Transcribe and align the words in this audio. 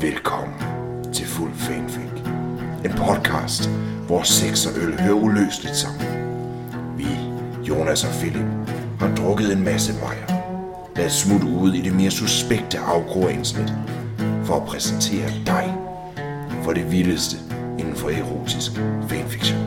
Velkommen 0.00 0.54
til 1.12 1.26
Fuld 1.26 1.52
Fanfic. 1.54 2.10
En 2.84 2.92
podcast, 3.06 3.68
hvor 4.06 4.22
sex 4.22 4.66
og 4.66 4.82
øl 4.82 5.00
hører 5.00 5.14
uløseligt 5.14 5.76
sammen. 5.76 6.06
Vi, 6.98 7.06
Jonas 7.68 8.04
og 8.04 8.10
Philip, 8.20 8.50
har 9.00 9.14
drukket 9.16 9.52
en 9.52 9.64
masse 9.64 9.92
bajer. 10.02 10.26
Lad 10.96 11.06
os 11.06 11.12
smutte 11.12 11.46
ud 11.46 11.72
i 11.74 11.80
det 11.80 11.94
mere 11.94 12.10
suspekte 12.10 12.78
afgrå 12.78 13.20
for 14.44 14.54
at 14.60 14.66
præsentere 14.66 15.28
dig 15.46 15.74
for 16.64 16.72
det 16.72 16.92
vildeste 16.92 17.36
inden 17.78 17.94
for 17.94 18.08
erotisk 18.08 18.70
fanfiction. 19.08 19.58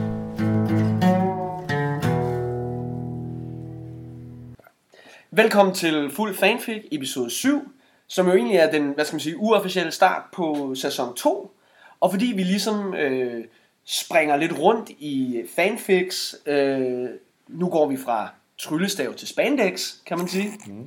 Velkommen 5.30 5.74
til 5.74 6.10
Fuld 6.10 6.34
Fanfic, 6.34 6.82
episode 6.92 7.30
7, 7.30 7.74
som 8.08 8.26
jo 8.26 8.34
egentlig 8.34 8.56
er 8.56 8.70
den, 8.70 8.90
hvad 8.90 9.04
skal 9.04 9.14
man 9.14 9.20
sige, 9.20 9.36
uofficielle 9.36 9.92
start 9.92 10.22
på 10.32 10.74
sæson 10.74 11.14
2. 11.14 11.56
Og 12.00 12.10
fordi 12.10 12.26
vi 12.26 12.42
ligesom 12.42 12.94
øh, 12.94 13.44
springer 13.84 14.36
lidt 14.36 14.58
rundt 14.58 14.90
i 14.90 15.42
fanfics, 15.56 16.36
øh, 16.46 17.08
nu 17.48 17.68
går 17.68 17.86
vi 17.86 17.96
fra 17.96 18.28
tryllestav 18.58 19.14
til 19.14 19.28
spandex, 19.28 19.94
kan 20.06 20.18
man 20.18 20.28
sige. 20.28 20.52
Mm. 20.66 20.86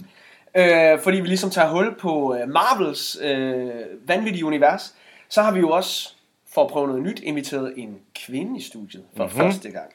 Øh, 0.56 1.00
fordi 1.00 1.20
vi 1.20 1.28
ligesom 1.28 1.50
tager 1.50 1.70
hul 1.70 1.96
på 2.00 2.36
øh, 2.36 2.50
Marvels 2.50 3.18
øh, 3.22 3.70
vanvittige 4.08 4.46
univers, 4.46 4.96
så 5.30 5.42
har 5.42 5.52
vi 5.52 5.60
jo 5.60 5.70
også, 5.70 6.14
for 6.54 6.64
at 6.64 6.72
prøve 6.72 6.88
noget 6.88 7.02
nyt, 7.02 7.20
inviteret 7.20 7.74
en 7.78 8.00
kvinde 8.16 8.60
i 8.60 8.62
studiet 8.62 9.04
for 9.16 9.24
mm-hmm. 9.24 9.40
første 9.40 9.70
gang. 9.70 9.92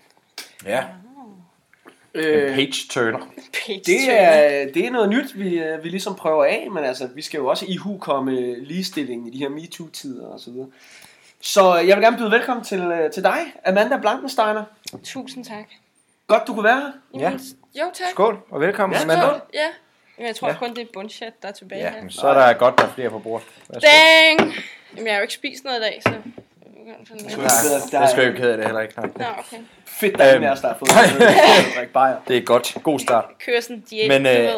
Ja. 0.66 0.84
Øh, 2.14 2.54
Page 2.54 2.72
turner. 2.90 3.18
Det 3.86 3.98
er, 4.08 4.66
det 4.74 4.86
er 4.86 4.90
noget 4.90 5.08
nyt, 5.08 5.38
vi, 5.38 5.58
øh, 5.58 5.84
vi 5.84 5.88
ligesom 5.88 6.14
prøver 6.14 6.44
af, 6.44 6.68
men 6.70 6.84
altså, 6.84 7.08
vi 7.14 7.22
skal 7.22 7.38
jo 7.38 7.46
også 7.46 7.64
i 7.68 7.76
hu 7.76 7.98
komme 7.98 8.54
ligestilling 8.64 9.28
i 9.28 9.30
de 9.30 9.38
her 9.38 9.48
MeToo-tider 9.48 10.26
og 10.26 10.40
så 10.40 10.50
videre. 10.50 10.68
Så 11.40 11.74
jeg 11.76 11.96
vil 11.96 12.04
gerne 12.04 12.16
byde 12.18 12.30
velkommen 12.30 12.64
til, 12.64 12.80
øh, 12.80 13.10
til 13.10 13.22
dig, 13.22 13.38
Amanda 13.66 13.96
Blankensteiner. 13.96 14.64
Tusind 15.04 15.44
tak. 15.44 15.64
Godt, 16.26 16.42
du 16.46 16.54
kunne 16.54 16.64
være 16.64 16.92
her. 17.14 17.20
Ja. 17.20 17.30
Jo, 17.80 17.90
tak. 17.94 18.06
Skål, 18.10 18.38
og 18.50 18.60
velkommen, 18.60 18.96
Ja, 18.96 19.02
Amanda. 19.02 19.22
skål. 19.22 19.40
Ja. 19.54 19.66
Jamen, 20.18 20.26
jeg 20.26 20.36
tror 20.36 20.48
Ja. 20.48 20.54
kun, 20.58 20.70
det 20.70 20.78
er 20.82 20.86
bunchat, 20.92 21.32
der 21.42 21.48
er 21.48 21.52
tilbage 21.52 21.82
Ja, 21.82 21.90
her. 21.90 22.00
men 22.02 22.10
så 22.10 22.26
er 22.28 22.34
der 22.46 22.52
godt, 22.58 22.78
der 22.78 22.84
er 22.84 22.92
flere 22.94 23.10
på 23.10 23.18
bordet. 23.18 23.46
Dang! 23.72 24.38
Jamen, 24.92 25.06
jeg 25.06 25.12
har 25.12 25.18
jo 25.18 25.22
ikke 25.22 25.34
spist 25.34 25.64
noget 25.64 25.78
i 25.78 25.80
dag, 25.82 26.02
så... 26.06 26.12
Sådan 27.08 27.22
lidt. 27.22 27.92
Jeg 27.92 28.08
skal 28.10 28.22
jo 28.22 28.28
ikke 28.28 28.40
ked 28.42 28.50
af 28.50 28.56
det 28.56 28.66
heller 28.66 28.80
ikke. 28.80 28.94
Nej. 29.00 29.08
Nå, 29.16 29.24
okay. 29.38 29.56
Fedt, 29.86 30.18
der 30.18 30.24
er 30.24 30.34
Øhm. 30.34 30.42
noget. 30.42 30.62
Drikke 31.76 31.92
bajer. 31.92 32.16
Det 32.28 32.36
er 32.36 32.40
godt. 32.40 32.76
God 32.82 32.98
start. 32.98 33.24
Kører 33.46 33.60
sådan 33.60 33.76
en 33.76 33.82
diæt, 33.90 34.22
Men, 34.22 34.26
øh. 34.26 34.48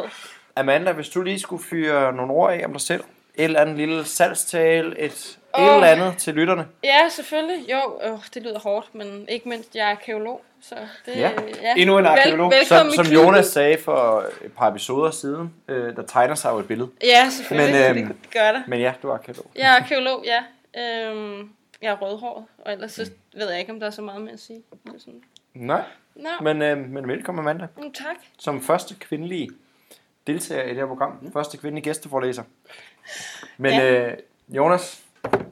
Amanda, 0.56 0.92
hvis 0.92 1.08
du 1.08 1.22
lige 1.22 1.41
skulle 1.41 1.64
fyre 1.64 2.12
nogle 2.12 2.33
ord 2.33 2.52
af 2.52 2.62
om 2.64 2.72
dig 2.72 2.80
selv. 2.80 3.05
Et 3.34 3.45
eller 3.45 3.61
andet 3.61 3.77
lille 3.77 4.05
salgstale, 4.05 4.98
et 5.00 5.39
Åh. 5.58 5.64
et 5.67 5.75
eller 5.75 5.86
andet 5.86 6.14
til 6.19 6.34
lytterne. 6.34 6.67
Ja, 6.84 7.08
selvfølgelig. 7.08 7.70
Jo, 7.70 8.00
øh, 8.05 8.19
det 8.34 8.42
lyder 8.42 8.58
hårdt, 8.58 8.95
men 8.95 9.27
ikke 9.28 9.48
mindst, 9.48 9.75
jeg 9.75 9.86
er 9.86 9.91
arkeolog. 9.91 10.42
Så 10.62 10.75
det, 11.06 11.17
Ja. 11.17 11.30
ja. 11.62 11.75
Endnu 11.77 11.98
en 11.98 12.06
arkeolog. 12.06 12.52
Vel, 12.52 12.67
Som, 12.67 12.91
som. 12.91 13.06
Jonas 13.06 13.47
sagde 13.47 13.78
for 13.84 14.25
et 14.45 14.52
par 14.52 14.70
episoder 14.70 15.11
siden, 15.11 15.55
øh, 15.69 15.97
der 15.97 16.02
tegner 16.02 16.34
sig 16.34 16.50
jo 16.50 16.58
et 16.58 16.69
billede. 16.69 16.89
Ja, 17.02 17.28
selvfølgelig. 17.30 17.95
Men, 17.95 17.97
øhm, 17.98 18.06
det 18.22 18.30
gør 18.33 18.52
det. 18.52 18.62
Men 18.67 18.80
ja, 18.80 18.92
du 19.02 19.08
er 19.08 19.12
arkeolog. 19.14 19.47
Jeg 19.56 19.70
er 19.70 19.83
arkeolog, 19.83 20.25
ja. 20.25 20.42
Øhm, 20.83 21.50
jeg 21.85 21.93
er 21.93 21.97
rødhåret, 21.97 22.45
og 22.59 22.73
ellers 22.73 22.93
så 22.93 23.11
ved 23.35 23.51
jeg 23.51 23.61
ikke, 23.61 23.73
om 23.73 23.81
der 23.81 23.87
er 23.87 23.91
så 23.91 24.03
meget 24.03 24.23
mere 24.23 24.33
at 24.33 24.41
sige. 24.41 24.63
Det 24.85 24.95
er 24.95 24.99
Sådan. 24.99 25.21
Nej, 25.55 25.83
Nå, 26.17 26.29
men, 26.43 26.63
øh, 26.63 26.79
men 26.79 27.09
velkommen 27.09 27.43
Amanda. 27.43 27.67
mm, 27.77 27.93
tak. 27.93 28.17
Som 28.39 28.61
første 28.63 28.95
kvindelige 28.95 29.51
deltager 30.27 30.63
i 30.65 30.69
det 30.69 30.77
her 30.77 30.87
program. 30.87 31.31
Første 31.33 31.57
kvindelige 31.57 31.85
gæsteforelæser. 31.85 32.43
Men 33.59 33.73
Ja. 33.73 34.07
øh, 34.11 34.17
Jonas, 34.49 35.01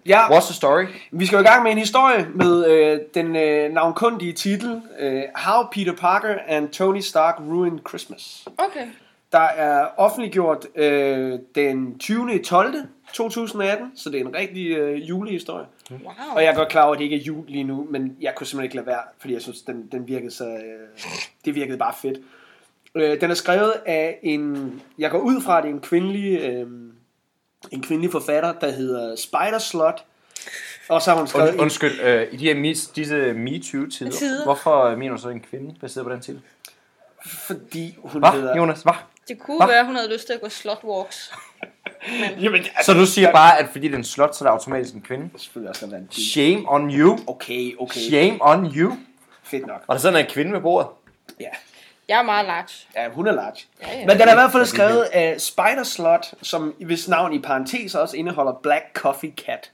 Ja, 0.06 0.26
what's 0.26 0.44
the 0.46 0.54
story? 0.54 0.84
vi 1.10 1.26
skal 1.26 1.36
jo 1.36 1.42
i 1.42 1.46
gang 1.46 1.62
med 1.62 1.72
en 1.72 1.78
historie 1.78 2.28
med 2.34 2.66
øh, 2.66 3.00
den 3.14 3.36
øh, 3.36 3.72
navnkundige 3.72 4.32
titel 4.32 4.82
øh, 4.98 5.22
How 5.34 5.62
Peter 5.72 5.96
Parker 5.96 6.36
and 6.46 6.68
Tony 6.68 7.00
Stark 7.00 7.34
Ruined 7.40 7.80
Christmas. 7.88 8.48
Okay. 8.58 8.86
Der 9.32 9.38
er 9.38 9.88
offentliggjort 9.96 10.66
øh, 10.74 11.38
den 11.54 11.98
20. 11.98 12.38
12. 12.42 12.74
2018, 13.12 13.96
så 13.96 14.10
det 14.10 14.20
er 14.20 14.24
en 14.24 14.34
rigtig 14.34 14.70
øh, 14.70 15.08
julehistorie. 15.08 15.66
Wow. 15.90 15.98
Og 16.34 16.42
jeg 16.42 16.50
er 16.50 16.54
godt 16.54 16.68
klar 16.68 16.82
over, 16.82 16.92
at 16.92 16.98
det 16.98 17.04
ikke 17.04 17.16
er 17.16 17.20
jul 17.20 17.44
lige 17.48 17.64
nu, 17.64 17.86
men 17.90 18.16
jeg 18.20 18.34
kunne 18.34 18.46
simpelthen 18.46 18.64
ikke 18.64 18.76
lade 18.76 18.86
være, 18.86 19.02
fordi 19.18 19.34
jeg 19.34 19.42
synes, 19.42 19.62
den, 19.62 19.88
den 19.92 20.08
virkede 20.08 20.30
så... 20.30 20.44
Øh, 20.44 21.04
det 21.44 21.54
virkede 21.54 21.78
bare 21.78 21.94
fedt. 22.02 22.18
Øh, 22.94 23.20
den 23.20 23.30
er 23.30 23.34
skrevet 23.34 23.72
af 23.86 24.18
en... 24.22 24.82
Jeg 24.98 25.10
går 25.10 25.18
ud 25.18 25.42
fra, 25.42 25.58
at 25.58 25.64
det 25.64 25.70
er 25.70 25.74
en 25.74 25.80
kvindelig, 25.80 26.40
øh, 26.40 26.66
en 27.70 27.82
kvindelig 27.82 28.12
forfatter, 28.12 28.52
der 28.52 28.70
hedder 28.70 29.16
Spider 29.16 29.58
Slot. 29.58 30.04
Og 30.88 31.02
så 31.02 31.10
har 31.10 31.18
hun 31.18 31.26
skrevet... 31.26 31.50
Und, 31.50 31.60
undskyld, 31.60 32.00
øh, 32.00 32.26
i 32.32 32.36
de 32.36 32.44
her 32.44 32.54
mis, 32.54 32.86
disse 32.86 33.32
MeToo-tider, 33.32 34.10
Tider. 34.10 34.44
hvorfor 34.44 34.84
øh, 34.84 34.98
mener 34.98 35.16
du 35.16 35.22
så 35.22 35.28
en 35.28 35.40
kvinde 35.40 35.74
baseret 35.80 36.06
på 36.06 36.12
den 36.12 36.20
titel? 36.20 36.42
fordi 37.24 37.96
hun 38.04 38.20
Hvad, 38.20 38.30
hedder... 38.30 38.56
Jonas? 38.56 38.82
Hvad? 38.82 38.92
Det 39.28 39.38
kunne 39.38 39.56
Hva? 39.56 39.66
være, 39.66 39.84
hun 39.84 39.94
havde 39.94 40.12
lyst 40.12 40.26
til 40.26 40.32
at 40.32 40.40
gå 40.40 40.48
slotwalks. 42.08 42.42
Jamen, 42.42 42.60
altså, 42.60 42.92
Så 42.92 42.98
du 42.98 43.06
siger 43.06 43.32
bare, 43.32 43.58
at 43.58 43.68
fordi 43.72 43.86
det 43.86 43.94
er 43.94 43.98
en 43.98 44.04
slot, 44.04 44.34
så 44.36 44.44
er 44.44 44.48
det 44.48 44.52
automatisk 44.52 44.94
en 44.94 45.00
kvinde? 45.00 45.30
selvfølgelig 45.38 45.70
også 45.70 45.84
en 45.86 46.08
pige. 46.12 46.30
Shame 46.30 46.64
on 46.72 46.90
you. 46.90 47.18
Okay, 47.26 47.72
okay. 47.78 48.00
Shame 48.00 48.38
on 48.40 48.66
you. 48.76 48.96
Fedt 49.42 49.66
nok. 49.66 49.82
Og 49.86 49.94
der 49.94 50.00
sådan 50.00 50.16
er 50.16 50.20
en 50.24 50.30
kvinde 50.30 50.52
ved 50.52 50.60
bordet. 50.60 50.88
Ja. 51.40 51.48
Jeg 52.08 52.18
er 52.18 52.22
meget 52.22 52.46
large. 52.46 52.68
Ja, 52.96 53.08
hun 53.08 53.26
er 53.26 53.32
large. 53.32 53.56
Ja, 53.82 53.98
ja. 53.98 54.06
Men 54.06 54.18
den 54.18 54.28
er 54.28 54.32
i 54.32 54.34
hvert 54.34 54.52
fald 54.52 54.66
skrevet 54.66 55.02
af 55.02 55.40
Spider 55.40 55.82
Slot, 55.84 56.34
som 56.42 56.74
hvis 56.86 57.08
navn 57.08 57.32
i 57.32 57.38
parentes 57.38 57.94
også 57.94 58.16
indeholder 58.16 58.52
Black 58.62 58.84
Coffee 58.94 59.32
Cat. 59.46 59.70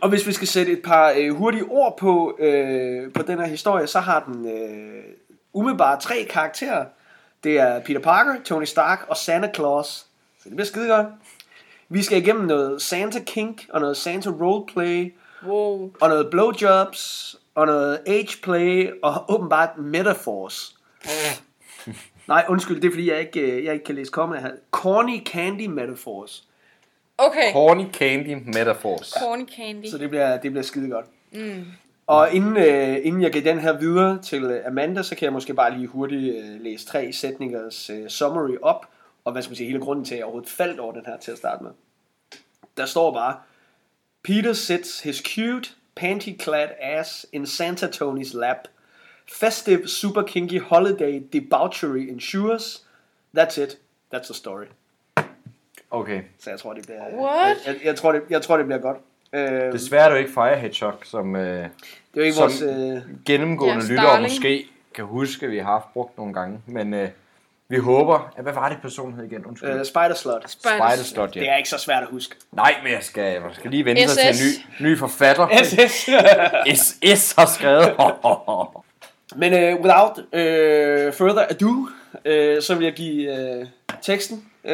Og 0.00 0.08
hvis 0.08 0.26
vi 0.26 0.32
skal 0.32 0.48
sætte 0.48 0.72
et 0.72 0.82
par 0.84 1.12
øh, 1.16 1.34
hurtige 1.34 1.64
ord 1.64 1.96
på, 1.98 2.36
øh, 2.38 3.12
på 3.12 3.22
den 3.22 3.38
her 3.38 3.46
historie, 3.46 3.86
så 3.86 4.00
har 4.00 4.22
den 4.26 4.46
øh, 4.48 5.02
umiddelbart 5.52 6.00
tre 6.00 6.26
karakterer. 6.30 6.84
Det 7.44 7.58
er 7.58 7.80
Peter 7.80 8.00
Parker, 8.00 8.34
Tony 8.44 8.64
Stark 8.64 9.04
og 9.08 9.16
Santa 9.16 9.48
Claus. 9.54 9.86
Så 9.86 10.44
det 10.44 10.52
bliver 10.56 10.66
skide 10.66 10.88
godt. 10.88 11.06
Vi 11.92 12.02
skal 12.02 12.18
igennem 12.18 12.44
noget 12.44 12.82
Santa 12.82 13.18
Kink 13.26 13.66
og 13.72 13.80
noget 13.80 13.96
Santa 13.96 14.30
Roleplay 14.30 15.14
Wow. 15.46 15.92
og 16.00 16.08
noget 16.08 16.30
blowjobs 16.30 17.36
og 17.54 17.66
noget 17.66 17.98
ageplay 18.06 18.90
og 19.02 19.24
åbenbart 19.28 19.78
metaphors. 19.78 20.76
Nej, 22.28 22.44
undskyld, 22.48 22.80
det 22.80 22.88
er 22.88 22.92
fordi, 22.92 23.10
jeg 23.10 23.20
ikke, 23.20 23.40
øh, 23.40 23.64
jeg 23.64 23.72
ikke 23.72 23.84
kan 23.84 23.94
læse 23.94 24.10
komme 24.12 24.40
her. 24.40 24.50
Corny 24.70 25.24
candy 25.26 25.66
metaphors. 25.66 26.44
Okay. 27.18 27.52
Corny 27.52 27.84
candy 27.92 28.42
metaphors. 28.46 29.14
Corny 29.22 29.44
candy. 29.56 29.86
Så 29.90 29.98
det 29.98 30.10
bliver, 30.10 30.36
det 30.40 30.50
bliver 30.50 30.64
skide 30.64 30.90
godt. 30.90 31.06
Mm. 31.32 31.64
Og 32.06 32.32
inden, 32.32 32.56
øh, 32.56 32.96
inden 33.02 33.22
jeg 33.22 33.32
giver 33.32 33.44
den 33.44 33.58
her 33.58 33.78
videre 33.78 34.18
til 34.22 34.42
øh, 34.44 34.66
Amanda, 34.66 35.02
så 35.02 35.16
kan 35.16 35.24
jeg 35.24 35.32
måske 35.32 35.54
bare 35.54 35.74
lige 35.76 35.86
hurtigt 35.86 36.36
øh, 36.36 36.60
læse 36.60 36.86
tre 36.86 37.12
sætningers 37.12 37.90
øh, 37.90 38.08
summary 38.08 38.56
op. 38.62 38.86
Og 39.24 39.32
hvad 39.32 39.42
skal 39.42 39.50
man 39.50 39.56
sige, 39.56 39.66
hele 39.66 39.80
grunden 39.80 40.04
til, 40.04 40.14
at 40.14 40.18
jeg 40.18 40.24
overhovedet 40.24 40.50
faldt 40.50 40.80
over 40.80 40.92
den 40.92 41.02
her 41.06 41.16
til 41.16 41.30
at 41.32 41.38
starte 41.38 41.64
med. 41.64 41.70
Der 42.76 42.86
står 42.86 43.12
bare, 43.12 43.36
Peter 44.22 44.52
sits 44.52 45.02
his 45.02 45.22
cute, 45.26 45.70
panty-clad 46.00 46.68
ass 46.80 47.26
in 47.32 47.46
Santa 47.46 47.86
Tony's 47.86 48.38
lap. 48.38 48.56
Festive, 49.32 49.88
super 49.88 50.22
kinky 50.22 50.60
holiday 50.60 51.22
debauchery 51.32 52.08
ensures. 52.10 52.86
That's 53.38 53.60
it. 53.62 53.78
That's 54.14 54.24
the 54.24 54.34
story. 54.34 54.64
Okay. 55.90 56.22
Så 56.38 56.50
jeg 56.50 56.58
tror, 56.58 56.74
det 56.74 56.84
bliver... 56.84 57.00
What? 57.14 57.56
Jeg, 57.66 57.74
jeg, 57.74 57.76
jeg, 57.84 57.96
tror, 57.96 58.12
det, 58.12 58.22
jeg 58.30 58.42
tror, 58.42 58.56
det 58.56 58.66
bliver 58.66 58.80
godt. 58.80 58.98
Øh, 59.32 59.72
Desværre 59.72 60.04
er 60.04 60.08
det 60.08 60.14
jo 60.14 60.18
ikke 60.18 60.32
Fire 60.32 60.58
Hedgehog, 60.58 60.94
som 61.04 61.36
øh, 61.36 61.42
det 61.42 61.62
er 61.64 61.68
jo 62.16 62.22
ikke 62.22 62.34
som- 62.34 62.42
vores... 62.42 62.62
Øh, 62.62 63.02
gennemgående 63.26 63.74
Jeres 63.74 63.88
lyttere 63.88 64.22
måske 64.22 64.66
kan 64.94 65.04
huske, 65.04 65.46
at 65.46 65.52
vi 65.52 65.58
har 65.58 65.64
haft 65.64 65.92
brugt 65.92 66.16
nogle 66.18 66.34
gange. 66.34 66.60
Men 66.66 66.94
øh, 66.94 67.08
vi 67.70 67.78
håber... 67.78 68.32
Ja, 68.36 68.42
hvad 68.42 68.52
var 68.52 68.68
det 68.68 68.78
personen 68.82 69.14
hed 69.14 69.24
igen? 69.24 69.46
Undskyld. 69.46 69.70
øh, 69.70 69.84
Spider 69.84 70.14
Slot. 70.14 70.50
Spider 70.50 70.96
Slot, 71.04 71.34
Det 71.34 71.40
ja. 71.42 71.52
er 71.52 71.56
ikke 71.56 71.68
så 71.68 71.78
svært 71.78 72.02
at 72.02 72.08
huske. 72.08 72.34
Nej, 72.52 72.74
men 72.82 72.92
jeg 72.92 73.02
skal, 73.02 73.22
jeg 73.22 73.42
skal 73.52 73.70
lige 73.70 73.84
vente 73.84 74.08
sig 74.08 74.22
til 74.26 74.34
SS. 74.34 74.56
en 74.56 74.62
ny, 74.80 74.90
ny 74.90 74.98
forfatter. 74.98 75.48
SS. 75.64 76.08
SS 76.80 77.32
har 77.38 77.46
skrevet. 77.46 77.92
Men 79.36 79.52
uh, 79.52 79.80
without 79.80 80.18
uh, 80.18 81.12
further 81.14 81.46
ado, 81.50 81.70
uh, 81.70 82.62
så 82.62 82.74
vil 82.78 82.84
jeg 82.84 82.92
give 82.94 83.60
uh, 83.60 83.66
teksten 84.02 84.44
uh, 84.64 84.70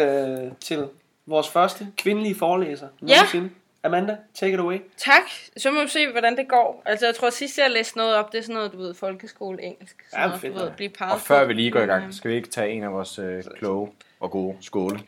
til 0.60 0.88
vores 1.26 1.48
første 1.48 1.86
kvindelige 1.96 2.34
forelæser. 2.34 2.86
nogensinde. 3.00 3.50
Amanda, 3.86 4.16
take 4.34 4.52
it 4.52 4.60
away. 4.60 4.78
Tak. 4.96 5.22
Så 5.56 5.70
må 5.70 5.82
vi 5.82 5.88
se, 5.88 6.10
hvordan 6.10 6.36
det 6.36 6.48
går. 6.48 6.82
Altså, 6.86 7.06
jeg 7.06 7.14
tror, 7.14 7.30
sidst 7.30 7.58
jeg 7.58 7.70
læste 7.70 7.96
noget 7.96 8.14
op, 8.14 8.32
det 8.32 8.38
er 8.38 8.42
sådan 8.42 8.54
noget, 8.54 8.72
du 8.72 8.78
ved, 8.78 8.94
folkeskole, 8.94 9.62
engelsk. 9.62 9.96
Sådan 10.10 10.22
Ja, 10.22 10.26
noget, 10.26 10.40
fedt 10.40 10.54
du 10.54 10.58
ved, 10.58 10.70
blive 10.70 10.90
og 11.00 11.20
før 11.20 11.44
vi 11.44 11.52
lige 11.52 11.70
går 11.70 11.80
i 11.80 11.86
gang, 11.86 12.06
øh, 12.06 12.12
skal 12.12 12.30
vi 12.30 12.36
ikke 12.36 12.48
tage 12.48 12.70
en 12.70 12.82
af 12.82 12.92
vores 12.92 13.18
øh, 13.18 13.42
kloge 13.58 13.92
og 14.20 14.30
gode 14.30 14.56
skåle. 14.60 14.98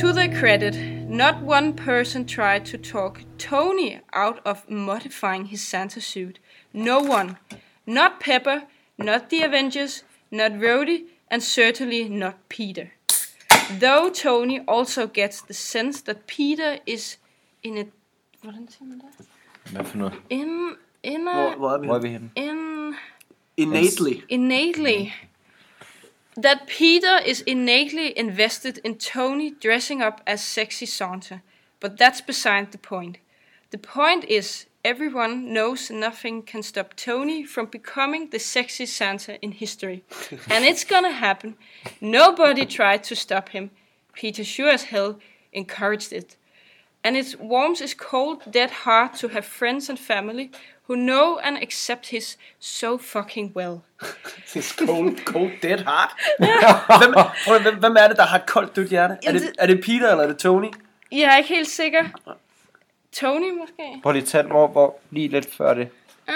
To 0.00 0.12
their 0.12 0.40
credit, 0.40 0.74
not 1.08 1.34
one 1.46 1.76
person 1.76 2.26
tried 2.28 2.60
to 2.64 2.78
talk 2.78 3.20
Tony 3.38 3.92
out 4.12 4.36
of 4.44 4.58
modifying 4.68 5.48
his 5.48 5.60
Santa 5.60 6.00
suit. 6.00 6.40
No 6.72 6.98
one. 6.98 7.36
Not 7.86 8.10
Pepper, 8.20 8.60
not 8.98 9.20
the 9.30 9.44
Avengers, 9.44 10.04
not 10.30 10.52
Rhodey, 10.52 11.04
and 11.30 11.42
certainly 11.42 12.08
not 12.08 12.34
Peter. 12.48 12.86
Though 13.80 14.10
Tony 14.14 14.60
also 14.68 15.06
gets 15.06 15.42
the 15.42 15.54
sense 15.54 16.02
that 16.02 16.16
Peter 16.26 16.78
is 16.86 17.18
in 17.62 17.78
a... 17.78 17.84
Hvordan 18.42 18.68
siger 18.68 18.84
man 18.88 18.98
det? 18.98 19.26
Hvad 19.72 19.84
for 19.84 19.98
noget? 19.98 20.14
In... 20.30 20.74
In 21.02 21.22
Hvor, 21.22 21.52
a... 21.52 21.56
hvor 21.56 21.70
er 21.70 21.78
vi? 21.78 21.86
Hvor 21.86 21.96
er 21.96 22.00
vi 22.00 22.08
henne? 22.08 22.30
In... 22.36 22.94
Innately. 23.56 24.22
innately 24.28 25.10
that 26.36 26.66
Peter 26.66 27.18
is 27.18 27.42
innately 27.46 28.12
invested 28.16 28.78
in 28.84 28.96
Tony 28.96 29.50
dressing 29.62 30.02
up 30.02 30.20
as 30.26 30.40
sexy 30.40 30.86
Santa, 30.86 31.40
but 31.80 31.98
that's 31.98 32.20
beside 32.20 32.72
the 32.72 32.78
point. 32.78 33.18
The 33.70 33.78
point 33.78 34.24
is 34.28 34.66
everyone 34.84 35.52
knows 35.52 35.90
nothing 35.90 36.42
can 36.42 36.62
stop 36.62 36.94
Tony 36.94 37.44
from 37.44 37.66
becoming 37.66 38.30
the 38.30 38.38
sexiest 38.38 38.88
Santa 38.88 39.38
in 39.40 39.52
history. 39.52 40.04
and 40.50 40.64
it's 40.64 40.84
gonna 40.84 41.12
happen. 41.12 41.56
Nobody 42.00 42.66
tried 42.66 43.02
to 43.04 43.16
stop 43.16 43.48
him. 43.48 43.70
Peter 44.12 44.44
sure 44.44 44.70
as 44.70 44.84
hell 44.84 45.18
encouraged 45.52 46.12
it. 46.12 46.36
And 47.02 47.16
it 47.16 47.40
warms 47.40 47.80
his 47.80 47.94
cold, 47.94 48.42
dead 48.50 48.70
heart 48.70 49.14
to 49.20 49.28
have 49.28 49.44
friends 49.44 49.90
and 49.90 49.98
family 49.98 50.50
who 50.86 50.96
know 50.96 51.38
and 51.38 51.56
accept 51.62 52.06
his 52.06 52.36
so 52.60 52.98
fucking 52.98 53.52
well. 53.54 53.82
It's 54.54 54.72
cold, 54.72 55.24
cold 55.24 55.50
dead 55.62 55.80
heart. 55.80 56.12
hvem, 56.38 57.12
prøv, 57.46 57.62
hvem, 57.62 57.78
hvem 57.78 57.96
er 57.96 58.08
det, 58.08 58.16
der 58.16 58.26
har 58.26 58.38
et 58.38 58.46
koldt 58.46 58.76
dødt 58.76 58.90
hjerte? 58.90 59.16
Er 59.26 59.32
det, 59.32 59.52
er 59.58 59.66
det 59.66 59.80
Peter, 59.80 60.10
eller 60.10 60.24
er 60.24 60.26
det 60.28 60.38
Tony? 60.38 60.68
Jeg 61.12 61.32
er 61.32 61.36
ikke 61.36 61.48
helt 61.48 61.68
sikker. 61.68 62.04
Tony 63.20 63.50
måske? 63.60 64.00
Prøv 64.02 64.12
lige 64.12 64.22
at 64.22 64.28
tage 64.28 64.42
den, 64.42 64.50
hvor, 64.50 64.66
hvor 64.66 64.96
lige 65.10 65.28
lidt 65.28 65.54
før 65.56 65.74
det. 65.74 65.88
Uh, 66.28 66.34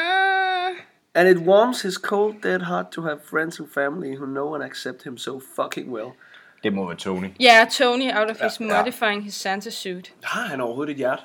And 1.14 1.28
it 1.28 1.36
warms 1.36 1.82
his 1.82 1.94
cold 1.94 2.34
dead 2.42 2.60
heart 2.60 2.86
to 2.92 3.02
have 3.02 3.19
friends 3.30 3.60
and 3.60 3.69
family 3.75 4.16
who 4.16 4.25
know 4.26 4.54
and 4.54 4.64
accept 4.64 5.04
him 5.04 5.19
so 5.19 5.40
fucking 5.56 5.90
well. 5.92 6.06
Det 6.64 6.72
må 6.72 6.86
være 6.86 6.96
Tony. 6.96 7.28
ja, 7.40 7.66
Tony 7.72 8.12
out 8.19 8.30
of 8.30 8.36
his 8.40 8.60
ja. 8.60 8.78
modifying 8.78 9.25
his 9.25 9.34
Santa 9.34 9.70
suit. 9.70 10.12
Har 10.22 10.46
han 10.46 10.60
overhovedet 10.60 10.90
et 10.92 10.96
hjerte? 10.96 11.22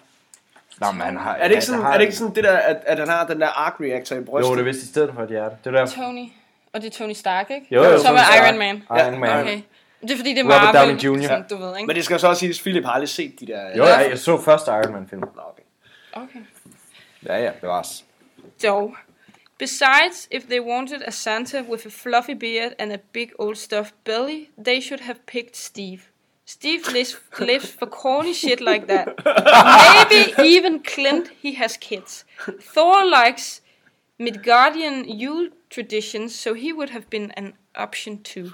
Nå, 0.81 0.91
men 0.91 1.01
han 1.01 1.17
har... 1.17 1.33
Er 1.35 1.43
det 1.47 1.51
ikke 1.51 1.65
sådan, 1.65 1.81
har- 1.81 1.89
er 1.93 1.97
det, 1.97 2.01
ikke 2.01 2.15
sådan 2.15 2.35
det 2.35 2.43
der, 2.43 2.57
at, 2.57 2.77
at 2.85 2.99
han 2.99 3.07
har 3.07 3.27
den 3.27 3.41
der 3.41 3.47
arc 3.47 3.73
reactor 3.81 4.15
i 4.15 4.21
brystet? 4.23 4.49
Jo, 4.51 4.55
det 4.55 4.61
er 4.61 4.65
vist 4.65 4.83
i 4.83 4.87
stedet 4.87 5.11
for 5.15 5.21
et 5.23 5.29
hjerte. 5.29 5.55
Det 5.63 5.75
er 5.75 5.85
der. 5.85 5.85
Tony. 5.85 6.25
Og 6.73 6.81
det 6.81 6.87
er 6.87 6.91
Tony 6.91 7.13
Stark, 7.13 7.51
ikke? 7.51 7.67
Jo, 7.71 7.83
jo, 7.83 7.99
Som 7.99 8.15
er. 8.15 8.47
Iron 8.47 8.57
Man. 8.59 8.83
Iron 8.99 9.19
Man. 9.19 9.39
Okay. 9.39 9.61
Det 10.03 10.11
er 10.11 10.15
fordi, 10.15 10.29
det 10.29 10.39
er 10.39 10.43
Robert 10.43 10.73
Marvel, 10.73 11.03
Downey 11.03 11.21
Jr. 11.21 11.27
Sådan, 11.27 11.45
du 11.49 11.57
ved, 11.57 11.77
ikke? 11.77 11.87
Men 11.87 11.95
det 11.95 12.05
skal 12.05 12.19
så 12.19 12.27
også 12.27 12.39
siges, 12.39 12.59
at 12.59 12.63
Philip 12.63 12.85
har 12.85 12.91
aldrig 12.91 13.09
set 13.09 13.39
de 13.39 13.47
der... 13.47 13.77
Jo, 13.77 13.85
jeg, 13.85 14.07
jeg 14.09 14.19
så 14.19 14.41
først 14.41 14.67
Iron 14.67 14.93
Man 14.93 15.07
film. 15.07 15.21
Nå, 15.21 15.27
okay. 15.35 15.63
Okay. 16.13 16.39
Ja, 17.25 17.37
ja, 17.37 17.51
det 17.61 17.69
var 17.69 17.79
os. 17.79 18.03
Dog. 18.63 18.95
Besides, 19.59 20.27
if 20.31 20.43
they 20.43 20.59
wanted 20.59 21.01
a 21.05 21.11
Santa 21.11 21.61
with 21.69 21.85
a 21.85 21.89
fluffy 21.89 22.35
beard 22.39 22.73
and 22.79 22.91
a 22.91 22.97
big 23.13 23.29
old 23.39 23.55
stuffed 23.55 23.93
belly, 24.03 24.49
they 24.65 24.81
should 24.81 25.03
have 25.03 25.19
picked 25.25 25.55
Steve. 25.55 26.01
Steve 26.45 26.81
lives, 26.91 27.15
lives 27.39 27.71
for 27.79 27.85
corny 27.85 28.33
shit 28.33 28.59
like 28.59 28.87
that. 28.87 29.07
Maybe 30.09 30.33
even 30.55 30.83
Clint, 30.83 31.29
he 31.41 31.53
has 31.53 31.77
kids. 31.77 32.25
Thor 32.73 33.05
likes 33.05 33.61
Midgardian 34.19 35.05
Yule 35.07 35.49
traditions, 35.69 36.35
so 36.35 36.53
he 36.53 36.73
would 36.73 36.89
have 36.89 37.09
been 37.09 37.31
an 37.37 37.53
option 37.75 38.21
too. 38.23 38.51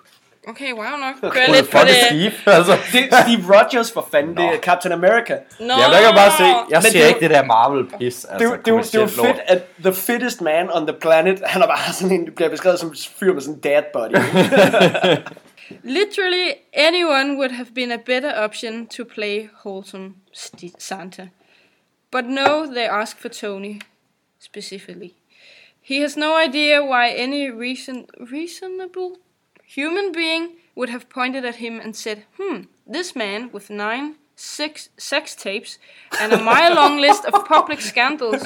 Okay, 0.47 0.73
wow 0.73 0.97
nok. 0.97 1.31
Kører 1.31 1.53
lidt 1.55 1.69
på 1.71 1.77
det. 1.77 1.89
Steve, 2.09 2.31
altså. 2.57 2.77
Det 2.91 3.13
er 3.13 3.21
Steve 3.23 3.55
Rogers, 3.57 3.91
for 3.91 4.07
fanden. 4.11 4.37
Det 4.37 4.45
er 4.45 4.57
Captain 4.59 4.91
America. 4.91 5.37
Nå, 5.59 5.65
Ja, 5.65 5.71
der 5.73 6.01
kan 6.05 6.15
bare 6.15 6.31
se. 6.37 6.43
Jeg 6.43 6.65
Men 6.69 6.81
ser 6.81 6.91
det 6.91 7.03
er 7.03 7.07
ikke 7.07 7.19
det 7.19 7.29
der 7.29 7.43
Marvel-pis. 7.43 8.15
Det, 8.21 8.27
Altså, 8.31 8.57
det, 8.65 8.67
er 8.67 8.71
jo- 8.75 8.77
det 8.81 8.95
er 8.95 8.99
jo 9.01 9.07
fedt, 9.07 9.37
at 9.47 9.61
the 9.83 9.93
fittest 9.93 10.41
man 10.41 10.69
on 10.71 10.87
the 10.87 10.95
planet, 11.01 11.41
han 11.45 11.61
er 11.61 11.67
bare 11.67 11.93
sådan 11.93 12.19
en, 12.19 12.31
bliver 12.35 12.49
beskrevet 12.49 12.79
som 12.79 12.95
fyr 13.19 13.33
med 13.33 13.41
sådan 13.41 13.55
en 13.55 13.61
dad 13.61 13.83
body. 13.93 14.15
Literally 15.83 16.49
anyone 16.73 17.37
would 17.37 17.51
have 17.51 17.67
been 17.75 17.91
a 17.91 17.97
better 17.97 18.31
option 18.43 18.87
to 18.87 19.03
play 19.05 19.49
wholesome 19.63 20.13
St- 20.33 20.75
Santa. 20.79 21.27
But 22.11 22.25
no, 22.25 22.65
they 22.65 22.85
ask 22.87 23.19
for 23.21 23.29
Tony 23.29 23.81
specifically. 24.39 25.11
He 25.81 26.01
has 26.01 26.17
no 26.17 26.37
idea 26.47 26.81
why 26.81 27.09
any 27.15 27.49
reason 27.49 28.05
reasonable 28.31 29.11
human 29.77 30.11
being 30.11 30.43
would 30.75 30.89
have 30.89 31.05
pointed 31.09 31.45
at 31.45 31.55
him 31.55 31.79
and 31.83 31.95
said, 31.95 32.17
"Hmm, 32.37 32.59
this 32.93 33.15
man 33.15 33.49
with 33.53 33.69
nine 33.69 34.15
six 34.35 34.89
sex 34.97 35.35
tapes 35.35 35.79
and 36.21 36.33
a 36.33 36.41
mile-long 36.51 37.01
list 37.01 37.25
of 37.25 37.33
public 37.55 37.81
scandals, 37.81 38.41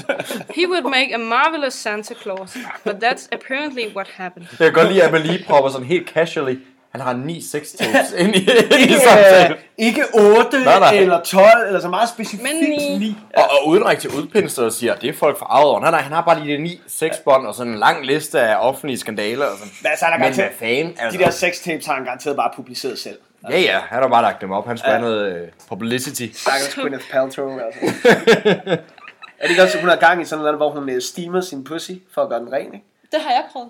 he 0.57 0.65
would 0.65 0.85
make 0.97 1.13
a 1.13 1.17
marvelous 1.17 1.75
Santa 1.75 2.15
Claus." 2.15 2.57
But 2.83 2.99
that's 2.99 3.27
apparently 3.31 3.85
what 3.95 4.07
happened. 4.07 4.45
Jeg 4.59 4.73
kan 4.73 4.73
godt 4.73 4.91
lide, 4.93 5.03
at 5.03 5.11
man 5.11 5.21
lige 5.21 5.43
propper 5.47 5.69
sådan 5.69 5.87
helt 5.87 6.09
casually. 6.09 6.57
Han 6.93 7.01
har 7.01 7.13
9 7.13 7.41
sex 7.41 7.67
tapes 7.79 8.11
ind 8.17 8.35
i, 8.35 8.39
i 8.39 8.81
Ikke, 8.81 8.99
samtalen. 8.99 9.51
øh, 9.51 9.57
ikke 9.77 10.03
8 10.13 10.59
Nej, 10.63 10.79
nej. 10.79 10.93
eller 10.93 11.21
12, 11.21 11.47
eller 11.67 11.79
så 11.79 11.87
meget 11.89 12.09
specifikt 12.09 12.43
Men 12.43 12.69
ni. 12.69 12.97
9. 12.97 13.15
Og, 13.37 13.43
og 13.43 13.67
uden 13.67 13.85
rigtig 13.85 14.11
til 14.11 14.19
udpensler 14.19 14.65
og 14.65 14.71
siger, 14.73 14.95
det 14.95 15.09
er 15.09 15.13
folk 15.13 15.39
fra 15.39 15.45
arvet 15.49 15.69
over. 15.69 15.79
Nej, 15.79 15.91
nej, 15.91 16.01
han 16.01 16.11
har 16.11 16.21
bare 16.21 16.39
lige 16.39 16.57
de 16.57 16.63
9 16.63 16.81
sexbånd 16.87 17.47
og 17.47 17.55
sådan 17.55 17.73
en 17.73 17.79
lang 17.79 18.05
liste 18.05 18.39
af 18.41 18.55
offentlige 18.59 18.97
skandaler. 18.99 19.45
Og 19.45 19.57
sådan. 19.57 19.71
Men 19.81 19.89
altså, 19.89 20.05
han 20.05 20.21
er 20.21 20.25
Men 20.25 20.35
hvad 20.35 20.47
fanden? 20.59 20.95
Altså, 20.99 21.19
de 21.19 21.23
der 21.23 21.29
sextapes 21.29 21.85
har 21.85 21.93
han 21.93 22.03
garanteret 22.03 22.35
bare 22.35 22.51
publiceret 22.55 22.99
selv. 22.99 23.17
Ja, 23.49 23.59
ja, 23.59 23.79
han 23.79 24.01
har 24.01 24.09
bare 24.09 24.21
lagt 24.21 24.41
dem 24.41 24.51
op. 24.51 24.67
Han 24.67 24.77
skulle 24.77 24.91
have 24.91 25.01
noget 25.01 25.35
øh, 25.35 25.47
publicity. 25.69 26.27
Stakkels 26.33 26.75
Gwyneth 26.75 27.11
Paltrow, 27.11 27.59
altså. 27.59 27.79
er 29.39 29.43
det 29.43 29.49
ikke 29.49 29.63
også, 29.63 29.79
hun 29.79 29.89
har 29.89 29.95
gang 29.95 30.21
i 30.21 30.25
sådan 30.25 30.43
noget, 30.43 30.57
hvor 30.57 30.69
hun 30.69 30.89
øh, 30.89 31.01
steamer 31.01 31.41
sin 31.41 31.63
pussy 31.63 31.91
for 32.13 32.21
at 32.21 32.29
gøre 32.29 32.39
den 32.39 32.51
ren, 32.53 32.65
ikke? 32.65 32.85
Det 33.11 33.19
har 33.21 33.31
jeg 33.31 33.43
prøvet. 33.51 33.69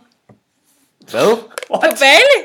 Hvad? 1.12 1.38
På 1.68 1.80
Bali? 1.82 2.40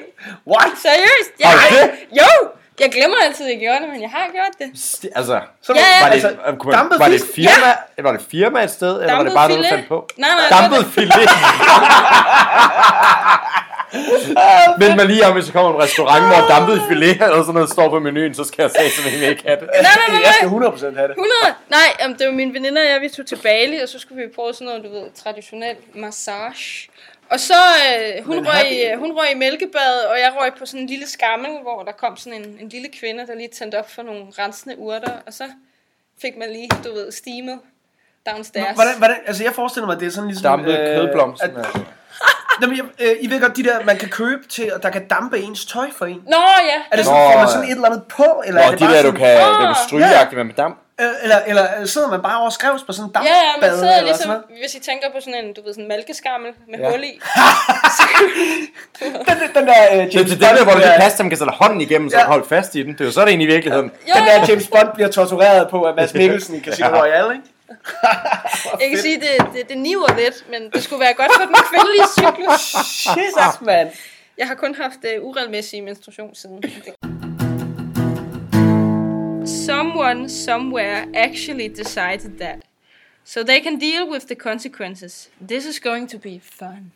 What? 0.47 0.71
Seriøst? 0.83 1.31
Jeg 1.41 1.49
Har 1.49 1.69
du 1.69 1.75
har, 1.77 1.87
det? 1.87 1.91
jo! 2.21 2.49
Jeg 2.81 2.91
glemmer 2.93 3.17
altid, 3.25 3.45
at 3.47 3.51
jeg 3.53 3.61
gjorde 3.61 3.79
det, 3.83 3.89
men 3.89 4.03
jeg 4.03 4.11
har 4.11 4.27
gjort 4.33 4.59
det. 4.59 4.71
Sti- 4.79 5.09
altså, 5.15 5.41
Så, 5.63 5.73
Ja, 5.75 5.81
ja, 5.81 6.01
var 6.03 6.07
det, 6.07 6.13
altså, 6.15 6.29
øh, 6.29 6.57
kunne 6.57 6.71
man, 6.71 6.79
dampet 6.79 6.99
var 6.99 7.09
det 7.09 7.23
firma, 7.35 7.69
ja. 7.99 8.03
var 8.03 8.13
det 8.13 8.21
et 8.21 8.27
firma 8.31 8.63
et 8.65 8.71
sted, 8.71 9.01
eller 9.01 9.15
var 9.15 9.23
det 9.23 9.29
Dampet 9.33 9.35
bare 9.35 9.49
noget, 9.49 9.65
du 9.65 9.69
fandt 9.71 9.89
på? 9.89 10.09
Nej, 10.17 10.31
nej, 10.51 10.61
Dampet 10.61 10.79
det 10.79 10.87
filet. 10.95 11.15
Men 14.79 14.97
man 14.97 15.07
lige 15.07 15.27
om, 15.27 15.33
hvis 15.33 15.45
der 15.47 15.53
kommer 15.53 15.71
en 15.75 15.79
restaurant, 15.83 16.25
hvor 16.27 16.49
dampet 16.55 16.83
filet 16.89 17.11
eller 17.23 17.41
sådan 17.43 17.55
noget 17.55 17.71
står 17.71 17.89
på 17.89 17.99
menuen, 18.01 18.35
så 18.35 18.45
skal 18.45 18.63
jeg 18.63 18.71
sige, 18.71 18.91
så 18.91 19.09
ikke 19.29 19.43
have 19.47 19.61
det. 19.61 19.69
Nej, 19.73 19.83
nej, 19.83 19.93
nej, 20.09 20.21
Jeg 20.25 20.35
skal 20.35 20.49
nej. 20.49 20.69
100% 20.69 20.97
have 20.99 21.09
det. 21.09 21.17
100? 21.17 21.55
Nej, 21.69 22.07
um, 22.07 22.15
det 22.15 22.27
var 22.27 22.33
mine 22.33 22.55
veninder 22.55 22.83
og 22.83 22.89
jeg, 22.89 23.01
vi 23.01 23.09
tog 23.09 23.27
til 23.27 23.37
Bali, 23.37 23.79
og 23.79 23.89
så 23.89 23.99
skulle 23.99 24.23
vi 24.23 24.29
prøve 24.35 24.55
sådan 24.55 24.67
noget, 24.67 24.85
du 24.85 24.91
ved, 24.91 25.03
traditionel 25.25 25.77
massage. 25.95 26.88
Og 27.31 27.41
så, 27.41 27.55
øh, 27.55 28.25
hun, 28.27 28.47
røg, 28.49 28.73
i- 28.73 28.97
hun 28.99 29.13
røg 29.19 29.31
i 29.33 29.35
mælkebad, 29.35 30.01
og 30.11 30.19
jeg 30.19 30.33
røg 30.41 30.51
på 30.59 30.67
sådan 30.67 30.81
en 30.81 30.87
lille 30.87 31.07
skammel, 31.09 31.51
hvor 31.63 31.83
der 31.83 31.93
kom 31.93 32.17
sådan 32.17 32.43
en, 32.45 32.57
en 32.61 32.69
lille 32.69 32.89
kvinde, 33.01 33.27
der 33.27 33.35
lige 33.35 33.49
tændte 33.49 33.79
op 33.79 33.91
for 33.91 34.03
nogle 34.03 34.25
rensende 34.39 34.79
urter, 34.79 35.13
og 35.27 35.33
så 35.33 35.45
fik 36.23 36.33
man 36.39 36.51
lige, 36.53 36.69
du 36.85 36.93
ved, 36.95 37.13
steamet 37.13 37.59
downstairs. 38.31 38.75
Hvordan, 38.75 38.95
hvordan, 38.99 39.17
altså 39.27 39.45
jeg 39.45 39.53
forestiller 39.53 39.87
mig, 39.87 39.95
at 39.95 40.01
det 40.01 40.07
er 40.07 40.11
sådan 40.11 40.29
ligesom... 40.29 40.43
Dampet 40.43 40.77
kødblomsten. 40.77 41.51
At, 41.51 41.57
altså. 41.59 41.81
jamen, 42.63 42.77
jeg, 42.77 42.85
øh, 43.01 43.17
I 43.21 43.31
ved 43.31 43.41
godt, 43.41 43.57
de 43.57 43.65
der, 43.65 43.85
man 43.85 43.97
kan 43.99 44.09
købe 44.09 44.49
til, 44.49 44.75
og 44.75 44.83
der 44.83 44.91
kan 44.91 45.09
dampe 45.09 45.39
ens 45.39 45.67
tøj 45.67 45.89
for 45.99 46.07
en. 46.07 46.23
Nå, 46.27 46.37
ja. 46.37 46.79
Er 46.91 46.97
det 46.97 46.99
Nå, 46.99 47.03
sådan, 47.03 47.33
får 47.33 47.39
man 47.39 47.47
ja. 47.47 47.53
sådan 47.53 47.65
et 47.69 47.71
eller 47.75 47.87
andet 47.89 48.03
på, 48.09 48.43
eller 48.47 48.61
er 48.61 48.67
Nå, 48.67 48.73
det 48.73 48.81
de 48.81 48.85
bare 48.85 48.95
der, 48.97 49.03
du 49.03 49.07
sådan, 49.09 49.21
kan, 49.21 49.37
Ah, 49.37 49.61
du 49.61 49.67
kan 49.67 49.75
strygeagtigt 49.89 50.47
med 50.47 50.55
damp. 50.55 50.79
Øh, 51.01 51.07
eller, 51.23 51.39
eller 51.47 51.87
sidder 51.87 52.09
man 52.09 52.23
bare 52.23 52.37
over 52.39 52.47
og 52.47 52.53
skrevs 52.53 52.83
på 52.83 52.93
sådan 52.93 53.11
en 53.11 53.13
Ja, 53.15 53.21
ja, 53.23 53.35
dampbad, 53.53 53.71
man 53.71 53.79
sidder 53.79 53.93
eller 53.97 54.05
ligesom, 54.05 54.19
sådan 54.23 54.41
noget? 54.49 54.61
hvis 54.63 54.75
I 54.75 54.81
tænker 54.81 55.07
på 55.15 55.21
sådan 55.21 55.45
en, 55.45 55.53
du 55.57 55.61
ved, 55.65 55.73
sådan 55.73 55.85
en 55.85 55.89
malkeskammel 55.89 56.51
med 56.71 56.79
Ja. 56.79 56.91
hul 56.91 57.03
i. 57.05 57.13
Den, 59.01 59.39
den 59.55 59.67
der 59.67 59.75
Det 59.91 60.03
er 60.03 60.09
James 60.15 60.31
til 60.31 60.41
den 60.41 60.41
der, 60.41 60.65
hvor 60.65 60.65
Bond 60.65 60.67
du 60.67 60.71
kan 60.73 60.77
bliver, 60.77 61.01
passe, 61.01 61.23
man 61.23 61.31
kan 61.31 61.39
sætte 61.39 61.53
hånden 61.53 61.81
igennem, 61.81 62.11
så 62.11 62.17
Ja. 62.17 62.23
du 62.23 62.29
holder 62.29 62.47
fast 62.47 62.75
i 62.75 62.83
den. 62.83 62.93
Det 62.93 63.01
er 63.01 63.05
jo 63.05 63.11
så 63.11 63.21
det 63.21 63.29
egentlig 63.29 63.49
i 63.49 63.53
virkeligheden. 63.53 63.91
Jo, 64.09 64.13
den 64.17 64.25
der 64.27 64.47
James 64.49 64.69
Bond 64.69 64.89
bliver 64.95 65.09
tortureret 65.11 65.69
på 65.71 65.85
af 65.85 65.95
Mads 65.95 66.15
Mikkelsen 66.15 66.55
i 66.57 66.61
Casino 66.61 66.89
Ja. 66.97 67.01
Royale, 67.03 67.35
ikke? 67.35 67.47
jeg 68.81 68.89
kan 68.91 68.99
sige, 68.99 69.17
det, 69.21 69.47
det, 69.55 69.69
det 69.69 69.79
niver 69.79 70.17
lidt, 70.17 70.45
men 70.51 70.71
det 70.75 70.83
skulle 70.85 71.01
være 71.01 71.15
godt 71.15 71.31
for 71.41 71.45
den 71.47 71.55
kvindelige 71.71 72.07
cyklus. 72.19 72.61
Shit, 72.87 73.61
mand. 73.67 73.89
Jeg 74.39 74.47
har 74.47 74.55
kun 74.55 74.75
haft 74.75 74.99
uh, 75.19 75.29
uregelmæssig 75.29 75.83
menstruation 75.85 76.35
siden. 76.35 76.63
Someone 79.69 80.31
somewhere 80.31 81.07
actually 81.15 81.69
decided 81.69 82.39
that. 82.39 82.65
So 83.23 83.43
they 83.43 83.61
can 83.61 83.79
deal 83.79 84.09
with 84.09 84.27
the 84.27 84.35
consequences. 84.35 85.29
This 85.39 85.67
is 85.67 85.79
going 85.79 86.07
to 86.07 86.19
be 86.19 86.39
fun. 86.39 86.93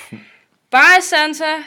Bye, 0.70 1.00
Santa. 1.00 1.64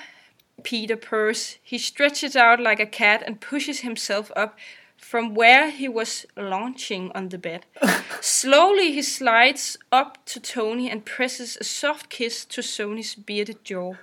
Peter 0.61 0.97
purrs. 0.97 1.57
He 1.63 1.79
stretches 1.79 2.35
out 2.35 2.59
like 2.59 2.79
a 2.79 2.85
cat 2.85 3.23
and 3.25 3.41
pushes 3.41 3.79
himself 3.79 4.31
up 4.35 4.55
from 4.97 5.33
where 5.33 5.71
he 5.71 5.89
was 5.89 6.27
launching 6.37 7.11
on 7.15 7.29
the 7.29 7.39
bed. 7.39 7.65
Slowly, 8.21 8.91
he 8.91 9.01
slides 9.01 9.77
up 9.91 10.23
to 10.27 10.39
Tony 10.39 10.91
and 10.91 11.03
presses 11.03 11.57
a 11.59 11.63
soft 11.63 12.09
kiss 12.09 12.45
to 12.45 12.61
Sony's 12.61 13.15
bearded 13.15 13.63
jaw. 13.63 13.95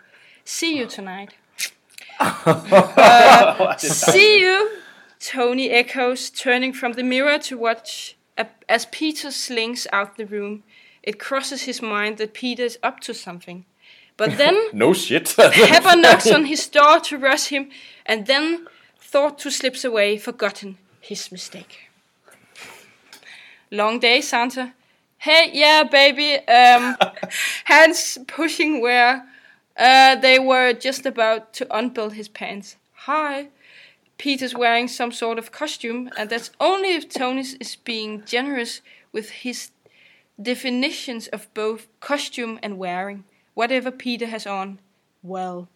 See 0.44 0.76
you 0.76 0.86
tonight. 0.86 1.34
Uh, 2.44 3.76
See 3.76 4.40
you, 4.40 4.81
Tony 5.22 5.70
echoes, 5.70 6.30
turning 6.30 6.72
from 6.72 6.94
the 6.94 7.02
mirror 7.04 7.38
to 7.38 7.56
watch 7.56 8.16
as 8.68 8.86
Peter 8.86 9.30
slings 9.30 9.86
out 9.92 10.16
the 10.16 10.26
room. 10.26 10.64
It 11.02 11.20
crosses 11.20 11.62
his 11.62 11.80
mind 11.80 12.18
that 12.18 12.34
Peter 12.34 12.64
is 12.64 12.78
up 12.82 12.98
to 13.00 13.14
something. 13.14 13.64
But 14.16 14.36
then 14.36 14.56
No 14.72 14.92
shit. 14.92 15.34
Pepper 15.36 15.96
knocks 15.96 16.28
on 16.30 16.46
his 16.46 16.66
door 16.66 16.98
to 17.00 17.18
rush 17.18 17.46
him, 17.48 17.70
and 18.04 18.26
then 18.26 18.66
thought 18.98 19.38
to 19.40 19.50
slips 19.50 19.84
away, 19.84 20.18
forgotten 20.18 20.76
his 21.00 21.30
mistake. 21.30 21.90
Long 23.70 24.00
day, 24.00 24.20
Santa. 24.20 24.74
Hey, 25.18 25.50
yeah, 25.52 25.84
baby. 25.84 26.34
Um, 26.48 26.96
hands 27.64 28.18
pushing 28.26 28.80
where 28.80 29.24
uh, 29.76 30.16
they 30.16 30.40
were 30.40 30.72
just 30.72 31.06
about 31.06 31.52
to 31.54 31.66
unbuild 31.70 32.14
his 32.14 32.28
pants. 32.28 32.76
Hi. 33.06 33.48
Peter's 34.18 34.54
wearing 34.54 34.88
some 34.88 35.12
sort 35.12 35.38
of 35.38 35.52
costume, 35.52 36.10
and 36.16 36.30
that's 36.30 36.50
only 36.60 36.94
if 36.94 37.08
Tony 37.08 37.40
is 37.40 37.76
being 37.76 38.24
generous 38.24 38.80
with 39.12 39.30
his 39.30 39.70
definitions 40.40 41.28
of 41.28 41.52
both 41.54 41.88
costume 42.00 42.58
and 42.62 42.78
wearing. 42.78 43.24
Whatever 43.54 43.90
Peter 43.90 44.26
has 44.26 44.46
on, 44.46 44.78
well. 45.22 45.68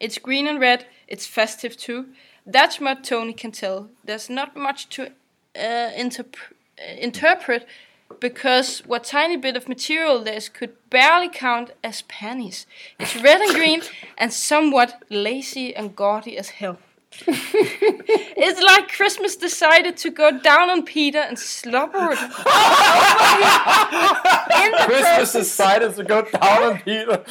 It's 0.00 0.18
green 0.18 0.46
and 0.46 0.60
red, 0.60 0.86
it's 1.08 1.26
festive 1.26 1.76
too. 1.76 2.06
That's 2.46 2.80
what 2.80 3.04
Tony 3.04 3.32
can 3.32 3.52
tell. 3.52 3.88
There's 4.04 4.28
not 4.28 4.56
much 4.56 4.88
to 4.90 5.06
uh, 5.56 5.90
interp- 5.96 6.52
interpret 6.98 7.66
because 8.20 8.80
what 8.86 9.04
tiny 9.04 9.36
bit 9.36 9.56
of 9.56 9.68
material 9.68 10.22
there 10.22 10.34
is 10.34 10.48
could 10.48 10.74
barely 10.90 11.28
count 11.28 11.72
as 11.82 12.02
panties. 12.02 12.66
It's 12.98 13.16
red 13.16 13.40
and 13.40 13.54
green 13.54 13.82
and 14.18 14.32
somewhat 14.32 15.02
lacy 15.10 15.74
and 15.74 15.96
gaudy 15.96 16.36
as 16.36 16.50
hell. 16.50 16.78
it's 18.46 18.60
like 18.70 18.84
Christmas 18.96 19.32
decided 19.48 19.94
to 20.04 20.08
go 20.22 20.28
down 20.50 20.66
on 20.74 20.80
Peter 20.94 21.22
and 21.28 21.36
slobbered 21.38 22.18
in 24.64 24.70
the 24.78 24.84
Christmas 24.88 25.32
decided 25.32 25.90
to 25.98 26.02
go 26.14 26.18
down 26.42 26.60
on 26.70 26.74
Peter. 26.84 27.16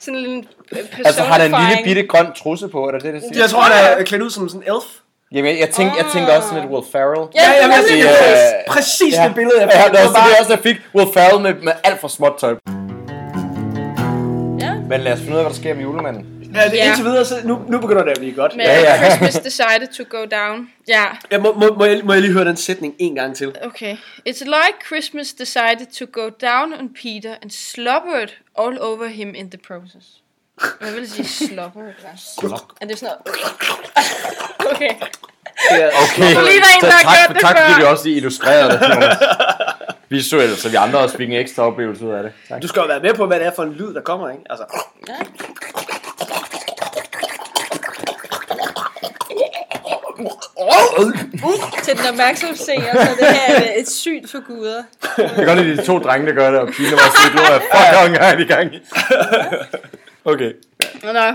Sådan 0.00 0.14
en 0.18 0.22
lille 0.24 0.44
øh, 0.72 0.78
Altså 1.04 1.22
har 1.22 1.32
han 1.34 1.40
en 1.42 1.44
lille 1.44 1.56
personifying. 1.56 1.84
bitte 1.84 2.02
grøn 2.06 2.26
trusse 2.36 2.68
på, 2.68 2.88
eller 2.88 3.00
det 3.00 3.08
er 3.08 3.12
det, 3.12 3.22
siger? 3.22 3.40
Jeg 3.42 3.50
tror, 3.50 3.60
han 3.60 4.00
er 4.00 4.04
klædt 4.04 4.22
ud 4.22 4.30
som 4.30 4.48
sådan 4.48 4.62
en 4.62 4.72
elf. 4.74 4.84
Jamen, 5.32 5.50
jeg, 5.50 5.60
jeg, 5.60 5.70
tænkte, 5.70 5.96
jeg 6.02 6.06
tænkte 6.12 6.30
også 6.36 6.48
sådan 6.48 6.62
lidt 6.62 6.72
Will 6.72 6.86
Ferrell. 6.92 7.28
Ja, 7.34 7.42
Ja, 7.42 7.50
jeg 7.50 7.70
er 7.70 8.08
er 8.08 8.58
øh, 8.58 8.74
præcis 8.74 9.14
Ja. 9.14 9.24
det 9.28 9.34
billede, 9.34 9.60
jeg 9.60 9.68
Ja, 9.72 9.84
fik. 9.84 9.92
det 9.92 10.00
er 10.00 10.04
også 10.06 10.18
var 10.18 10.24
det, 10.24 10.30
jeg 10.32 10.40
også 10.40 10.52
jeg 10.52 10.62
fik. 10.62 10.76
Will 10.94 11.08
Ferrell 11.14 11.40
med, 11.42 11.54
med 11.62 11.72
alt 11.84 12.00
for 12.00 12.08
småt 12.08 12.34
tøj. 12.40 12.54
Ja. 14.60 14.72
Men 14.88 15.00
lad 15.00 15.12
os 15.12 15.18
finde 15.18 15.32
ud 15.32 15.38
af, 15.38 15.42
hvad 15.44 15.50
der 15.54 15.58
sker 15.60 15.74
med 15.74 15.82
julemanden. 15.82 16.41
Ja, 16.54 16.64
det, 16.70 16.72
Ja. 16.76 16.86
indtil 16.86 17.04
videre, 17.04 17.24
så 17.24 17.34
nu, 17.44 17.62
nu 17.68 17.78
begynder 17.78 18.02
det 18.04 18.10
at 18.10 18.18
blive 18.18 18.34
godt. 18.34 18.56
Men 18.56 18.66
Ja, 18.66 18.80
ja. 18.80 19.06
Christmas 19.06 19.34
decided 19.44 19.88
to 19.96 20.04
go 20.18 20.24
down. 20.24 20.68
Ja, 20.88 21.04
Jeg 21.30 21.40
må, 21.40 21.52
må, 21.52 21.74
må, 21.78 21.84
jeg, 21.84 22.00
må 22.04 22.12
jeg 22.12 22.22
lige 22.22 22.32
høre 22.32 22.44
den 22.44 22.56
sætning 22.56 22.94
en 22.98 23.14
gang 23.14 23.36
til? 23.36 23.54
okay. 23.64 23.96
It's 24.28 24.44
like 24.44 24.74
Christmas 24.86 25.32
decided 25.32 25.86
to 25.98 26.06
go 26.20 26.28
down 26.28 26.72
on 26.72 26.88
Peter 27.02 27.34
and 27.42 27.50
slobbered 27.50 28.28
all 28.58 28.78
over 28.80 29.06
him 29.08 29.34
in 29.34 29.50
the 29.50 29.58
process. 29.66 30.06
Jeg 30.80 30.92
vil 30.94 31.10
sige 31.10 31.48
slobbered. 31.48 31.92
ja. 32.02 32.48
Er 32.80 32.86
det 32.86 32.98
sådan 32.98 33.14
noget? 33.26 33.36
Okay. 34.74 34.88
Det 35.70 35.82
er, 35.82 35.90
Okay, 36.02 36.34
der 36.34 36.90
har 36.92 37.26
tak, 37.26 37.40
tak 37.40 37.56
før. 37.58 37.66
fordi 37.68 37.80
du 37.82 37.86
også 37.86 38.08
illustrerede 38.08 38.70
det 38.78 39.18
visuelt, 40.08 40.58
så 40.58 40.68
vi 40.68 40.76
andre 40.76 40.98
også 40.98 41.16
fik 41.16 41.28
en 41.28 41.34
ekstra 41.34 41.62
oplevelse 41.66 42.04
ud 42.06 42.10
af 42.12 42.22
det. 42.22 42.32
Tak. 42.48 42.62
du 42.62 42.68
skal 42.68 42.80
jo 42.80 42.86
være 42.86 43.00
med 43.00 43.14
på, 43.14 43.26
hvad 43.26 43.38
det 43.38 43.46
er 43.46 43.50
for 43.56 43.62
en 43.62 43.72
lyd, 43.72 43.94
der 43.94 44.00
kommer, 44.00 44.28
ikke? 44.30 44.42
Altså, 44.50 44.64
Ja. 45.08 45.14
Til 51.82 51.98
den 51.98 52.06
opmærksomme 52.06 52.56
seer, 52.56 53.04
så 53.04 53.16
det 53.20 53.26
her 53.26 53.54
er 53.54 53.72
et 53.76 53.90
syn 53.90 54.28
for 54.28 54.40
guder. 54.46 54.82
Jeg 55.18 55.30
kan 55.34 55.46
godt 55.46 55.58
lide 55.58 55.76
de 55.76 55.86
to 55.86 55.98
drenge, 55.98 56.26
der 56.26 56.32
gør 56.32 56.50
det, 56.50 56.60
og 56.60 56.68
pigen 56.68 56.92
var 56.92 57.16
sådan 57.16 57.52
lidt, 57.52 57.62
fuck, 57.72 58.20
gang 58.20 58.40
i 58.40 58.44
gang. 58.44 58.74
Okay. 60.24 60.52
No. 61.02 61.32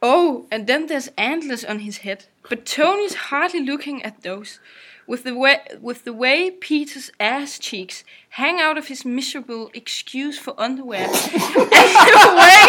Oh, 0.00 0.44
and 0.50 0.66
then 0.66 0.90
there's 0.90 1.08
antlers 1.16 1.64
on 1.64 1.80
his 1.80 1.96
head. 1.98 2.16
But 2.48 2.58
Tony's 2.66 3.14
hardly 3.14 3.60
looking 3.70 4.04
at 4.04 4.12
those. 4.24 4.60
With 5.08 5.24
the 5.24 5.34
way, 5.34 5.56
with 5.80 6.04
the 6.04 6.12
way 6.12 6.50
Peter's 6.50 7.10
ass 7.18 7.58
cheeks 7.58 8.04
hang 8.30 8.60
out 8.60 8.78
of 8.78 8.86
his 8.86 9.04
miserable 9.04 9.68
excuse 9.74 10.38
for 10.38 10.54
underwear, 10.58 11.06
and 11.06 12.16
the 12.26 12.34
way 12.42 12.60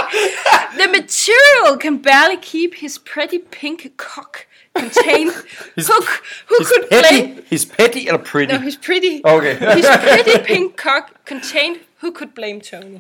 the 0.79 0.87
material 0.87 1.77
can 1.77 1.97
barely 1.97 2.37
keep 2.37 2.75
his 2.75 2.97
pretty 2.97 3.37
pink 3.37 3.97
cock 3.97 4.47
contained, 4.75 5.31
who, 5.75 5.81
c- 5.81 6.21
who 6.49 6.55
He's 6.59 6.67
could 6.69 6.89
blame? 6.89 7.03
petty, 7.03 7.55
he's 7.55 7.65
petty 7.77 8.07
eller 8.07 8.23
pretty? 8.23 8.53
No, 8.53 8.59
his 8.59 8.77
pretty, 8.85 9.21
Okay. 9.25 9.53
his 9.79 9.85
pretty 10.03 10.37
pink 10.53 10.75
cock 10.77 11.11
contained. 11.25 11.77
Who 12.03 12.11
could 12.11 12.31
blame 12.35 12.59
Tony? 12.61 12.99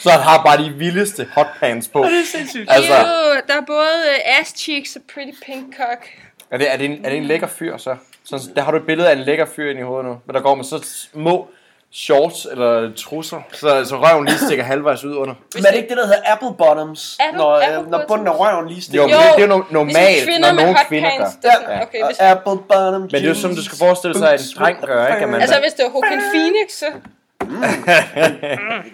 Så 0.00 0.10
han 0.10 0.20
har 0.20 0.42
bare 0.44 0.64
de 0.64 0.70
vildeste 0.78 1.28
hotpants 1.32 1.88
på. 1.88 2.02
det 2.02 2.06
er 2.20 2.24
sindssygt. 2.38 2.64
Altså, 2.70 2.92
Jo, 2.98 3.40
der 3.48 3.54
er 3.60 3.64
både 3.66 3.98
uh, 4.26 4.40
ass 4.40 4.58
cheeks 4.60 4.96
og 4.96 5.02
pretty 5.14 5.32
pink 5.46 5.76
cock. 5.76 6.08
er 6.50 6.58
det, 6.58 6.72
er, 6.72 6.76
det 6.76 6.84
en, 6.84 7.04
er 7.04 7.08
det 7.08 7.18
en 7.18 7.24
lækker 7.24 7.46
fyr 7.46 7.76
så? 7.76 7.96
så? 8.24 8.50
Der 8.56 8.62
har 8.62 8.70
du 8.70 8.76
et 8.76 8.86
billede 8.86 9.08
af 9.10 9.12
en 9.16 9.18
lækker 9.22 9.44
fyr 9.56 9.70
ind 9.70 9.78
i 9.78 9.82
hovedet 9.82 10.04
nu, 10.06 10.18
men 10.26 10.34
der 10.34 10.40
går 10.40 10.54
med 10.54 10.64
så 10.64 10.80
små 11.12 11.48
shorts 11.94 12.46
eller 12.50 12.92
trusser, 12.96 13.40
så, 13.52 13.84
så 13.84 13.96
røven 13.96 14.24
lige 14.24 14.38
stikker 14.38 14.64
halvvejs 14.64 15.04
ud 15.04 15.14
under. 15.16 15.34
Men 15.54 15.66
er 15.66 15.70
det 15.70 15.76
ikke 15.76 15.88
det, 15.88 15.96
der 15.96 16.06
hedder 16.06 16.22
apple 16.32 16.48
bottoms? 16.58 17.18
Apple- 17.22 17.36
når, 17.36 17.50
øh, 17.56 17.76
apple 17.76 17.90
når 17.90 18.04
bunden 18.08 18.26
af 18.26 18.38
røven 18.40 18.66
lige 18.68 18.76
Jo, 18.78 18.82
stikker? 18.82 19.06
men 19.06 19.14
det, 19.16 19.36
det 19.36 19.42
er 19.44 19.48
jo 19.56 19.62
no- 19.62 19.72
normalt, 19.72 20.24
kvinder 20.24 20.52
når 20.52 20.62
nogle 20.62 20.76
kvinder 20.88 21.10
gør. 21.18 21.26
Ja, 21.44 21.82
okay, 21.82 22.04
hvis- 22.06 22.18
apple 22.20 22.58
bottom 22.68 23.00
Men 23.00 23.10
det 23.10 23.22
er 23.24 23.28
jo 23.28 23.34
som 23.34 23.54
du 23.54 23.64
skal 23.64 23.78
forestille 23.78 24.18
sig, 24.18 24.32
at 24.32 24.40
en 24.40 24.46
dreng 24.58 24.78
gør, 24.86 25.14
ikke? 25.14 25.26
Man, 25.26 25.40
Altså, 25.40 25.58
hvis 25.62 25.72
det 25.72 25.84
var 25.84 25.90
Joaquin 25.94 26.20
Phoenix, 26.32 26.68
så... 26.82 26.86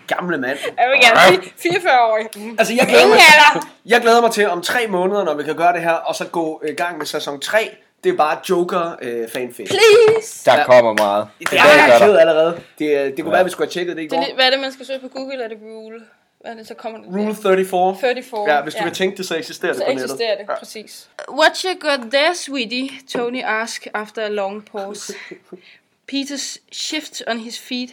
Gamle 0.06 0.38
mand. 0.38 0.58
Jeg 0.78 0.86
vil 0.90 1.00
gerne 1.02 1.42
sige 1.42 1.52
44 1.58 2.00
år. 2.00 2.18
Mm. 2.36 2.56
Altså, 2.58 2.74
jeg 2.74 2.86
glæder, 2.86 3.02
Ingen 3.04 3.16
mig, 3.16 3.54
alder. 3.54 3.66
jeg 3.86 4.00
glæder 4.00 4.20
mig 4.20 4.30
til 4.30 4.48
om 4.50 4.62
tre 4.62 4.86
måneder, 4.88 5.24
når 5.24 5.34
vi 5.34 5.42
kan 5.42 5.54
gøre 5.56 5.72
det 5.72 5.82
her, 5.82 5.92
og 5.92 6.14
så 6.14 6.24
gå 6.24 6.62
i 6.68 6.72
gang 6.72 6.98
med 6.98 7.06
sæson 7.06 7.40
3. 7.40 7.70
Det 8.04 8.12
er 8.12 8.16
bare 8.16 8.38
Joker 8.50 8.96
øh, 9.02 9.28
fanfic. 9.28 9.68
Please. 9.68 10.44
der 10.50 10.64
kommer 10.64 10.92
meget. 10.92 11.28
Det 11.38 11.50
Det 11.50 11.58
er 11.58 11.64
jeg 11.64 11.98
ked 12.00 12.16
allerede. 12.18 12.60
Det, 12.78 12.84
øh, 12.98 13.16
det 13.16 13.22
kunne 13.22 13.30
være, 13.30 13.40
at 13.40 13.46
vi 13.46 13.50
skulle 13.50 13.66
have 13.66 13.72
tjekket 13.72 13.96
det 13.96 14.02
i 14.02 14.06
Det 14.06 14.12
er 14.12 14.16
går. 14.16 14.24
lidt, 14.26 14.34
hvad 14.36 14.46
er 14.46 14.50
det, 14.50 14.60
man 14.60 14.72
skal 14.72 14.86
søge 14.86 14.98
på 15.00 15.08
Google? 15.08 15.44
Er 15.44 15.48
det 15.48 15.58
Rule? 15.62 16.00
Hvad 16.40 16.50
er 16.52 16.56
det, 16.56 16.66
så 16.66 16.74
kommer 16.74 16.98
det? 16.98 17.08
Rule 17.08 17.34
34. 17.34 17.96
34. 18.00 18.52
Ja, 18.54 18.62
hvis 18.62 18.74
du 18.74 18.82
kan 18.82 18.94
tænke 18.94 19.16
det, 19.16 19.26
så 19.26 19.36
eksisterer 19.36 19.72
det 19.72 19.78
Så 19.80 19.84
på 19.84 19.90
nettet. 19.90 20.04
eksisterer 20.04 20.36
det, 20.36 20.44
Ja. 20.48 20.58
præcis. 20.58 21.08
What 21.30 21.58
you 21.64 21.74
got 21.90 22.10
there, 22.12 22.34
sweetie? 22.34 22.90
Tony 23.12 23.42
asked 23.44 23.86
after 23.94 24.22
a 24.22 24.28
long 24.28 24.64
pause. 24.64 25.14
Peter's 26.12 26.58
shifts 26.72 27.22
on 27.26 27.38
his 27.38 27.58
feet, 27.58 27.90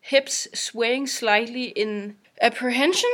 hips 0.00 0.48
swaying 0.54 1.08
slightly 1.08 1.72
in 1.76 2.16
apprehension. 2.42 3.10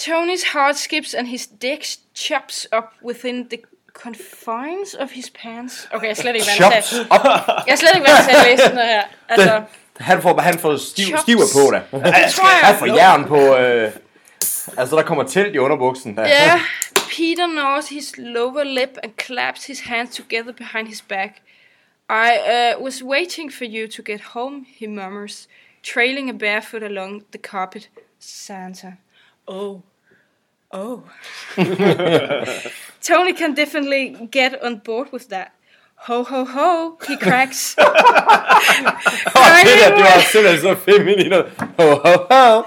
Tony's 0.00 0.44
heart 0.52 0.76
skips 0.76 1.14
and 1.14 1.28
his 1.28 1.46
dick 1.62 1.86
chops 2.14 2.66
up 2.72 2.92
within 3.02 3.48
the 3.48 3.58
confines 4.02 4.94
of 4.94 5.10
his 5.10 5.30
pants. 5.30 5.88
Okay, 5.92 6.06
jeg 6.06 6.10
er 6.10 6.14
slet 6.14 6.34
ikke 6.34 6.46
vant 6.46 6.72
Chops 6.74 6.88
til. 6.88 7.06
op. 7.10 7.24
Jeg 7.66 7.72
er 7.72 7.76
slet 7.76 7.90
ikke 7.94 8.06
vant 8.08 8.24
til 8.28 8.36
at 8.36 8.44
læse 8.46 8.62
sådan 8.62 8.74
noget 8.74 8.90
her. 8.90 9.02
Altså, 9.28 9.62
Han 10.00 10.22
får, 10.22 10.40
han 10.40 10.58
får 10.58 10.76
stiv, 10.76 11.06
Chops. 11.06 11.22
stiver 11.22 11.42
på 11.54 11.70
da. 11.70 11.78
det 11.98 12.32
tror 12.32 12.48
jeg. 12.48 12.58
Han 12.62 12.76
får 12.78 12.86
jern 12.86 13.24
på... 13.24 13.56
Øh, 13.56 13.92
altså, 14.76 14.96
der 14.96 15.02
kommer 15.02 15.24
telt 15.24 15.54
i 15.54 15.58
underbuksen. 15.58 16.16
Der. 16.16 16.22
Yeah, 16.26 16.60
Peter 16.94 17.46
gnaws 17.46 17.88
his 17.88 18.14
lower 18.18 18.64
lip 18.64 18.98
and 19.02 19.12
claps 19.26 19.66
his 19.66 19.80
hands 19.80 20.16
together 20.16 20.52
behind 20.52 20.88
his 20.88 21.02
back. 21.02 21.32
I 22.10 22.30
uh, 22.54 22.84
was 22.84 23.02
waiting 23.04 23.52
for 23.52 23.64
you 23.64 23.88
to 23.96 24.02
get 24.12 24.20
home, 24.20 24.66
he 24.78 24.86
murmurs, 24.86 25.48
trailing 25.94 26.30
a 26.30 26.32
barefoot 26.32 26.82
along 26.82 27.22
the 27.32 27.38
carpet. 27.38 27.88
Santa. 28.20 28.92
Oh. 29.48 29.80
Oh. 30.72 31.04
Tony 33.02 33.32
can 33.32 33.54
definitely 33.54 34.28
get 34.30 34.62
on 34.62 34.78
board 34.78 35.12
with 35.12 35.28
that. 35.28 35.52
Ho 36.06 36.22
ho 36.24 36.44
ho, 36.44 36.98
he 37.08 37.16
cracks. 37.16 37.76
Og 37.78 37.84
det 39.64 39.78
der, 39.80 39.96
det 39.96 40.04
var 40.04 40.20
simpelthen 40.32 40.60
så 40.60 40.74
feminin. 40.84 41.32
Ho, 41.32 41.42
ho, 41.78 42.12
ho. 42.30 42.62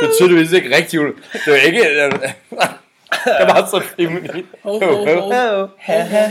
det 0.00 0.08
er 0.08 0.14
tydeligvis 0.18 0.52
ikke 0.52 0.76
rigtig 0.76 0.94
jul. 0.94 1.14
Det 1.32 1.52
var 1.52 1.56
ikke... 1.56 1.84
Det 3.24 3.46
var 3.46 3.66
så 3.70 3.82
feminin. 3.96 4.46
Ho, 4.62 4.72
ho, 4.72 4.78
ho. 4.78 5.20
Ho, 5.20 5.68
ho, 5.86 6.22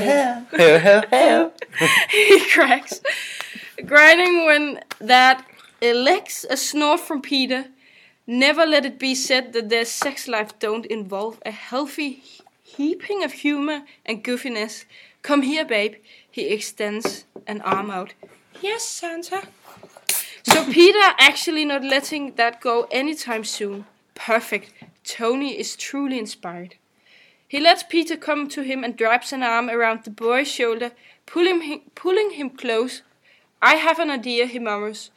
ho. 1.11 1.49
he 2.09 2.39
cracks, 2.55 3.01
grinding 3.87 4.45
when 4.47 4.77
that 5.07 5.37
elects 5.81 6.45
a 6.49 6.55
snort 6.55 6.99
from 6.99 7.21
Peter. 7.21 7.63
Never 8.25 8.65
let 8.65 8.85
it 8.85 8.99
be 8.99 9.15
said 9.15 9.53
that 9.53 9.69
their 9.69 9.85
sex 9.85 10.27
life 10.27 10.57
don't 10.57 10.85
involve 10.85 11.39
a 11.45 11.51
healthy 11.51 12.23
heaping 12.61 13.23
of 13.23 13.33
humor 13.33 13.83
and 14.05 14.23
goofiness. 14.23 14.85
Come 15.21 15.41
here, 15.41 15.65
babe. 15.65 15.95
He 16.31 16.47
extends 16.47 17.25
an 17.47 17.61
arm 17.61 17.91
out. 17.91 18.13
Yes, 18.61 18.83
Santa. 18.83 19.43
So 20.43 20.65
Peter 20.71 20.99
actually 21.19 21.65
not 21.65 21.83
letting 21.83 22.35
that 22.35 22.61
go 22.61 22.87
anytime 22.91 23.43
soon. 23.43 23.85
Perfect. 24.15 24.71
Tony 25.03 25.59
is 25.59 25.75
truly 25.75 26.17
inspired. 26.17 26.75
He 27.47 27.59
lets 27.59 27.83
Peter 27.83 28.17
come 28.17 28.47
to 28.49 28.61
him 28.61 28.83
and 28.83 28.99
wraps 28.99 29.31
an 29.31 29.43
arm 29.43 29.69
around 29.69 30.05
the 30.05 30.09
boy's 30.09 30.47
shoulder, 30.47 30.91
pulling 31.25 31.61
him, 31.61 31.81
pulling 31.93 32.31
him 32.31 32.49
close. 32.49 33.01
I 33.61 33.75
have 33.75 33.99
an 33.99 34.09
idea, 34.09 34.45
he 34.45 34.59
murmurs, 34.59 35.11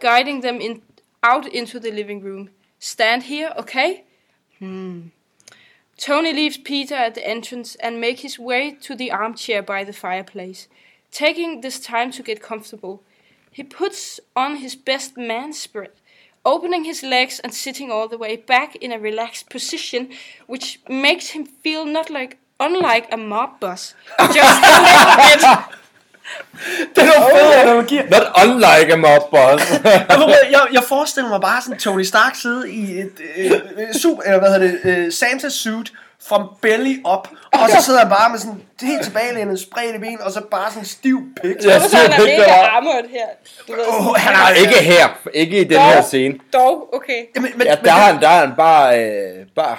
guiding 0.00 0.40
them 0.40 0.60
in, 0.60 0.82
out 1.22 1.46
into 1.46 1.78
the 1.78 1.90
living 1.90 2.20
room. 2.20 2.50
Stand 2.78 3.24
here, 3.24 3.52
okay? 3.56 4.04
Hmm. 4.58 5.08
Tony 5.96 6.32
leaves 6.32 6.56
Peter 6.56 6.94
at 6.94 7.14
the 7.14 7.26
entrance 7.26 7.76
and 7.76 8.00
makes 8.00 8.22
his 8.22 8.38
way 8.38 8.72
to 8.80 8.96
the 8.96 9.12
armchair 9.12 9.62
by 9.62 9.84
the 9.84 9.92
fireplace. 9.92 10.66
Taking 11.10 11.60
this 11.60 11.78
time 11.78 12.10
to 12.12 12.22
get 12.22 12.42
comfortable, 12.42 13.02
he 13.50 13.62
puts 13.62 14.18
on 14.34 14.56
his 14.56 14.74
best 14.74 15.16
man 15.16 15.52
spirit, 15.52 15.98
opening 16.44 16.84
his 16.84 17.02
legs 17.02 17.38
and 17.40 17.52
sitting 17.52 17.90
all 17.90 18.08
the 18.08 18.18
way 18.18 18.36
back 18.36 18.74
in 18.76 18.90
a 18.90 18.98
relaxed 18.98 19.50
position, 19.50 20.10
which 20.46 20.80
makes 20.88 21.28
him 21.30 21.44
feel 21.44 21.84
not 21.84 22.10
like 22.10 22.38
unlike 22.58 23.12
a 23.12 23.16
mob 23.16 23.60
boss, 23.60 23.94
just 24.18 24.62
a 24.62 25.38
little 25.38 25.56
bit. 25.56 25.78
Det 26.96 27.02
er 27.02 27.06
jo 27.06 27.36
fedt 27.36 27.54
analogier. 27.54 28.02
Not 28.10 28.22
unlike 28.44 28.92
a 28.92 28.96
mob 28.96 29.30
boss. 29.30 29.72
Jeg, 30.50 30.60
jeg, 30.72 30.82
forestiller 30.82 31.30
mig 31.30 31.40
bare 31.40 31.62
sådan 31.62 31.78
Tony 31.78 32.02
Stark 32.02 32.34
sidde 32.34 32.70
i 32.72 32.98
et 33.00 33.12
øh, 33.36 33.50
øh, 33.52 33.94
super, 33.94 34.22
eller 34.22 34.38
hvad 34.38 34.50
hedder 34.52 34.66
det, 34.66 34.80
øh, 34.84 35.12
Santa 35.12 35.48
suit 35.48 35.92
from 36.28 36.48
belly 36.62 36.96
up, 37.14 37.28
og 37.52 37.70
så 37.70 37.82
sidder 37.82 38.00
han 38.00 38.08
bare 38.08 38.30
med 38.30 38.38
sådan 38.38 38.62
helt 38.82 39.02
tilbagelænet 39.02 39.60
spredte 39.60 39.98
ben, 39.98 40.18
og 40.20 40.32
så 40.32 40.40
bare 40.50 40.70
sådan 40.70 40.84
stiv 40.84 41.20
pik. 41.42 41.56
Ja, 41.64 41.80
Så 41.80 41.96
han 41.96 42.12
er 42.12 42.18
mega 42.18 42.38
var- 42.38 42.68
armored 42.76 43.04
her. 43.10 43.26
Du 43.68 43.72
ved, 43.72 43.84
sådan. 43.84 44.20
han 44.20 44.32
Nej, 44.32 44.52
ikke 44.52 44.82
her. 44.82 45.08
Ikke 45.34 45.60
i 45.60 45.64
den 45.64 45.72
Dog. 45.76 45.84
her 45.84 46.02
scene. 46.02 46.34
Dog, 46.52 46.94
okay. 46.94 47.20
Jamen, 47.36 47.50
men, 47.56 47.66
Ja, 47.66 47.76
men, 47.76 47.84
der 47.84 47.90
har 47.90 48.12
han, 48.12 48.20
der 48.22 48.28
har 48.28 48.40
han 48.46 48.52
bare, 48.56 49.04
øh, 49.04 49.46
bare, 49.56 49.76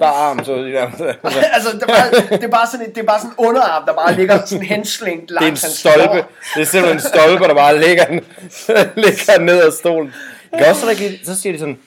bare 0.00 0.14
arm, 0.14 0.44
så 0.44 0.54
det 0.56 0.78
er 0.78 0.82
altså, 1.56 1.72
det 1.72 1.82
er, 1.82 1.86
bare, 1.86 2.36
det 2.36 2.44
er 2.44 2.48
bare 2.48 2.66
sådan 2.66 2.86
et, 2.86 2.94
det 2.94 3.00
er 3.02 3.06
bare 3.06 3.18
sådan 3.18 3.30
en 3.38 3.46
underarm, 3.46 3.84
der 3.86 3.92
bare 3.92 4.14
ligger 4.14 4.44
sådan 4.46 4.64
henslængt 4.64 5.28
Det 5.28 5.36
er 5.36 5.40
en 5.40 5.44
langs 5.44 5.78
stolpe. 5.78 6.16
lår. 6.16 6.30
Det 6.54 6.60
er 6.60 6.64
simpelthen 6.64 6.96
en 6.96 7.00
stolpe, 7.00 7.44
der 7.44 7.54
bare 7.54 7.80
ligger, 7.80 8.04
ligger 9.06 9.40
ned 9.40 9.62
ad 9.62 9.72
stolen. 9.72 10.14
Det 10.50 10.58
kan 10.58 10.68
også 10.68 10.90
ikke, 10.90 11.20
så 11.24 11.40
siger 11.40 11.52
de 11.52 11.58
sådan, 11.58 11.78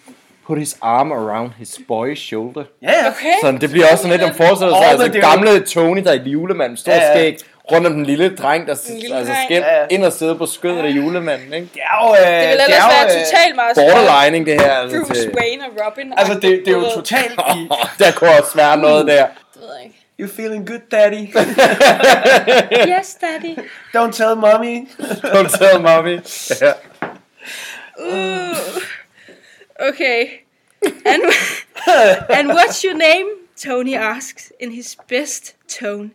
put 0.48 0.60
his 0.60 0.78
arm 0.82 1.12
around 1.12 1.52
his 1.58 1.80
boy's 1.92 2.16
shoulder. 2.16 2.64
Ja, 2.82 2.92
ja. 2.92 3.08
Okay. 3.08 3.34
Sådan, 3.42 3.62
det 3.62 3.70
bliver 3.70 3.86
også 3.92 4.02
sådan 4.02 4.20
lidt 4.20 4.30
om 4.30 4.36
forestiller 4.36 4.74
sig, 4.74 4.86
Åh, 4.86 4.90
altså 4.90 5.08
er 5.18 5.22
gamle 5.22 5.60
Tony, 5.60 6.04
der 6.04 6.10
er 6.10 6.14
et 6.14 6.28
julemand, 6.28 6.78
stor 6.78 6.92
ja. 6.92 7.14
skæg, 7.14 7.38
rundt 7.72 7.88
om 7.88 7.94
den 7.94 8.06
lille 8.06 8.36
dreng, 8.36 8.68
der 8.68 8.76
s- 8.76 8.90
En 8.90 9.00
lille 9.00 9.16
altså 9.18 9.34
skal 9.46 9.58
Ja, 9.58 9.80
ja. 9.80 9.86
ind 9.90 10.04
og 10.06 10.14
sidde 10.14 10.36
på 10.36 10.46
skødet 10.46 10.78
af 10.86 10.90
julemanden, 10.90 11.54
ikke? 11.54 11.68
Det 11.74 11.82
er 11.82 12.08
jo... 12.08 12.16
Øh, 12.16 12.32
Det 12.32 12.48
vil 12.48 12.52
ellers 12.52 12.68
er 12.70 12.88
være 12.88 13.14
jo, 13.14 13.20
øh, 13.20 13.26
totalt 13.26 13.56
meget 13.56 13.76
Borderlining, 13.76 14.46
det 14.46 14.62
her. 14.62 14.72
Altså, 14.72 14.98
Bruce 15.08 15.22
til, 15.22 15.32
Wayne 15.38 15.64
og 15.66 15.72
Robin. 15.86 16.14
Altså, 16.18 16.34
det, 16.34 16.42
det 16.42 16.68
er 16.68 16.72
jo 16.72 16.90
totalt 16.96 17.32
i... 17.56 17.70
der 18.04 18.12
kunne 18.12 18.30
også 18.30 18.56
være 18.56 18.78
noget 18.78 19.08
der. 19.08 19.26
Det 19.54 19.62
ved 19.62 19.70
jeg 19.76 19.84
ikke. 19.86 19.96
You 20.20 20.28
feeling 20.36 20.68
good, 20.68 20.80
daddy? 20.92 21.28
Yes, 22.98 23.18
daddy. 23.22 23.58
Don't 23.96 24.12
tell 24.12 24.36
mommy. 24.36 24.88
Don't 25.36 25.58
tell 25.58 25.80
mommy. 25.82 26.20
Ja. 26.62 26.72
Ooh. 28.00 28.56
Okay. 29.90 30.28
And, 31.06 31.22
and 32.30 32.52
what's 32.52 32.84
your 32.84 32.94
name? 32.94 33.28
Tony 33.66 33.96
asks 33.96 34.52
in 34.60 34.72
his 34.72 34.96
best 35.08 35.56
tone. 35.80 36.12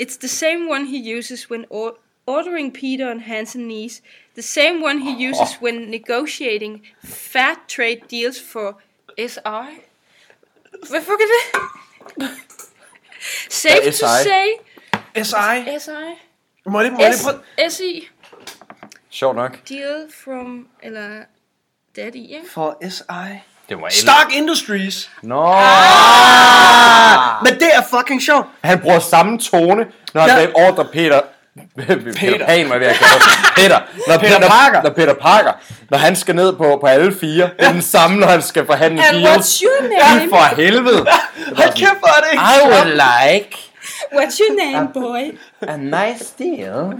It's 0.00 0.16
the 0.18 0.28
same 0.28 0.68
one 0.70 0.86
he 0.86 1.16
uses 1.18 1.50
when 1.50 1.64
or- 1.70 1.96
ordering 2.26 2.72
Peter 2.72 3.10
on 3.10 3.20
hands 3.20 3.54
and 3.56 3.66
knees, 3.68 4.02
the 4.34 4.42
same 4.42 4.82
one 4.84 4.98
he 4.98 5.28
uses 5.28 5.60
when 5.62 5.74
negotiating 5.90 6.82
fat 7.04 7.58
trade 7.68 8.00
deals 8.10 8.40
for 8.52 8.80
SR. 9.18 9.64
Hvad 10.90 11.00
fuck 11.00 11.20
er 11.20 11.26
det? 11.34 11.60
Safe 13.50 13.82
Hvad 13.82 13.92
to 13.92 14.06
SI? 14.06 14.22
say, 14.24 14.46
S.I. 15.24 15.78
SI. 15.78 15.90
Må 16.66 16.80
jeg 16.80 16.90
lige, 16.90 16.96
må 16.96 17.02
jeg 17.04 17.14
lige 17.58 17.70
S- 17.70 17.74
SI. 17.76 18.08
Sjovt 19.10 19.36
nok. 19.36 19.68
Deal 19.68 20.12
from, 20.24 20.68
eller 20.82 21.24
daddy, 21.96 22.16
ikke? 22.16 22.50
For 22.50 22.88
S.I. 22.90 23.38
Det 23.68 23.76
var 23.80 23.88
Stark 23.90 24.32
Industries. 24.32 25.10
Nå. 25.22 25.44
Men 27.44 27.54
det 27.60 27.70
er 27.74 27.82
fucking 27.98 28.22
sjovt. 28.22 28.46
Han 28.64 28.78
bruger 28.78 28.98
samme 28.98 29.38
tone, 29.38 29.86
når 30.14 30.20
han 30.20 30.30
Ja. 30.30 30.40
ja. 30.40 30.68
ordrer 30.68 30.84
Peter... 30.92 31.20
Peter 32.16 32.46
Pan, 32.46 32.66
hvad 32.66 32.80
jeg? 32.80 32.96
Peter. 33.56 33.78
Når 34.08 34.18
Peter 34.18 34.36
Peter, 34.38 34.48
Parker. 34.48 34.82
Når 34.82 34.90
Peter 34.90 35.14
Parker. 35.14 35.52
Når 35.90 35.98
han 35.98 36.16
skal 36.16 36.34
ned 36.34 36.52
på, 36.52 36.78
på 36.80 36.86
alle 36.86 37.14
fire. 37.20 37.50
Det 37.58 37.66
er 37.66 37.72
den 37.72 37.82
samme, 37.82 38.16
når 38.20 38.26
han 38.26 38.42
skal 38.42 38.66
forhandle 38.66 39.08
And 39.08 39.16
deals. 39.16 39.28
what's 39.38 39.62
your 39.64 39.82
name? 40.14 40.28
for 40.30 40.56
helvede. 40.56 41.06
Hold 41.58 41.72
kæft, 41.74 41.90
hvor 41.98 42.16
det 42.22 42.32
I 42.34 42.68
would 42.72 42.92
like 42.94 43.56
What's 44.14 44.38
your 44.40 44.72
name, 44.72 44.88
boy? 44.94 45.38
a 45.68 45.76
nice 45.76 46.24
deal. 46.38 46.92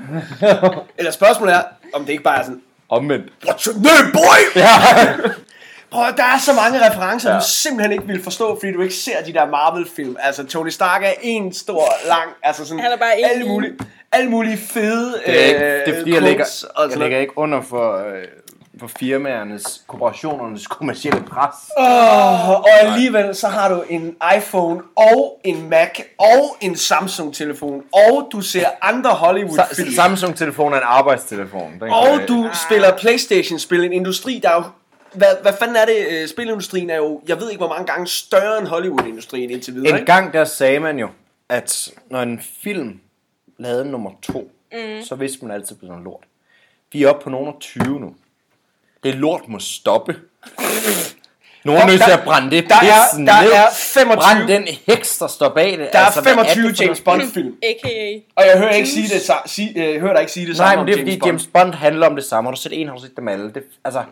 Eller 0.99 1.11
spørgsmålet 1.13 1.55
er, 1.55 1.63
om 1.95 2.05
det 2.05 2.13
ikke 2.13 2.25
bare 2.25 2.39
er 2.39 2.43
sådan... 2.43 2.61
Omvendt. 2.89 3.27
What's 3.49 3.67
your 3.67 3.77
name, 3.83 4.13
boy? 4.13 4.63
Ja. 4.63 4.69
Prøv, 5.95 6.05
der 6.17 6.25
er 6.25 6.39
så 6.39 6.53
mange 6.53 6.91
referencer, 6.91 7.31
ja. 7.31 7.37
Du 7.39 7.45
simpelthen 7.49 7.93
ikke 7.93 8.07
vil 8.07 8.23
forstå, 8.23 8.59
fordi 8.61 8.73
du 8.73 8.83
ikke 8.83 8.95
ser 8.95 9.23
de 9.27 9.33
der 9.33 9.47
Marvel-film. 9.47 10.17
Altså, 10.21 10.45
Tony 10.47 10.69
Stark 10.69 11.03
er 11.05 11.13
en 11.23 11.53
stor, 11.53 11.85
lang, 12.09 12.31
altså 12.43 12.65
sådan... 12.65 12.81
Han 12.83 12.93
er 12.93 12.97
bare 12.97 13.19
en 13.19 13.25
alle 13.31 13.45
mulige, 13.49 13.73
alle 14.13 14.31
mulige 14.31 14.57
fede 14.59 15.13
Det 15.27 15.41
er, 15.43 15.47
ikke, 15.47 15.59
det 15.61 15.89
er 15.89 15.89
øh, 15.95 15.99
fordi, 15.99 16.15
jeg 16.15 16.23
ligger, 16.23 16.45
jeg 16.91 16.99
ligger 16.99 17.19
ikke 17.19 17.39
under 17.39 17.61
for, 17.63 17.97
øh, 17.97 18.23
for 18.81 18.87
firmaernes, 18.99 19.83
korporationernes 19.87 20.67
kommercielle 20.67 21.21
pres. 21.23 21.55
Åh, 21.79 22.51
og 22.51 22.67
alligevel 22.81 23.35
så 23.35 23.49
har 23.49 23.69
du 23.69 23.83
en 23.89 24.17
iPhone 24.37 24.81
og 24.97 25.41
en 25.45 25.71
Mac 25.71 26.01
og 26.19 26.57
en 26.61 26.77
Samsung-telefon, 26.77 27.83
og 27.93 28.29
du 28.33 28.41
ser 28.41 28.67
andre 28.83 29.11
Hollywood-film. 29.11 29.89
Sa- 29.89 29.95
Samsung-telefon 29.97 30.73
er 30.73 30.77
en 30.77 30.83
arbejdstelefon. 30.87 31.71
Den 31.73 31.79
kan 31.81 31.91
Og 31.91 32.09
jeg- 32.21 32.29
du 32.29 32.49
spiller 32.67 32.97
Playstation-spil, 32.97 33.85
en 33.85 33.93
industri, 33.93 34.41
der 34.43 34.49
er 34.51 34.55
jo... 34.55 34.63
Hvad, 35.15 35.29
hvad 35.43 35.53
fanden 35.59 35.77
er 35.77 35.85
det? 35.85 36.07
øh, 36.11 36.29
Spilindustrien 36.29 36.91
er 36.91 36.97
jo, 36.97 37.23
jeg 37.29 37.41
ved 37.41 37.51
ikke 37.51 37.59
hvor 37.59 37.69
mange 37.69 37.87
gange 37.87 38.07
større 38.07 38.59
end 38.59 38.67
Hollywood-industrien 38.67 39.51
indtil 39.51 39.75
videre, 39.75 39.89
En 39.91 39.97
ikke? 39.97 40.13
gang 40.13 40.33
der 40.33 40.45
sagde 40.45 40.81
man 40.81 40.99
jo, 40.99 41.09
at 41.49 41.89
når 42.11 42.23
en 42.23 42.41
film 42.63 43.01
lavede 43.59 43.91
nummer 43.91 44.11
to, 44.23 44.51
mm. 44.73 45.03
så 45.05 45.15
vidste 45.15 45.45
man 45.45 45.55
altid, 45.55 45.65
at 45.67 45.69
det 45.71 45.79
blev 45.79 45.89
noget 45.89 46.05
lort. 46.05 46.25
Vi 46.93 47.03
er 47.03 47.09
oppe 47.09 47.25
på 47.25 47.31
nogen 47.31 47.49
af 47.49 47.55
20 47.61 48.01
nu. 48.01 48.15
Det 49.05 49.15
lort 49.15 49.49
må 49.49 49.59
stoppe. 49.59 50.17
Nogen 51.65 51.83
er 51.83 51.87
nødt 51.87 52.03
til 52.05 52.11
at 52.11 52.21
brænde 52.25 52.51
det 52.51 52.69
der 52.69 52.75
er- 52.75 53.17
der 53.17 53.43
ned. 53.43 53.53
er 53.53 53.67
25 53.73 54.17
Brænd 54.17 54.49
den 54.49 54.69
heks, 54.87 55.19
der 55.19 55.27
står 55.27 55.49
bag 55.49 55.71
det. 55.79 55.89
Der 55.93 55.99
er 55.99 56.05
altså, 56.05 56.21
hvad 56.21 56.33
25 56.33 56.69
det 56.69 56.77
for 56.77 56.85
James? 56.85 57.01
Bond-film. 57.01 57.55
A.k.a. 57.71 58.19
Og 58.37 58.47
jeg 58.47 58.59
hører 58.59 58.73
ikke 58.73 58.89
sige 58.89 59.09
det, 59.09 59.31
sige, 59.47 59.93
jeg 59.93 60.01
hører 60.01 60.13
dig 60.13 60.21
ikke 60.21 60.33
sige 60.33 60.47
det 60.47 60.57
Nej, 60.59 60.67
samme 60.69 60.75
men 60.77 60.81
om 60.81 60.87
det 60.87 60.95
er 60.95 60.99
fordi 60.99 61.19
Bond. 61.19 61.29
James 61.31 61.47
Bond 61.53 61.75
handler 61.75 62.07
om 62.07 62.17
det 62.17 62.25
samme. 62.25 62.49
Har 62.51 62.55
du 62.55 62.61
set 62.61 62.81
en, 62.81 62.89
har 62.89 62.95
du 62.95 63.01
set 63.03 63.17
dem 63.17 63.29
alle? 63.29 63.45
Det, 63.53 63.63
altså, 63.85 64.03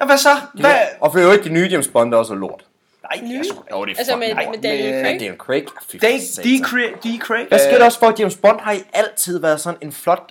Ja, 0.00 0.06
hvad 0.06 0.18
så? 0.18 0.28
Hvad? 0.54 0.74
Og 1.00 1.12
for 1.12 1.18
øvrigt, 1.18 1.44
de 1.44 1.48
nye 1.48 1.68
James 1.70 1.88
Bond 1.88 2.14
er 2.14 2.18
også 2.18 2.34
lort. 2.34 2.64
Nej, 3.02 3.28
det 3.28 3.38
er 3.38 3.42
sgu 3.44 3.56
da- 3.70 3.76
Jo, 3.76 3.84
det 3.84 3.92
er 3.92 3.98
Altså 3.98 4.16
med, 4.16 4.26
fucking 4.28 4.50
med. 4.50 4.58
Daniel 4.62 4.92
med- 4.94 5.02
Craig. 5.04 5.20
Daniel 5.20 5.36
Craig. 5.38 5.64
Fy 5.90 5.96
satan. 5.96 6.20
D. 6.60 6.64
Craig. 6.64 6.90
D. 7.04 7.20
Craig. 7.20 7.46
Hvad 7.48 7.58
sker 7.58 7.78
der 7.78 7.84
også 7.84 7.98
for, 7.98 8.06
at 8.06 8.20
James 8.20 8.36
Bond 8.36 8.60
har 8.60 8.72
i 8.72 8.82
altid 8.94 9.40
været 9.40 9.60
sådan 9.60 9.78
en 9.82 9.92
flot 9.92 10.22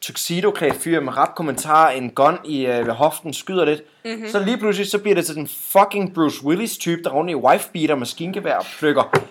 tuxedo-klædt 0.00 0.74
fyr 0.76 1.00
med 1.00 1.16
rap 1.16 1.34
kommentarer, 1.34 1.90
en 1.90 2.10
gun 2.10 2.38
i 2.44 2.66
øh, 2.66 2.86
ved 2.86 2.92
hoften, 2.94 3.34
skyder 3.34 3.64
lidt. 3.64 3.82
Mhm. 4.04 4.12
Mm-hmm. 4.14 4.28
Så 4.30 4.38
lige 4.44 4.58
pludselig 4.58 4.90
så 4.90 4.98
bliver 4.98 5.14
det 5.14 5.26
til 5.26 5.34
den 5.34 5.48
fucking 5.48 6.14
Bruce 6.14 6.44
Willis 6.44 6.78
type, 6.78 7.02
der 7.02 7.10
rundt 7.10 7.30
i 7.30 7.34
wife-beater, 7.34 7.94
maskingevær 7.94 8.54
og 8.56 8.64
plukker. 8.78 9.26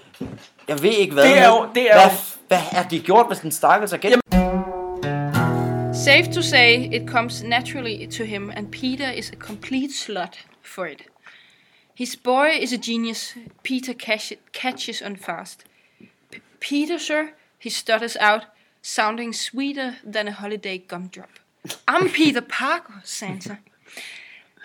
Jeg 0.68 0.82
ved 0.84 0.90
ikke 0.92 1.14
hvad. 1.14 1.24
Det 1.24 1.38
er 1.38 1.48
jo- 1.48 1.68
det 1.76 1.92
er 1.92 1.94
hvad, 1.96 2.06
jo- 2.06 2.38
hvad 2.48 2.62
er 2.72 2.88
de 2.88 3.00
gjort 3.00 3.26
med 3.30 3.38
den 3.42 3.52
stakkels 3.52 3.94
agent? 3.94 4.16
Safe 5.94 6.32
to 6.34 6.42
say, 6.42 6.94
it 6.94 7.02
comes 7.10 7.44
naturally 7.44 8.08
to 8.18 8.24
him, 8.24 8.52
and 8.56 8.72
Peter 8.72 9.12
is 9.12 9.30
a 9.32 9.36
complete 9.36 9.94
slut 9.98 10.40
for 10.64 10.86
it. 10.86 11.02
His 11.98 12.16
boy 12.16 12.48
is 12.62 12.74
a 12.74 12.78
genius. 12.86 13.36
Peter 13.64 13.94
catch- 14.04 14.36
catches 14.54 15.02
on 15.02 15.18
fast. 15.18 15.64
P- 16.34 16.40
Peter, 16.70 16.98
sir, 16.98 17.24
he 17.60 17.70
stutters 17.70 18.18
out, 18.22 18.42
sounding 18.82 19.34
sweeter 19.34 19.98
than 20.04 20.28
a 20.28 20.32
holiday 20.32 20.78
gumdrop. 20.78 21.30
I'm 21.88 22.10
Peter 22.10 22.42
Parker, 22.42 23.02
Santa. 23.04 23.60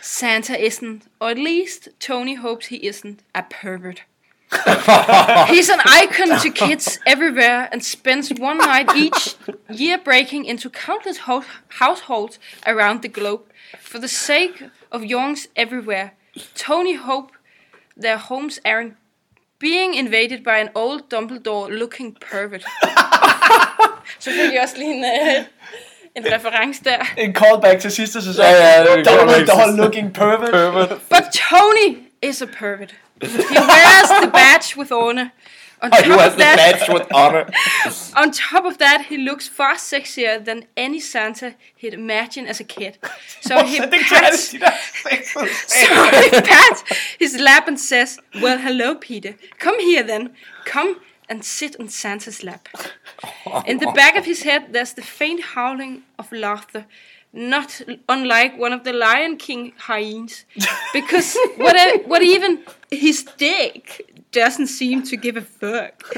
Santa 0.00 0.58
isn't, 0.58 1.06
or 1.20 1.30
at 1.30 1.38
least 1.38 1.88
Tony 1.98 2.34
hopes 2.34 2.66
he 2.66 2.86
isn't, 2.86 3.22
a 3.34 3.42
pervert. 3.42 4.02
He's 5.48 5.68
an 5.68 5.80
icon 5.84 6.38
to 6.40 6.50
kids 6.50 7.00
everywhere 7.06 7.68
and 7.72 7.84
spends 7.84 8.32
one 8.32 8.58
night 8.58 8.94
each 8.94 9.34
year 9.70 9.98
breaking 9.98 10.44
into 10.44 10.70
countless 10.70 11.18
ho- 11.18 11.44
households 11.68 12.38
around 12.66 13.02
the 13.02 13.08
globe. 13.08 13.42
For 13.80 13.98
the 13.98 14.08
sake 14.08 14.62
of 14.92 15.04
youngs 15.04 15.48
everywhere, 15.56 16.12
Tony 16.54 16.94
hope 16.94 17.32
their 17.96 18.18
homes 18.18 18.60
aren't 18.64 18.96
being 19.58 19.94
invaded 19.94 20.44
by 20.44 20.58
an 20.58 20.70
old 20.74 21.08
Dumbledore-looking 21.08 22.12
pervert. 22.20 22.64
Selvfølgelig 24.18 24.62
også 24.62 24.76
lige 24.78 24.94
en, 24.94 25.04
øh, 25.04 25.44
en 26.14 26.32
reference 26.32 26.84
der. 26.84 26.96
En 27.16 27.34
callback 27.34 27.80
til 27.80 27.90
sidste 27.90 28.22
sæson. 28.22 28.44
Ja, 28.44 28.50
ja, 28.50 28.82
det 28.82 29.06
er 29.06 29.34
til 29.36 29.46
doll 29.46 29.76
looking 29.76 30.14
pervert. 30.14 30.50
Pervert. 30.50 30.88
But 30.88 31.24
Tony 31.32 31.98
is 32.22 32.42
a 32.42 32.46
pervert. 32.46 32.94
He 33.22 33.28
wears 33.28 34.08
the 34.22 34.30
badge 34.30 34.76
with 34.76 34.92
honor 34.92 35.28
On 35.84 35.90
Oh, 35.92 36.00
top 36.00 36.20
of 36.20 36.32
the 36.32 36.38
that, 36.38 36.56
badge 36.56 36.92
with 36.94 37.06
honor. 37.12 37.46
on 38.16 38.30
top 38.32 38.64
of 38.64 38.78
that, 38.78 39.06
he 39.10 39.18
looks 39.18 39.48
far 39.48 39.74
sexier 39.74 40.42
than 40.42 40.64
any 40.78 40.98
Santa 40.98 41.54
he'd 41.76 41.92
imagine 41.92 42.46
as 42.46 42.58
a 42.58 42.64
kid. 42.64 42.96
So 43.42 43.62
he 43.64 43.80
pats, 43.80 44.48
so 44.50 44.58
he 46.22 46.30
pats 46.40 46.84
his 47.18 47.38
lap 47.38 47.68
and 47.68 47.78
says, 47.78 48.18
"Well, 48.40 48.58
hello, 48.58 48.94
Peter. 48.94 49.34
Come 49.58 49.78
here 49.80 50.02
then. 50.02 50.34
Come 50.64 51.00
and 51.28 51.44
sit 51.44 51.76
on 51.80 51.88
Santa's 51.88 52.42
lap." 52.42 52.68
In 53.66 53.78
the 53.78 53.92
back 53.94 54.16
of 54.18 54.24
his 54.24 54.42
head, 54.42 54.62
there's 54.72 54.94
the 54.94 55.02
faint 55.02 55.40
howling 55.54 56.02
of 56.18 56.32
laughter, 56.32 56.84
not 57.32 57.82
unlike 58.08 58.52
one 58.58 58.72
of 58.72 58.82
the 58.84 58.92
Lion 58.92 59.36
King 59.36 59.72
hyenas, 59.78 60.44
because 60.92 61.36
what, 61.56 61.76
e- 61.76 62.02
what 62.06 62.22
even 62.22 62.58
his 62.90 63.24
dick 63.38 64.00
doesn't 64.32 64.68
seem 64.68 65.02
to 65.02 65.16
give 65.16 65.36
a 65.36 65.42
fuck. 65.42 66.14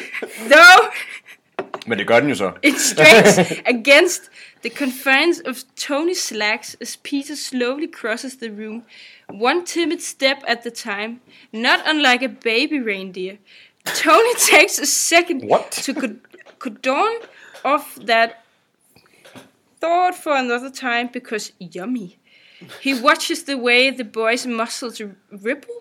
Though 0.48 0.90
Men 1.86 1.98
det 1.98 2.06
gør 2.06 2.20
den 2.20 2.28
jo 2.28 2.34
så. 2.34 2.52
it 2.62 2.74
strains 2.80 3.38
against 3.76 4.22
the 4.62 4.70
confines 4.70 5.40
of 5.46 5.56
Tony's 5.76 6.22
slacks 6.22 6.76
as 6.80 6.96
Peter 6.96 7.36
slowly 7.36 7.86
crosses 7.92 8.34
the 8.36 8.50
room, 8.50 8.82
one 9.30 9.64
timid 9.66 10.00
step 10.02 10.36
at 10.48 10.58
the 10.62 10.70
time, 10.70 11.20
not 11.52 11.78
unlike 11.86 12.22
a 12.24 12.28
baby 12.28 12.80
reindeer. 12.86 13.36
Tony 13.94 14.34
takes 14.34 14.78
a 14.78 14.86
second 14.86 15.42
What? 15.48 15.70
to 15.72 15.94
co- 15.94 16.16
cordon 16.58 17.14
off 17.64 17.94
that 18.06 18.44
thought 19.80 20.14
for 20.14 20.32
another 20.36 20.70
time 20.70 21.08
because 21.12 21.52
yummy. 21.58 22.18
He 22.82 22.94
watches 22.94 23.42
the 23.44 23.56
way 23.58 23.90
the 23.90 24.04
boy's 24.04 24.46
muscles 24.46 25.00
ripple, 25.30 25.74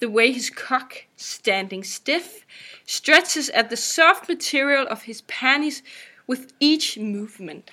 the 0.00 0.08
way 0.08 0.32
his 0.32 0.48
cock, 0.50 0.94
standing 1.16 1.84
stiff, 1.84 2.44
stretches 2.86 3.50
at 3.50 3.68
the 3.68 3.76
soft 3.76 4.28
material 4.28 4.86
of 4.90 5.02
his 5.02 5.22
panties 5.22 5.82
with 6.28 6.52
each 6.60 6.98
movement. 6.98 7.70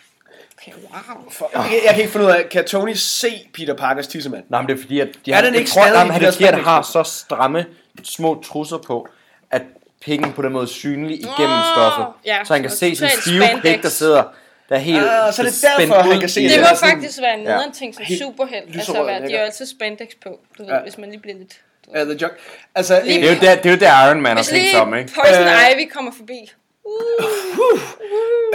Okay, 0.60 0.74
wow. 0.74 1.30
For, 1.30 1.50
jeg, 1.54 1.82
jeg 1.86 1.94
kan 1.94 2.02
ikke 2.02 2.12
finde 2.12 2.26
ud 2.26 2.32
af, 2.32 2.50
kan 2.50 2.66
Tony 2.66 2.94
se 2.94 3.50
Peter 3.54 3.74
Parkers 3.74 4.08
tissemand? 4.08 4.44
Nej, 4.50 4.62
men 4.62 4.70
det 4.70 4.78
er 4.78 4.82
fordi, 4.82 5.00
at 5.00 5.20
de 5.26 5.32
Er 5.32 5.36
har, 5.36 5.42
den 5.44 5.54
jeg 5.54 5.60
ikke 5.60 5.72
tror, 5.72 5.84
de 5.84 6.12
han 6.12 6.22
der 6.22 6.32
siger, 6.32 6.48
at 6.48 6.54
han 6.56 6.64
har 6.64 6.82
så 6.82 7.04
stramme 7.04 7.66
små 8.04 8.42
trusser 8.42 8.78
på, 8.78 9.08
at 9.52 9.62
pikken 10.02 10.34
på 10.34 10.42
den 10.42 10.52
måde 10.52 10.64
er 10.64 10.68
synlig 10.68 11.16
igennem 11.20 11.58
Åh, 11.58 11.64
stoffet. 11.76 12.06
ja, 12.26 12.38
så 12.46 12.54
han 12.54 12.62
kan 12.62 12.72
se 12.72 12.96
sin 12.96 13.08
stive 13.22 13.44
pik, 13.62 13.84
der 13.84 13.90
sidder 13.90 14.24
der 14.70 14.76
er 14.76 14.80
helt 14.80 14.98
Ah, 14.98 15.34
så 15.34 15.42
er 15.42 15.46
det 15.46 15.56
spændt 15.56 15.92
derfor, 15.92 16.02
han 16.12 16.20
kan 16.20 16.30
se 16.30 16.42
det. 16.44 16.50
Det 16.50 16.58
er 16.58 16.62
må 16.62 16.76
sådan- 16.76 16.96
faktisk 16.96 17.22
være 17.22 17.34
en 17.34 17.44
Ja. 17.44 17.50
nederen 17.50 17.72
ting 17.72 17.96
som 17.96 18.04
Helt 18.06 18.22
superheld. 18.22 18.76
Altså, 18.76 19.04
hvad, 19.04 19.22
de 19.30 19.32
har 19.34 19.40
altid 19.40 19.66
spandex 19.66 20.08
på, 20.24 20.40
du 20.58 20.64
ved, 20.64 20.72
Ja. 20.74 20.82
hvis 20.84 20.98
man 20.98 21.10
lige 21.10 21.22
bliver 21.22 21.38
lidt... 21.38 21.54
Ja, 21.96 22.04
The 22.04 22.18
Junk. 22.22 22.34
Altså, 22.76 23.02
Lige- 23.06 23.22
Det 23.22 23.30
er 23.30 23.34
jo 23.34 23.40
der, 23.42 23.56
det 23.56 23.66
er 23.66 23.72
jo 23.74 23.78
der 23.80 24.08
Iron 24.08 24.22
Man 24.22 24.38
har 24.38 24.44
tænkt 24.44 24.70
sig 24.72 24.82
om, 24.82 24.96
ikke? 24.96 25.12
Poison 25.16 25.44
Øh, 25.48 25.82
Ivy 25.82 25.90
kommer 25.94 26.12
forbi. 26.18 26.52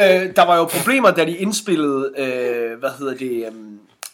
øh, 0.00 0.36
der 0.36 0.46
var 0.46 0.56
jo 0.56 0.64
problemer, 0.64 1.10
da 1.10 1.24
de 1.24 1.36
indspillede, 1.36 2.10
øh, 2.18 2.78
hvad 2.78 2.90
hedder 2.98 3.14
det, 3.14 3.46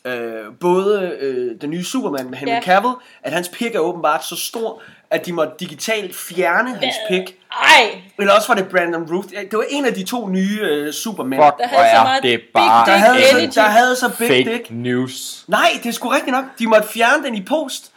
øh, 0.07 0.39
øh, 0.39 0.45
både 0.61 1.17
øh, 1.21 1.61
den 1.61 1.71
nye 1.71 1.85
Superman 1.85 2.31
med 2.31 2.39
Henry 2.39 2.53
Ja. 2.53 2.61
Cavill, 2.63 2.95
at 3.23 3.33
hans 3.33 3.49
pik 3.49 3.75
er 3.75 3.79
åbenbart 3.79 4.25
så 4.27 4.37
stor, 4.37 4.83
at 5.11 5.27
de 5.27 5.33
måtte 5.33 5.53
digitalt 5.61 6.17
fjerne 6.17 6.71
hans 6.83 6.95
pik. 7.09 7.35
Ej, 7.53 8.01
Eller 8.19 8.33
også 8.35 8.49
var 8.49 8.55
det 8.55 8.69
Brandon 8.69 9.13
Ruth. 9.15 9.29
Det 9.29 9.53
var 9.53 9.65
en 9.71 9.85
af 9.85 9.95
de 9.95 10.03
to 10.05 10.29
nye 10.29 10.59
øh, 10.63 10.93
Superman. 10.93 11.39
Fuck, 11.39 11.59
Der 11.59 11.69
hvor 11.69 11.79
havde 11.79 11.97
så 11.97 12.03
meget 12.03 12.23
det 12.23 12.41
big 12.41 12.49
bare 12.55 12.87
der, 12.87 12.93
havde 12.93 13.23
så, 13.31 13.39
energy. 13.39 13.55
der 13.55 13.63
havde 13.63 13.97
så 13.97 14.09
big 14.19 14.29
fake 14.29 14.53
dick. 14.53 14.67
news. 14.71 15.45
Nej, 15.49 15.69
det 15.83 15.89
er 15.89 15.93
sgu 15.93 16.09
rigtigt 16.09 16.33
nok. 16.33 16.45
De 16.59 16.67
måtte 16.67 16.89
fjerne 16.89 17.25
den 17.25 17.35
i 17.35 17.43
post. 17.45 17.93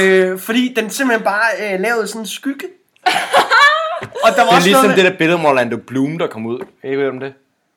Øh, 0.00 0.38
fordi 0.38 0.72
den 0.76 0.90
simpelthen 0.90 1.24
bare 1.24 1.72
øh, 1.74 1.80
lavede 1.80 2.06
sådan 2.06 2.20
en 2.22 2.26
skygge. 2.26 2.66
Og 4.24 4.30
der 4.36 4.42
var 4.42 4.44
Det 4.44 4.50
er 4.52 4.56
også 4.56 4.68
ligesom 4.68 4.84
noget 4.84 4.96
det 4.96 5.04
der 5.12 5.18
billede 5.18 5.38
med 5.38 5.50
Orlando 5.50 5.76
Bloom, 5.76 6.18
der 6.18 6.26
kom 6.26 6.46
ud. 6.46 6.60
Ikke 6.84 6.98
ved 6.98 7.08
om 7.08 7.20
det? 7.20 7.32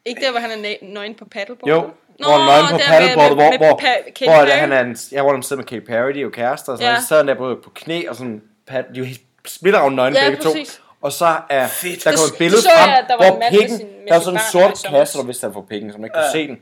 ikke 0.05 0.21
der, 0.21 0.31
hvor 0.31 0.39
han 0.39 0.49
er 0.51 0.75
nøgen 0.93 1.15
på 1.15 1.25
paddleboard. 1.31 1.69
Jo, 1.69 1.81
Nå, 2.19 2.27
hvor 2.29 2.37
nøgen 2.37 2.65
på 2.71 2.77
der 2.77 2.83
paddleboardet, 2.87 3.37
med- 3.37 3.43
hvor, 3.45 3.51
med 3.51 3.57
hvor, 3.57 3.79
Pa- 3.79 4.25
hvor 4.25 4.45
Perry. 4.45 4.59
han 4.59 4.71
er 4.71 4.81
en, 4.81 4.97
ja, 5.11 5.21
hvor 5.21 5.31
han 5.31 5.43
sidder 5.43 5.55
med 5.61 5.65
Katy 5.67 5.85
Perry, 5.85 6.11
de 6.13 6.19
er 6.19 6.23
jo 6.23 6.29
kærester, 6.29 6.71
og 6.71 6.77
så 6.77 6.83
Ja. 6.83 6.91
ja. 6.91 6.99
sad 7.01 7.17
han 7.17 7.27
der 7.27 7.35
på, 7.35 7.57
på 7.63 7.69
knæ, 7.75 8.03
og 8.09 8.15
sådan, 8.15 8.41
pad, 8.67 8.83
de 8.83 8.89
er 8.89 8.93
jo 8.99 9.03
helt 9.03 9.21
splitteravne 9.45 9.95
nøgne 9.95 10.19
Ja, 10.19 10.29
begge 10.29 10.43
to. 10.43 10.51
præcis. 10.51 10.81
Og 11.01 11.11
så 11.11 11.37
er, 11.49 11.67
Fedt. 11.67 12.03
der 12.03 12.11
Det- 12.11 12.19
kom 12.19 12.25
et 12.25 12.31
det 12.31 12.37
billede 12.37 12.61
så 12.61 12.69
jeg, 12.69 12.79
frem, 12.83 12.93
at 13.03 13.05
der 13.07 13.15
var 13.17 13.31
hvor 13.31 13.39
med 13.39 13.59
pikken, 13.59 13.77
sin- 13.77 13.87
med 13.87 14.07
der 14.07 14.13
var 14.13 14.19
sådan 14.21 14.39
en 14.39 14.43
sort 14.51 14.91
kasse, 14.91 15.17
der 15.17 15.23
vidste 15.25 15.45
han 15.45 15.53
for 15.53 15.65
pikken, 15.69 15.91
så 15.91 15.97
man 15.97 16.05
ikke 16.05 16.13
kunne 16.13 16.31
se 16.31 16.47
den. 16.47 16.57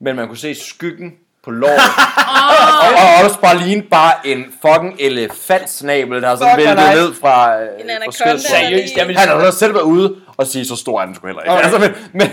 Men 0.00 0.16
man 0.16 0.26
kunne 0.28 0.38
se 0.38 0.54
skyggen 0.54 1.12
på 1.46 1.50
låret. 1.50 1.78
og, 2.84 2.90
og 3.02 3.24
også 3.24 3.38
bare 3.40 3.56
lignede 3.58 3.86
bare 3.90 4.12
en 4.24 4.44
fucking 4.62 4.94
elefantsnabel, 5.00 6.22
der 6.22 6.28
har 6.28 6.36
sådan 6.36 6.56
væltet 6.56 6.76
nice. 6.76 6.94
ned 6.94 7.14
fra, 7.20 7.34
øh, 7.62 7.68
fra 8.04 8.12
skødet. 8.12 8.42
Seriøst, 8.42 8.96
jeg 8.96 9.08
vil 9.08 9.18
Han 9.18 9.28
har 9.28 9.50
så 9.50 9.58
selv 9.58 9.74
været 9.74 9.84
ude 9.84 10.16
og 10.36 10.46
sige, 10.46 10.66
så 10.66 10.76
stor 10.76 11.00
er 11.00 11.06
den 11.06 11.14
sgu 11.14 11.26
heller 11.26 11.42
ikke. 11.42 11.52
Okay. 11.52 11.62
Altså, 11.64 11.78
men, 11.78 11.90
men 12.12 12.28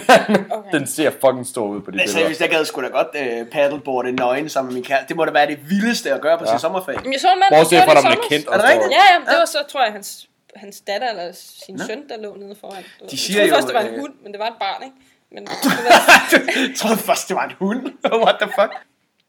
Okay. 0.51 0.71
den 0.79 0.87
ser 0.87 1.11
fucking 1.21 1.47
stor 1.47 1.65
ud 1.67 1.81
på 1.81 1.91
de 1.91 1.97
Men 1.97 1.99
billeder. 2.03 2.19
seriøst, 2.19 2.41
jeg 2.41 2.49
gad 2.49 2.65
sgu 2.65 2.81
da 2.81 2.87
godt 2.87 3.07
øh, 3.15 3.45
paddleboarde 3.51 4.11
nøgen 4.11 4.49
sammen 4.49 4.67
med 4.69 4.75
min 4.75 4.83
kæreste. 4.83 5.07
Det 5.07 5.15
må 5.15 5.25
da 5.25 5.31
være 5.31 5.47
det 5.47 5.59
vildeste 5.69 6.13
at 6.13 6.21
gøre 6.21 6.37
på 6.37 6.43
ja. 6.47 6.51
sin 6.51 6.59
sommerferie. 6.59 6.99
Men 7.03 7.13
jeg 7.13 7.21
så 7.21 7.27
en 7.33 7.39
mand, 7.39 7.49
der 7.53 7.57
Bortset 7.59 7.77
gjorde 7.83 7.91
fra, 7.91 7.99
i 7.99 8.03
man 8.03 8.11
er 8.11 8.15
sommer. 8.15 8.27
kendt. 8.29 8.47
Er 8.47 8.51
det 8.51 8.61
og 8.61 8.69
rigtigt? 8.69 8.91
Ja, 8.97 9.03
ja, 9.13 9.15
det 9.31 9.37
var 9.39 9.45
så, 9.45 9.57
tror 9.71 9.83
jeg, 9.83 9.91
hans, 9.93 10.09
hans 10.55 10.81
datter 10.87 11.09
eller 11.09 11.27
sin 11.65 11.79
søn, 11.87 11.99
der 12.09 12.17
lå 12.25 12.35
nede 12.41 12.55
foran. 12.61 12.83
De 12.83 12.87
jeg 13.11 13.19
siger 13.19 13.39
troede 13.39 13.49
jo, 13.49 13.55
først, 13.55 13.67
det 13.67 13.75
var 13.75 13.81
en 13.81 13.93
øh, 13.93 13.99
hund, 13.99 14.13
men 14.23 14.29
det 14.33 14.39
var 14.43 14.47
et 14.53 14.59
barn, 14.65 14.81
ikke? 14.87 14.95
Men 15.35 15.47
jeg 16.69 16.75
troede 16.77 16.97
først, 16.97 17.27
det 17.29 17.35
var 17.35 17.43
en 17.49 17.55
hund. 17.59 17.81
What 18.25 18.35
the 18.41 18.49
fuck? 18.59 18.73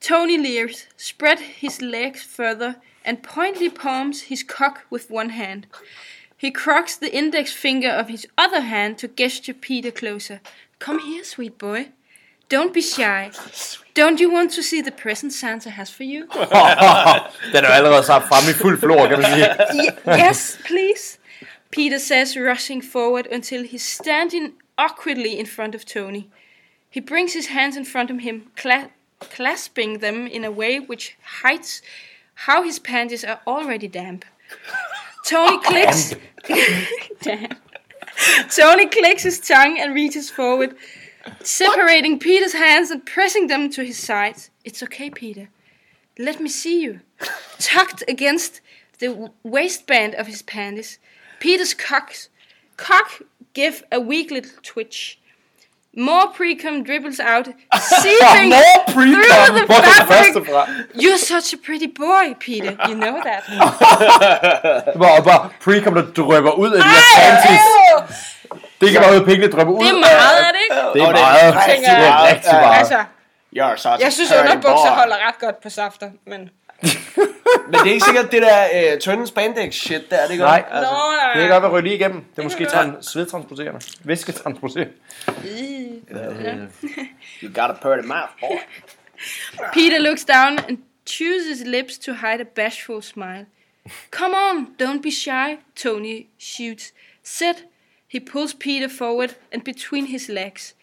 Tony 0.04 0.36
leers, 0.36 0.86
spread 0.98 1.40
his 1.40 1.80
legs 1.80 2.22
further, 2.22 2.76
and 3.06 3.22
pointedly 3.22 3.70
palms 3.70 4.22
his 4.22 4.42
cock 4.42 4.82
with 4.90 5.10
one 5.10 5.30
hand. 5.30 5.66
He 6.36 6.50
crocks 6.50 6.94
the 6.94 7.10
index 7.16 7.52
finger 7.52 7.88
of 7.88 8.08
his 8.08 8.26
other 8.36 8.60
hand 8.60 8.98
to 8.98 9.08
gesture 9.08 9.54
Peter 9.54 9.90
closer. 9.90 10.40
Come 10.78 10.98
here, 10.98 11.24
sweet 11.24 11.56
boy. 11.56 11.88
Don't 12.50 12.74
be 12.74 12.82
shy. 12.82 13.30
Don't 13.94 14.20
you 14.20 14.30
want 14.30 14.50
to 14.52 14.62
see 14.62 14.82
the 14.82 14.92
present 14.92 15.32
Santa 15.32 15.70
has 15.70 15.90
for 15.90 16.02
you? 16.04 16.26
Den 17.52 17.64
er 17.64 17.68
jo 17.68 17.72
allerede 17.72 18.04
sat 18.04 18.22
frem 18.28 18.48
i 18.50 18.52
fuld 18.52 18.78
flor, 18.80 19.08
kan 19.08 19.20
man 19.20 19.32
sige. 19.32 19.48
Ye- 19.74 20.18
yes, 20.18 20.58
please. 20.66 21.18
Peter 21.70 21.98
says, 21.98 22.36
rushing 22.36 22.82
forward 22.82 23.26
until 23.32 23.64
he's 23.64 23.86
standing 23.86 24.52
awkwardly 24.76 25.38
in 25.38 25.46
front 25.46 25.74
of 25.74 25.86
Tony. 25.86 26.28
He 26.90 27.00
brings 27.00 27.32
his 27.32 27.46
hands 27.46 27.76
in 27.76 27.84
front 27.86 28.10
of 28.10 28.20
him, 28.20 28.42
cla- 28.54 28.90
clasping 29.30 29.98
them 29.98 30.26
in 30.26 30.44
a 30.44 30.50
way 30.50 30.80
which 30.80 31.16
hides 31.22 31.82
how 32.34 32.62
his 32.62 32.78
panties 32.78 33.24
are 33.24 33.40
already 33.46 33.88
damp. 33.88 34.24
Tony 35.24 35.58
clicks. 35.58 36.14
Damn. 37.22 37.56
Tony 38.54 38.86
clicks 38.86 39.22
his 39.22 39.40
tongue 39.40 39.78
and 39.78 39.94
reaches 39.94 40.30
forward, 40.30 40.76
separating 41.42 42.18
Peter's 42.18 42.52
hands 42.52 42.90
and 42.90 43.04
pressing 43.04 43.46
them 43.46 43.70
to 43.70 43.84
his 43.84 43.98
sides. 43.98 44.50
It's 44.64 44.82
okay, 44.82 45.10
Peter. 45.10 45.48
Let 46.18 46.40
me 46.40 46.48
see 46.48 46.80
you. 46.80 47.00
Tucked 47.58 48.04
against 48.06 48.60
the 48.98 49.30
waistband 49.42 50.14
of 50.14 50.26
his 50.26 50.42
panties, 50.42 50.98
Peter's 51.40 51.74
cocks, 51.74 52.28
cock 52.76 53.22
give 53.52 53.84
a 53.90 54.00
weak 54.00 54.30
little 54.30 54.60
twitch. 54.62 55.18
More 55.96 56.26
precum 56.36 56.84
dribbles 56.84 57.20
out, 57.20 57.46
seeping 58.02 58.48
More 58.50 58.80
pre-cum. 58.86 58.94
through 58.94 59.54
the 59.54 59.60
det 59.60 60.06
fabric. 60.08 60.46
fra? 60.50 60.66
You're 60.94 61.18
such 61.18 61.54
a 61.54 61.58
pretty 61.66 61.86
boy, 61.86 62.34
Peter. 62.40 62.72
You 62.88 62.94
know 62.94 63.16
that. 63.28 63.42
Hvor 65.00 65.20
bare 65.28 65.50
pre-cum, 65.64 65.94
der 65.94 66.02
drøber 66.02 66.50
ud 66.50 66.72
af 66.72 66.82
de 66.82 66.88
her 66.88 67.20
panties. 67.20 67.60
Det 68.80 68.92
kan 68.92 69.00
bare 69.02 69.14
ud, 69.20 69.24
pengene 69.24 69.52
drøber 69.52 69.72
ud. 69.72 69.84
Det 69.84 69.90
er 69.90 69.94
meget, 69.94 70.38
er 70.48 70.52
det 70.52 70.60
ikke? 70.66 70.76
Det 70.76 70.82
er 70.82 70.92
det 70.92 71.02
er 71.02 71.12
meget. 71.12 71.54
Det 71.54 71.88
er 71.88 72.26
rigtig 72.32 72.52
meget. 72.52 72.78
Altså, 72.78 73.98
jeg 74.00 74.12
synes, 74.12 74.32
underbukser 74.32 74.90
holder 75.00 75.16
ret 75.28 75.38
godt 75.40 75.62
på 75.62 75.68
safter, 75.70 76.10
men... 76.26 76.50
Men 77.66 77.72
det 77.74 77.80
er 77.88 77.92
ikke 77.92 78.04
sikkert 78.04 78.32
det 78.32 78.42
der 78.42 78.92
øh, 78.92 78.98
tynde 79.00 79.26
spandex 79.26 79.74
shit 79.74 80.10
der, 80.10 80.16
er 80.16 80.24
det 80.24 80.32
ikke? 80.32 80.44
Nej. 80.44 80.64
Altså, 80.70 80.92
Nå, 80.92 80.96
nej. 80.96 81.32
Det 81.34 81.40
kan 81.42 81.50
godt 81.50 81.62
være 81.62 81.70
ryddet 81.72 81.84
lige 81.84 81.94
igennem. 81.96 82.24
Det 82.24 82.38
er 82.38 82.42
måske 82.42 82.64
tran- 82.66 83.02
svedtransporterende. 83.02 83.80
Væsketransporterende. 84.04 84.92
You 87.42 87.48
got 87.54 87.70
a 87.70 87.72
pretty 87.82 88.06
mouth, 88.08 88.32
boy. 88.40 88.56
Peter 89.72 89.98
looks 89.98 90.24
down 90.24 90.58
and 90.68 90.78
chews 91.06 91.46
his 91.48 91.62
lips 91.66 91.98
to 91.98 92.12
hide 92.12 92.40
a 92.40 92.44
bashful 92.54 93.02
smile. 93.02 93.46
Come 94.10 94.34
on, 94.34 94.66
don't 94.82 95.02
be 95.02 95.10
shy, 95.10 95.58
Tony 95.76 96.26
shoots. 96.38 96.92
Sit. 97.22 97.64
He 98.08 98.20
pulls 98.20 98.54
Peter 98.54 98.88
forward 98.88 99.30
and 99.52 99.62
between 99.64 100.06
his 100.06 100.28
legs, 100.28 100.74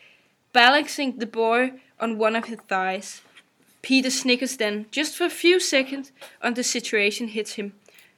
balancing 0.54 1.20
the 1.20 1.26
boy 1.26 1.72
on 2.00 2.18
one 2.20 2.36
of 2.38 2.46
his 2.46 2.58
thighs. 2.68 3.22
Peter 3.82 4.10
snickers 4.10 4.58
then, 4.58 4.86
just 4.91 5.15
for 5.15 5.26
a 5.26 5.30
few 5.30 5.60
seconds, 5.60 6.12
and 6.41 6.56
the 6.56 6.63
situation 6.63 7.30
hits 7.30 7.54
him. 7.54 7.74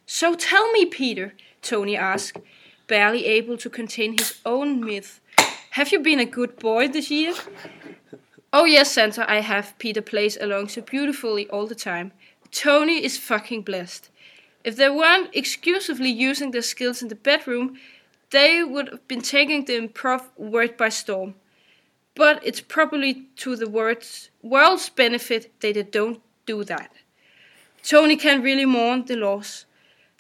So 0.05 0.35
tell 0.35 0.71
me, 0.71 0.85
Peter, 0.85 1.33
Tony 1.61 1.95
asks, 1.95 2.39
barely 2.87 3.25
able 3.25 3.57
to 3.57 3.69
contain 3.69 4.17
his 4.17 4.39
own 4.45 4.83
myth. 4.85 5.19
Have 5.71 5.91
you 5.91 5.99
been 5.99 6.19
a 6.19 6.25
good 6.25 6.59
boy 6.59 6.87
this 6.87 7.09
year? 7.09 7.33
Oh 8.51 8.65
yes, 8.65 8.91
Santa, 8.91 9.29
I 9.29 9.39
have. 9.39 9.73
Peter 9.79 10.01
plays 10.01 10.37
along 10.37 10.67
so 10.67 10.81
beautifully 10.81 11.49
all 11.49 11.65
the 11.65 11.75
time. 11.75 12.11
Tony 12.51 13.03
is 13.03 13.17
fucking 13.17 13.63
blessed. 13.63 14.09
If 14.63 14.75
they 14.75 14.89
weren't 14.89 15.29
exclusively 15.33 16.09
using 16.09 16.51
their 16.51 16.61
skills 16.61 17.01
in 17.01 17.07
the 17.07 17.15
bedroom, 17.15 17.77
they 18.29 18.63
would 18.63 18.89
have 18.89 19.07
been 19.07 19.21
taking 19.21 19.65
the 19.65 19.79
improv 19.79 20.23
word 20.37 20.77
by 20.77 20.89
storm. 20.89 21.35
But 22.15 22.39
it's 22.43 22.61
probably 22.61 23.27
to 23.37 23.55
the 23.55 23.69
words, 23.69 24.29
world's 24.41 24.89
benefit 24.89 25.51
that 25.61 25.73
they 25.73 25.83
don't 25.83 26.21
do 26.45 26.63
that. 26.65 26.91
Tony 27.83 28.15
can 28.15 28.41
really 28.41 28.65
mourn 28.65 29.05
the 29.05 29.15
loss, 29.15 29.65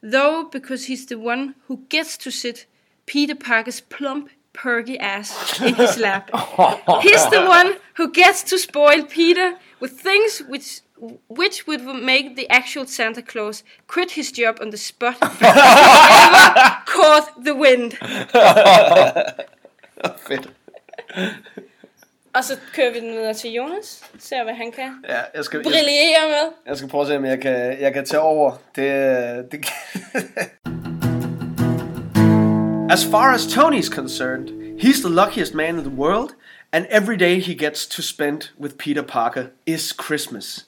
though, 0.01 0.43
because 0.43 0.85
he's 0.85 1.05
the 1.05 1.19
one 1.19 1.55
who 1.67 1.85
gets 1.89 2.17
to 2.17 2.31
sit 2.31 2.65
Peter 3.05 3.35
Parker's 3.35 3.79
plump, 3.81 4.29
perky 4.53 4.97
ass 4.99 5.59
in 5.61 5.75
his 5.75 5.97
lap. 5.97 6.29
He's 7.01 7.25
the 7.29 7.43
one 7.47 7.77
who 7.95 8.11
gets 8.11 8.43
to 8.43 8.57
spoil 8.57 9.03
Peter 9.03 9.57
with 9.79 9.99
things 9.99 10.39
which 10.47 10.81
which 11.27 11.67
would 11.67 11.81
make 11.81 12.37
the 12.37 12.49
actual 12.49 12.85
Santa 12.85 13.21
Claus 13.21 13.63
quit 13.87 14.11
his 14.11 14.31
job 14.31 14.59
on 14.61 14.69
the 14.69 14.77
spot 14.77 15.17
if 15.21 15.39
he 15.39 15.45
ever 15.45 16.77
caught 16.85 17.43
the 17.43 17.55
wind. 17.55 17.91
Fedt. 20.23 20.47
Og 22.33 22.43
så 22.43 22.57
kører 22.73 22.93
vi 22.93 22.99
den 22.99 23.11
videre 23.11 23.33
til 23.33 23.51
Jonas. 23.51 24.03
Ser 24.19 24.43
hvad 24.43 24.53
han 24.53 24.71
kan 24.71 25.03
Ja, 25.09 25.19
jeg 25.33 25.43
skal, 25.45 25.57
jeg, 25.57 25.63
brillere 25.63 26.27
med. 26.29 26.51
jeg 26.65 26.77
skal 26.77 26.89
prøve 26.89 27.01
at 27.01 27.07
se, 27.07 27.17
om 27.17 27.25
jeg 27.25 27.41
kan, 27.41 27.81
jeg 27.81 27.93
kan 27.93 28.05
tage 28.05 28.21
over. 28.21 28.51
Det, 28.75 29.51
det 29.51 29.65
As 32.91 33.05
far 33.05 33.33
as 33.33 33.45
Tony's 33.47 33.89
concerned, 33.89 34.49
he's 34.79 35.01
the 35.01 35.09
luckiest 35.09 35.53
man 35.53 35.77
in 35.77 35.83
the 35.83 35.95
world, 36.03 36.29
and 36.71 36.85
every 36.89 37.17
day 37.17 37.39
he 37.39 37.55
gets 37.55 37.87
to 37.87 38.01
spend 38.01 38.51
with 38.59 38.77
Peter 38.77 39.01
Parker 39.01 39.45
is 39.65 39.95
Christmas. 40.07 40.67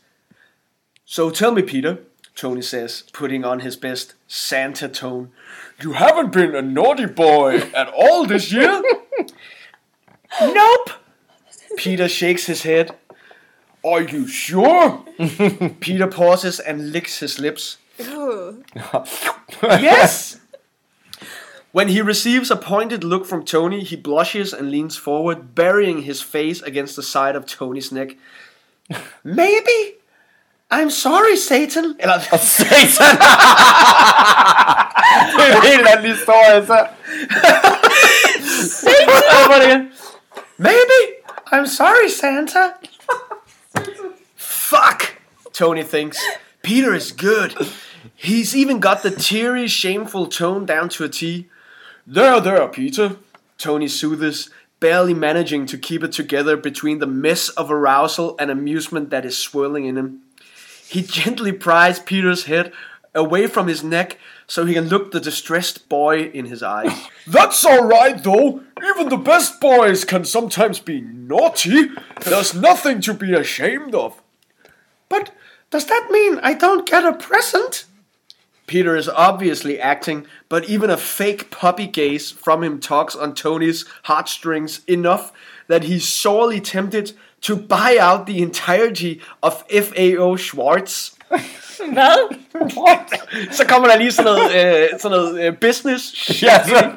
So 1.05 1.29
tell 1.29 1.51
me, 1.51 1.61
Peter, 1.61 1.97
Tony 2.35 2.61
says, 2.61 3.03
putting 3.13 3.45
on 3.45 3.59
his 3.59 3.77
best 3.77 4.15
Santa 4.27 4.87
tone. 4.87 5.27
You 5.83 5.93
haven't 5.93 6.31
been 6.31 6.55
a 6.55 6.61
naughty 6.61 7.05
boy 7.05 7.61
at 7.75 7.87
all 7.93 8.25
this 8.25 8.51
year? 8.51 8.81
nope. 10.41 11.04
Peter 11.77 12.07
shakes 12.07 12.45
his 12.45 12.63
head. 12.63 12.95
Are 13.83 14.01
you 14.01 14.27
sure? 14.27 15.03
Peter 15.79 16.07
pauses 16.07 16.59
and 16.59 16.91
licks 16.91 17.19
his 17.19 17.39
lips. 17.39 17.77
yes! 19.61 20.39
When 21.75 21.89
he 21.89 21.99
receives 22.01 22.49
a 22.51 22.55
pointed 22.55 23.03
look 23.03 23.25
from 23.25 23.43
Tony, 23.43 23.83
he 23.83 23.97
blushes 23.97 24.53
and 24.53 24.71
leans 24.71 24.95
forward, 24.95 25.55
burying 25.55 26.03
his 26.03 26.21
face 26.21 26.61
against 26.61 26.95
the 26.95 27.03
side 27.03 27.35
of 27.35 27.45
Tony's 27.45 27.91
neck. 27.91 28.15
Maybe? 29.25 29.95
I'm 30.71 30.89
sorry, 30.89 31.35
Satan. 31.35 31.95
Eller, 31.99 32.19
Satan! 32.37 33.17
det 35.35 35.43
er 35.49 35.55
en 35.55 35.61
helt 35.61 35.87
anden 35.87 36.05
historie, 36.15 36.65
så. 36.65 36.87
Igen. 39.63 39.91
Maybe? 40.57 41.14
I'm 41.51 41.67
sorry, 41.67 42.09
Santa. 42.09 42.77
Fuck, 44.35 45.19
Tony 45.53 45.83
thinks. 45.83 46.23
Peter 46.63 46.93
is 46.93 47.11
good. 47.11 47.55
He's 48.15 48.55
even 48.55 48.79
got 48.79 49.03
the 49.03 49.11
teary, 49.11 49.67
shameful 49.67 50.27
tone 50.27 50.65
down 50.65 50.89
to 50.89 51.03
a 51.03 51.09
T. 51.09 51.49
There, 52.07 52.39
there, 52.39 52.67
Peter. 52.67 53.17
Tony 53.57 53.87
soothes, 53.87 54.49
barely 54.79 55.13
managing 55.13 55.65
to 55.67 55.77
keep 55.77 56.03
it 56.03 56.11
together 56.11 56.57
between 56.57 56.99
the 56.99 57.07
mess 57.07 57.49
of 57.49 57.71
arousal 57.71 58.35
and 58.39 58.51
amusement 58.51 59.09
that 59.11 59.25
is 59.25 59.37
swirling 59.37 59.85
in 59.85 59.97
him. 59.97 60.21
He 60.87 61.01
gently 61.01 61.51
pries 61.51 61.99
Peter's 61.99 62.45
head 62.45 62.73
away 63.13 63.47
from 63.47 63.67
his 63.67 63.83
neck 63.83 64.17
so 64.47 64.65
he 64.65 64.73
can 64.73 64.87
look 64.87 65.11
the 65.11 65.19
distressed 65.19 65.89
boy 65.89 66.23
in 66.23 66.45
his 66.45 66.61
eyes. 66.61 67.07
That's 67.27 67.65
alright 67.65 68.23
though. 68.23 68.61
Even 68.83 69.09
the 69.09 69.17
best 69.17 69.59
boys 69.59 70.05
can 70.05 70.25
sometimes 70.25 70.79
be 70.79 71.01
naughty. 71.01 71.89
There's 72.23 72.53
nothing 72.53 73.01
to 73.01 73.13
be 73.13 73.33
ashamed 73.33 73.95
of. 73.95 74.21
But 75.09 75.31
does 75.71 75.85
that 75.85 76.09
mean 76.11 76.39
I 76.43 76.53
don't 76.53 76.87
get 76.87 77.05
a 77.05 77.13
present? 77.13 77.85
Peter 78.67 78.95
is 78.95 79.07
obviously 79.09 79.79
acting, 79.79 80.25
but 80.49 80.67
even 80.67 80.89
a 80.89 80.97
fake 80.97 81.51
puppy 81.51 81.85
gaze 81.85 82.31
from 82.31 82.63
him 82.63 82.79
tugs 82.79 83.15
on 83.15 83.35
Tony's 83.35 83.85
heartstrings 84.03 84.81
enough 84.87 85.31
that 85.67 85.83
he's 85.83 86.07
sorely 86.07 86.59
tempted 86.59 87.13
to 87.41 87.55
buy 87.55 87.97
out 87.97 88.25
the 88.25 88.41
entirety 88.41 89.21
of 89.43 89.63
FAO 89.69 90.35
Schwartz. 90.35 91.15
Hvad? 91.93 92.35
Så 93.51 93.65
kommer 93.67 93.87
der 93.87 93.97
lige 93.97 94.11
sådan 94.11 94.31
noget, 94.31 94.55
øh, 94.55 94.87
sådan 94.99 95.17
noget 95.17 95.41
øh, 95.41 95.53
business 95.61 96.03
Ja, 96.41 96.63
så. 96.67 96.89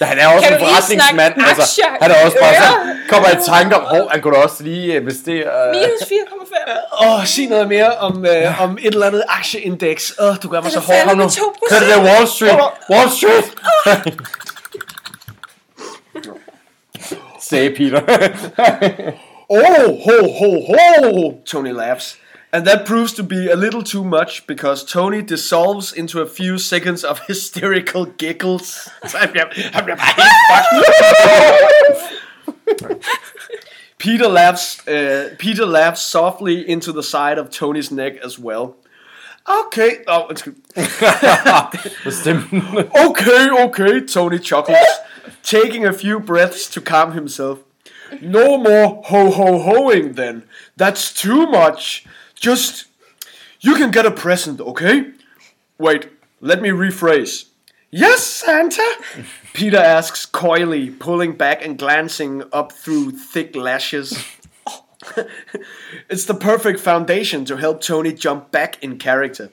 Ja, 0.00 0.06
han 0.06 0.18
er 0.18 0.26
også 0.26 0.48
Kan 0.48 0.52
en 0.54 0.60
forretningsmand. 0.66 1.34
Altså, 1.48 1.82
han 2.02 2.10
er 2.10 2.24
også 2.24 2.36
bare 2.40 2.54
sådan, 2.54 2.96
kommer 3.08 3.28
i 3.28 3.36
tanker, 3.46 3.78
hov, 3.78 4.10
han 4.10 4.22
kunne 4.22 4.36
da 4.36 4.40
også 4.42 4.62
lige 4.62 4.96
investere. 4.96 5.68
øh, 5.68 5.70
Minus 5.74 6.02
4,5. 6.02 7.04
Åh, 7.06 7.18
oh, 7.18 7.24
sig 7.24 7.46
noget 7.46 7.68
mere 7.68 7.96
om, 7.96 8.26
øh, 8.26 8.62
om 8.62 8.78
et 8.80 8.86
eller 8.86 9.06
andet 9.06 9.22
aktieindeks. 9.28 10.14
Åh, 10.18 10.28
oh, 10.28 10.36
du 10.42 10.48
gør 10.48 10.60
mig 10.60 10.72
så 10.72 10.80
hård. 10.80 11.16
nu. 11.16 11.22
med 11.22 11.30
2 11.30 11.54
Hør 11.70 11.78
det 11.78 11.88
der 11.88 12.02
Wall 12.04 12.26
Street. 12.28 12.58
Wall 12.90 13.10
Street. 13.10 13.44
Sagde 17.40 17.70
Peter. 17.76 18.00
Oh, 19.48 19.58
ho, 20.04 20.16
ho, 20.38 20.60
ho! 20.68 21.32
Tony 21.46 21.72
laughs. 21.72 22.16
And 22.56 22.66
that 22.66 22.86
proves 22.86 23.12
to 23.12 23.22
be 23.22 23.50
a 23.50 23.54
little 23.54 23.82
too 23.82 24.02
much 24.02 24.46
because 24.46 24.82
Tony 24.82 25.20
dissolves 25.20 25.92
into 25.92 26.22
a 26.22 26.26
few 26.26 26.56
seconds 26.56 27.04
of 27.04 27.20
hysterical 27.26 28.06
giggles. 28.06 28.88
Så 29.06 29.18
han 29.18 29.28
bliver, 29.30 29.44
han 29.72 29.84
bliver 29.84 29.96
bare 29.96 30.14
helt 30.16 30.32
fucked. 32.80 33.04
Peter 33.98 34.28
laughs. 34.28 34.78
Uh, 34.88 35.36
Peter 35.38 35.66
laughs 35.66 36.00
softly 36.00 36.70
into 36.70 36.92
the 36.92 37.02
side 37.02 37.38
of 37.38 37.50
Tony's 37.50 37.90
neck 37.90 38.12
as 38.24 38.38
well. 38.38 38.76
Okay. 39.66 39.90
Oh. 40.08 40.30
Okay, 43.06 43.50
okay, 43.64 44.00
Tony 44.06 44.38
chuckles, 44.38 44.86
taking 45.42 45.84
a 45.86 45.92
few 45.92 46.20
breaths 46.20 46.70
to 46.70 46.80
calm 46.80 47.12
himself. 47.12 47.58
No 48.22 48.56
more 48.56 49.02
ho 49.04 49.30
ho 49.30 49.58
hoing 49.58 50.14
then. 50.14 50.42
That's 50.76 51.12
too 51.12 51.46
much. 51.46 52.06
Just. 52.38 52.86
You 53.60 53.74
can 53.74 53.90
get 53.90 54.06
a 54.06 54.10
present, 54.10 54.60
okay? 54.60 55.12
Wait, 55.78 56.08
let 56.40 56.60
me 56.62 56.68
rephrase. 56.68 57.46
Yes, 57.90 58.24
Santa? 58.24 58.86
Peter 59.54 59.78
asks 59.78 60.26
coyly, 60.26 60.90
pulling 60.90 61.36
back 61.36 61.64
and 61.64 61.78
glancing 61.78 62.42
up 62.52 62.72
through 62.72 63.12
thick 63.12 63.56
lashes. 63.56 64.24
it's 66.10 66.24
the 66.24 66.34
perfect 66.34 66.80
foundation 66.80 67.44
to 67.46 67.56
help 67.56 67.80
Tony 67.80 68.12
jump 68.12 68.50
back 68.50 68.82
in 68.82 68.98
character. 68.98 69.50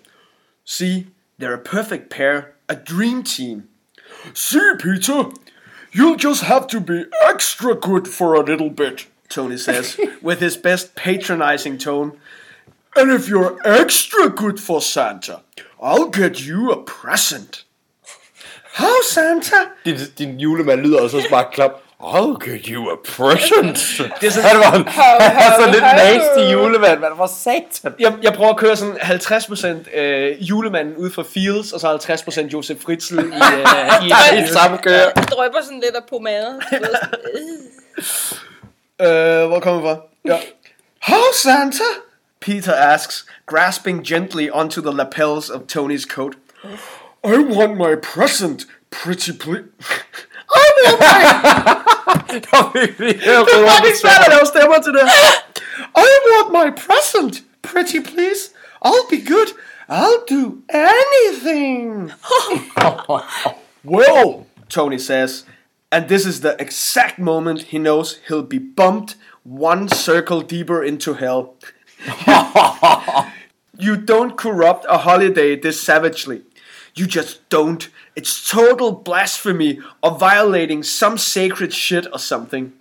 See, 0.65 1.08
they're 1.38 1.54
a 1.54 1.60
perfect 1.60 2.10
pair, 2.10 2.56
a 2.67 2.76
dream 2.76 3.24
team. 3.24 3.69
See, 4.34 4.74
Peter, 4.80 5.26
you'll 5.91 6.15
just 6.15 6.43
have 6.43 6.67
to 6.67 6.80
be 6.80 7.06
extra 7.24 7.76
good 7.76 8.08
for 8.08 8.34
a 8.34 8.41
little 8.41 8.69
bit, 8.69 9.08
Tony 9.30 9.58
says, 9.58 10.00
with 10.22 10.39
his 10.39 10.58
best 10.58 10.96
patronizing 10.96 11.78
tone. 11.78 12.17
And 12.95 13.12
if 13.12 13.27
you're 13.27 13.53
extra 13.84 14.29
good 14.36 14.58
for 14.60 14.79
Santa, 14.82 15.36
I'll 15.84 16.10
get 16.21 16.38
you 16.39 16.71
a 16.71 16.77
present. 16.86 17.65
How, 18.73 18.95
Santa? 19.10 19.56
Din, 19.86 19.97
din 20.17 20.39
julemand 20.39 20.82
lyder 20.82 21.01
også 21.01 21.27
bare 21.29 21.45
klap. 21.53 21.71
I'll 22.01 22.38
get 22.49 22.65
you 22.65 22.89
a 22.91 22.95
present. 23.06 23.77
Det 24.21 24.27
er 24.27 24.32
sådan- 24.32 24.49
han 24.49 24.60
var, 24.60 24.89
han 24.89 25.21
er 25.21 25.51
sådan 25.60 25.71
lidt 25.71 25.84
nasty 25.84 26.51
julemand. 26.53 26.99
Hvad 26.99 27.10
for 27.17 27.27
satan? 27.27 27.93
Jeg, 27.99 28.13
jeg 28.21 28.34
prøver 28.34 28.49
at 28.49 28.58
køre 28.58 28.75
sådan 28.75 28.97
50% 28.97 29.97
øh, 29.99 30.49
julemanden 30.49 30.95
ud 30.95 31.12
fra 31.12 31.23
Fields, 31.34 31.71
og 31.71 31.79
så 31.79 31.88
50% 32.47 32.47
Josef 32.53 32.77
Fritzl 32.82 33.19
i, 33.19 33.21
øh, 33.21 34.06
i, 34.06 34.39
I 34.43 34.47
samme 34.47 34.77
køre. 34.77 35.12
Jeg 35.15 35.27
drøber 35.32 35.62
sådan 35.63 35.79
lidt 35.79 35.95
af 35.95 36.01
pomade. 36.10 36.62
Øh. 38.99 39.08
Øh, 39.08 39.47
hvor 39.47 39.60
kommer 39.60 39.82
vi 39.82 39.88
fra? 39.88 39.97
Ja. 40.25 40.39
How, 41.01 41.21
Santa? 41.43 41.84
Peter 42.43 42.73
asks, 42.73 43.25
grasping 43.45 44.03
gently 44.03 44.49
onto 44.49 44.82
the 44.82 44.91
lapels 44.91 45.49
of 45.49 45.65
Tony's 45.65 46.03
coat. 46.03 46.36
I 47.23 47.38
want 47.38 47.77
my 47.77 47.95
present, 47.95 48.65
pretty 48.89 49.32
please. 49.32 49.69
I 50.53 50.65
want 50.84 50.99
my... 50.99 52.34
Det 52.34 52.51
var 52.51 52.71
virkelig 52.73 53.13
Det 53.21 53.69
fucking 53.69 53.95
svært 53.95 54.25
at 54.25 54.29
lave 54.29 54.45
stemmer 54.45 54.82
til 54.82 54.93
det. 54.93 55.08
I 55.95 56.10
want 56.32 56.51
my 56.51 56.67
present, 56.86 57.43
pretty 57.62 57.99
please. 58.01 58.51
I'll 58.82 59.08
be 59.10 59.21
good. 59.34 59.49
I'll 59.88 60.23
do 60.29 60.63
anything. 60.69 62.12
well, 63.95 64.45
Tony 64.69 64.99
says, 64.99 65.45
and 65.91 66.10
this 66.10 66.25
is 66.25 66.41
the 66.41 66.56
exact 66.60 67.19
moment 67.19 67.62
he 67.71 67.77
knows 67.77 68.19
he'll 68.27 68.49
be 68.49 68.60
bumped 68.77 69.15
one 69.43 69.88
circle 69.88 70.41
deeper 70.41 70.84
into 70.84 71.13
hell. 71.13 71.56
You 73.78 73.98
don't 73.98 74.38
corrupt 74.38 74.86
a 74.89 75.00
holiday 75.00 75.56
this 75.56 75.82
savagely. 75.82 76.44
You 76.96 77.08
just 77.08 77.48
don't. 77.50 77.89
It's 78.16 78.50
total 78.50 78.92
blasphemy 78.92 79.80
or 80.02 80.18
violating 80.18 80.84
some 80.84 81.18
sacred 81.18 81.74
shit 81.74 82.06
or 82.12 82.20
something. 82.20 82.74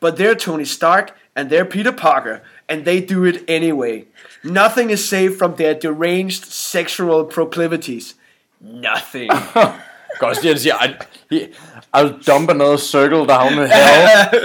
But 0.00 0.16
they're 0.16 0.34
Tony 0.34 0.64
Stark 0.64 1.16
and 1.36 1.50
they're 1.50 1.64
Peter 1.64 1.92
Parker, 1.92 2.42
and 2.68 2.84
they 2.84 3.00
do 3.00 3.24
it 3.24 3.44
anyway. 3.46 4.06
Nothing 4.42 4.90
is 4.90 5.08
safe 5.08 5.38
from 5.38 5.54
their 5.54 5.74
deranged 5.74 6.44
sexual 6.46 7.24
proclivities. 7.24 8.14
Nothing. 8.60 9.30
Godt, 10.18 10.36
så 10.36 10.54
siger, 10.56 10.74
I, 11.30 11.38
I'll 11.96 12.24
dump 12.26 12.50
another 12.50 12.76
circle 12.76 13.26
down 13.34 13.52
in 13.52 13.58
hell. 13.58 13.68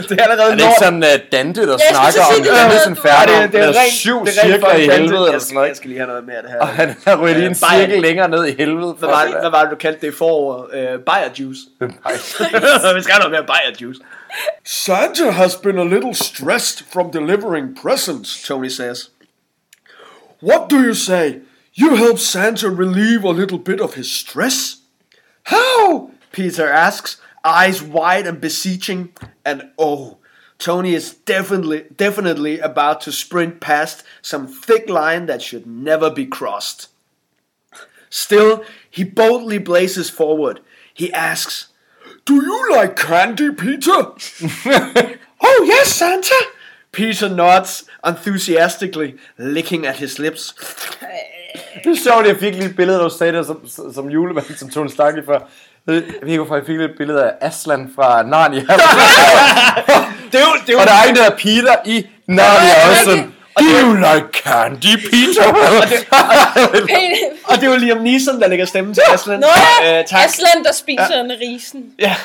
det 0.10 0.20
er 0.20 0.24
allerede 0.24 0.52
Er 0.52 0.56
det 0.56 0.64
ikke 0.64 0.74
sådan 0.80 1.04
uh, 1.04 1.10
Dante, 1.32 1.62
der 1.68 1.78
skulle 1.78 1.90
snakker 1.90 2.22
om 2.24 2.34
det 2.36 2.44
lyder- 2.46 2.90
Inferno? 2.90 3.32
Ja, 3.34 3.42
det, 3.44 3.52
det 3.54 3.60
er 3.62 3.68
rent, 3.68 3.94
syv 3.94 4.26
det 4.26 4.38
er 4.38 4.48
cirkler 4.48 4.76
i 4.76 4.82
helvede, 4.82 5.32
Jeg 5.32 5.42
sådan 5.42 5.42
skal, 5.42 5.58
jeg 5.68 5.76
skal 5.76 5.90
lige 5.90 6.00
have 6.00 6.08
noget 6.08 6.26
mere 6.26 6.36
af 6.36 6.44
det 6.44 6.52
her. 6.52 6.60
Og 6.60 6.68
han 6.68 6.96
har 7.08 7.16
ryddet 7.16 7.38
en 7.38 7.44
Øh, 7.44 7.56
Bayern. 7.70 7.80
cirkel 7.90 8.02
længere 8.02 8.30
ned 8.30 8.46
i 8.46 8.56
helvede. 8.58 8.94
Hvad 9.00 9.10
var, 9.10 9.24
det, 9.26 9.34
hvad 9.42 9.50
var 9.50 9.62
det, 9.62 9.72
du 9.72 9.76
kaldte 9.76 10.06
det 10.08 10.16
foråret? 10.16 10.66
Uh, 10.66 11.00
Bayer 11.06 11.30
juice. 11.40 11.60
Vi 12.96 13.02
skal 13.04 13.14
have 13.14 13.20
noget 13.20 13.32
mere 13.32 13.44
Bayer 13.48 13.76
juice. 13.82 14.00
Santa 14.66 15.30
has 15.32 15.56
been 15.56 15.78
a 15.80 15.84
little 15.84 16.14
stressed 16.16 16.86
from 16.94 17.12
delivering 17.12 17.78
presents, 17.82 18.44
Tony 18.48 18.70
says. 18.70 19.10
What 20.44 20.62
do 20.72 20.76
you 20.76 20.94
say? 20.94 21.34
You 21.82 21.96
help 21.96 22.20
Santa 22.20 22.68
relieve 22.68 23.24
a 23.30 23.32
little 23.32 23.60
bit 23.66 23.82
of 23.82 23.94
his 23.94 24.08
stress? 24.08 24.76
How? 25.44 26.12
Peter 26.32 26.70
asks, 26.70 27.22
eyes 27.44 27.82
wide 27.82 28.28
and 28.28 28.40
beseeching. 28.40 29.14
And 29.46 29.72
oh, 29.78 30.18
Tony 30.58 30.94
is 30.94 31.14
definitely 31.14 31.86
definitely 31.96 32.60
about 32.60 33.02
to 33.02 33.12
sprint 33.12 33.60
past 33.60 34.04
some 34.22 34.48
thick 34.48 34.90
line 34.90 35.26
that 35.26 35.42
should 35.42 35.68
never 35.68 36.10
be 36.10 36.26
crossed. 36.26 36.90
Still, 38.10 38.64
he 38.90 39.04
boldly 39.04 39.58
blazes 39.58 40.10
forward. 40.10 40.62
He 40.94 41.12
asks, 41.12 41.70
Do 42.26 42.36
you 42.36 42.72
like 42.72 42.96
candy, 42.96 43.52
Peter? 43.52 43.90
oh, 45.42 45.64
yes, 45.66 45.94
Santa. 45.94 46.40
Peter 46.92 47.28
nods 47.28 47.86
enthusiastically, 48.08 49.12
licking 49.38 49.88
at 49.88 49.96
his 49.96 50.20
lips. 50.20 50.56
Det 51.84 51.92
er 51.92 51.96
sjovt, 52.04 52.28
jeg 52.28 52.38
fik 52.40 52.54
lige 52.54 52.70
et 52.70 52.76
billede, 52.76 52.98
da 52.98 53.04
du 53.04 53.10
sagde 53.18 53.34
det 53.34 53.46
som, 53.46 53.68
som 53.94 54.10
julemand, 54.10 54.58
som 54.58 54.70
Tony 54.70 54.88
Stark 54.88 55.14
lige 55.16 55.26
før. 55.26 55.40
Jeg 55.88 56.04
fik 56.24 56.36
jo 56.36 56.46
faktisk 56.46 56.80
et 56.80 56.92
billede 56.98 57.24
af 57.24 57.32
Aslan 57.42 57.92
fra 57.96 58.24
Narnia. 58.24 58.62
Det 60.32 60.42
er 60.42 60.46
jo, 60.46 60.54
det 60.62 60.70
er 60.70 60.74
jo, 60.74 60.80
og 60.80 60.86
der 60.88 60.94
er 60.94 61.10
en, 61.10 61.16
der 61.16 61.24
er 61.24 61.36
Peter 61.36 61.76
i 61.86 62.08
Narnia 62.28 62.90
også 62.90 63.24
Do 63.60 63.66
you 63.66 63.94
like 63.94 64.28
candy, 64.34 65.10
Peter? 65.10 65.46
og 67.50 67.56
det 67.56 67.64
er 67.64 67.72
jo 67.72 67.76
Liam 67.76 67.98
Neeson, 67.98 68.42
der 68.42 68.48
lægger 68.48 68.66
stemmen 68.66 68.94
til 68.94 69.04
Aslan. 69.14 69.40
Nå 69.40 69.48
ja, 69.82 70.00
Øh, 70.00 70.06
tak. 70.06 70.26
Aslan, 70.26 70.64
der 70.64 70.72
spiser 70.74 71.22
en 71.24 71.32
risen. 71.42 71.86
Ja. 72.00 72.16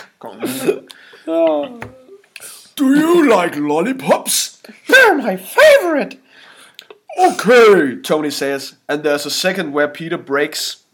Do 2.79 2.85
you 2.85 3.23
like 3.23 3.61
lollipops? 3.69 4.58
They're 4.89 5.17
my 5.17 5.37
favorite. 5.37 6.21
Okay, 7.19 7.97
Tony 7.97 8.31
says, 8.31 8.77
and 8.89 9.03
there's 9.03 9.27
a 9.27 9.31
second 9.31 9.73
where 9.73 9.89
Peter 9.89 10.19
breaks. 10.19 10.85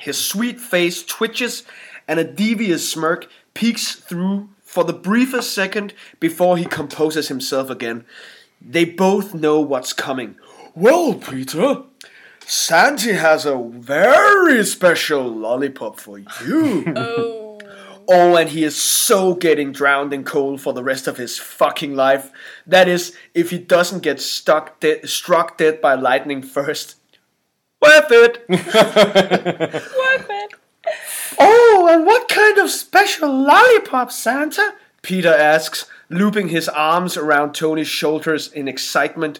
His 0.00 0.18
sweet 0.18 0.58
face 0.60 1.04
twitches, 1.04 1.64
and 2.08 2.18
a 2.18 2.24
devious 2.24 2.90
smirk 2.90 3.28
peeks 3.54 3.94
through 3.94 4.48
for 4.62 4.82
the 4.84 4.92
briefest 4.92 5.52
second 5.54 5.92
before 6.18 6.56
he 6.56 6.64
composes 6.64 7.28
himself 7.28 7.70
again. 7.70 8.04
They 8.60 8.84
both 8.84 9.34
know 9.34 9.60
what's 9.60 9.92
coming. 9.92 10.36
Well, 10.74 11.14
Peter, 11.14 11.82
Santy 12.46 13.12
has 13.12 13.46
a 13.46 13.56
very 13.58 14.64
special 14.64 15.28
lollipop 15.28 16.00
for 16.00 16.18
you. 16.18 16.84
Oh. 16.96 17.58
Oh, 18.12 18.36
and 18.36 18.50
he 18.50 18.64
is 18.64 18.76
so 18.76 19.34
getting 19.34 19.70
drowned 19.70 20.12
in 20.12 20.24
coal 20.24 20.58
for 20.58 20.72
the 20.72 20.82
rest 20.82 21.06
of 21.06 21.16
his 21.16 21.38
fucking 21.38 21.94
life. 21.94 22.32
That 22.66 22.88
is, 22.88 23.16
if 23.34 23.50
he 23.50 23.58
doesn't 23.58 24.02
get 24.02 24.20
stuck 24.20 24.80
dead, 24.80 25.08
struck 25.08 25.56
dead 25.56 25.80
by 25.80 25.94
lightning 25.94 26.42
first. 26.42 26.96
Worth 27.80 28.10
it. 28.10 28.48
Work 28.48 30.26
it. 30.28 30.54
Oh, 31.38 31.88
and 31.88 32.04
what 32.04 32.28
kind 32.28 32.58
of 32.58 32.70
special 32.70 33.32
lollipop, 33.32 34.10
Santa? 34.10 34.74
Peter 35.02 35.32
asks, 35.32 35.86
looping 36.08 36.48
his 36.48 36.68
arms 36.68 37.16
around 37.16 37.54
Tony's 37.54 37.86
shoulders 37.86 38.52
in 38.52 38.66
excitement. 38.66 39.38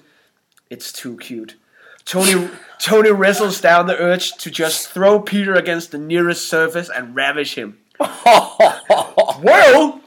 It's 0.70 0.92
too 0.92 1.16
cute. 1.16 1.56
Tony 2.04 2.48
Tony 2.78 3.11
wrestles 3.11 3.61
down 3.61 3.88
the 3.88 4.00
urge 4.00 4.33
to 4.37 4.48
just 4.48 4.90
throw 4.90 5.18
Peter 5.18 5.54
against 5.54 5.90
the 5.90 5.98
nearest 5.98 6.48
surface 6.48 6.88
and 6.88 7.16
ravish 7.16 7.56
him. 7.56 7.79
well, 9.42 10.00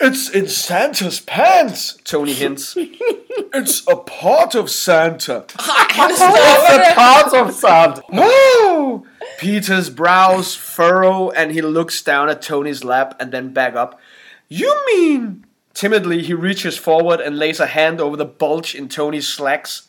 it's 0.00 0.28
in 0.28 0.48
Santa's 0.48 1.20
pants, 1.20 1.96
Tony 2.04 2.32
hints. 2.32 2.74
it's 2.76 3.86
a 3.86 3.96
part 3.96 4.54
of 4.54 4.68
Santa. 4.68 5.44
Parts 5.58 7.32
of 7.32 7.54
sand. 7.54 8.02
Whoa! 8.10 9.06
Peter's 9.38 9.90
brows 9.90 10.54
furrow 10.54 11.30
and 11.30 11.52
he 11.52 11.62
looks 11.62 12.02
down 12.02 12.28
at 12.28 12.42
Tony's 12.42 12.84
lap 12.84 13.16
and 13.20 13.30
then 13.32 13.52
back 13.52 13.74
up. 13.74 14.00
You 14.48 14.74
mean? 14.86 15.44
Timidly, 15.72 16.22
he 16.22 16.34
reaches 16.34 16.76
forward 16.76 17.20
and 17.20 17.38
lays 17.38 17.60
a 17.60 17.66
hand 17.66 18.00
over 18.00 18.16
the 18.16 18.24
bulge 18.24 18.74
in 18.74 18.88
Tony's 18.88 19.28
slacks. 19.28 19.88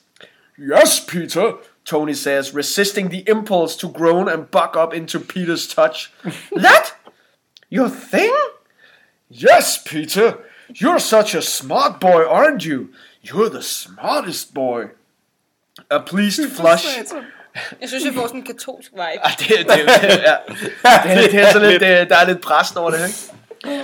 Yes, 0.57 1.03
Peter, 1.03 1.53
Tony 1.85 2.13
says, 2.13 2.53
resisting 2.53 3.09
the 3.09 3.27
impulse 3.27 3.75
to 3.77 3.87
groan 3.87 4.27
and 4.27 4.51
buck 4.51 4.75
up 4.75 4.93
into 4.93 5.19
Peter's 5.19 5.67
touch. 5.67 6.11
that? 6.51 6.96
Your 7.71 7.89
thing? 8.11 8.31
Yes, 9.29 9.79
Peter. 9.85 10.33
You're 10.81 10.99
such 10.99 11.35
a 11.35 11.41
smart 11.41 11.99
boy, 11.99 12.23
aren't 12.25 12.65
you? 12.65 12.89
You're 13.21 13.49
the 13.49 13.61
smartest 13.61 14.53
boy. 14.53 14.83
A 15.89 15.99
pleased 15.99 16.51
flush. 16.59 16.85
Jeg 17.81 17.89
synes, 17.89 18.05
jeg 18.05 18.13
får 18.13 18.27
sådan 18.27 18.39
en 18.39 18.45
katolsk 18.45 18.91
vibe. 18.91 19.01
Ej, 19.01 19.31
det, 19.39 19.59
er- 19.59 19.63
det, 19.63 19.81
er- 19.89 19.99
det, 19.99 20.13
er- 20.27 20.31
ja. 21.13 21.21
det, 21.21 21.31
det 21.31 21.39
er 21.41 21.51
sådan 21.51 21.69
lidt, 21.69 21.81
det, 21.81 22.09
der 22.09 22.17
er 22.17 22.25
lidt 22.27 22.41
pres 22.41 22.75
over 22.75 22.91
det, 22.91 23.07
ikke? 23.07 23.83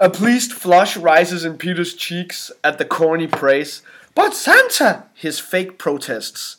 A 0.00 0.08
pleased 0.08 0.50
flush 0.60 0.98
rises 1.04 1.44
in 1.44 1.52
Peter's 1.64 1.98
cheeks 1.98 2.52
at 2.62 2.74
the 2.78 2.84
corny 2.88 3.26
praise. 3.30 3.82
But 4.14 4.34
Santa, 4.34 5.00
his 5.14 5.40
fake 5.40 5.70
protests. 5.78 6.58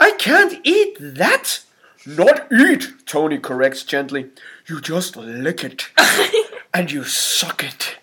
I 0.00 0.10
can't 0.22 0.54
eat 0.64 1.14
that. 1.18 1.62
Not 2.06 2.40
eat, 2.50 2.82
Tony 3.06 3.38
corrects 3.42 3.84
gently. 3.84 4.22
You 4.70 4.80
just 4.80 5.16
lick 5.16 5.64
it. 5.64 5.88
and 6.74 6.92
you 6.92 7.02
suck 7.02 7.64
it. 7.64 7.96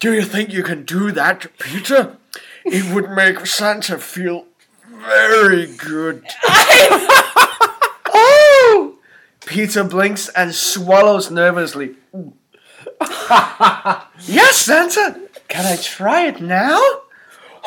Do 0.00 0.12
you 0.12 0.22
think 0.22 0.52
you 0.52 0.64
can 0.64 0.82
do 0.84 1.12
that, 1.12 1.46
Peter? 1.60 2.16
It 2.64 2.92
would 2.92 3.10
make 3.12 3.46
Santa 3.46 3.96
feel 3.98 4.46
very 4.88 5.66
good. 5.66 6.26
oh! 8.08 8.98
Peter 9.46 9.84
blinks 9.84 10.28
and 10.30 10.52
swallows 10.52 11.30
nervously. 11.30 11.94
yes, 13.30 14.56
Santa! 14.56 15.20
Can 15.46 15.66
I 15.66 15.76
try 15.76 16.26
it 16.26 16.40
now? 16.40 16.80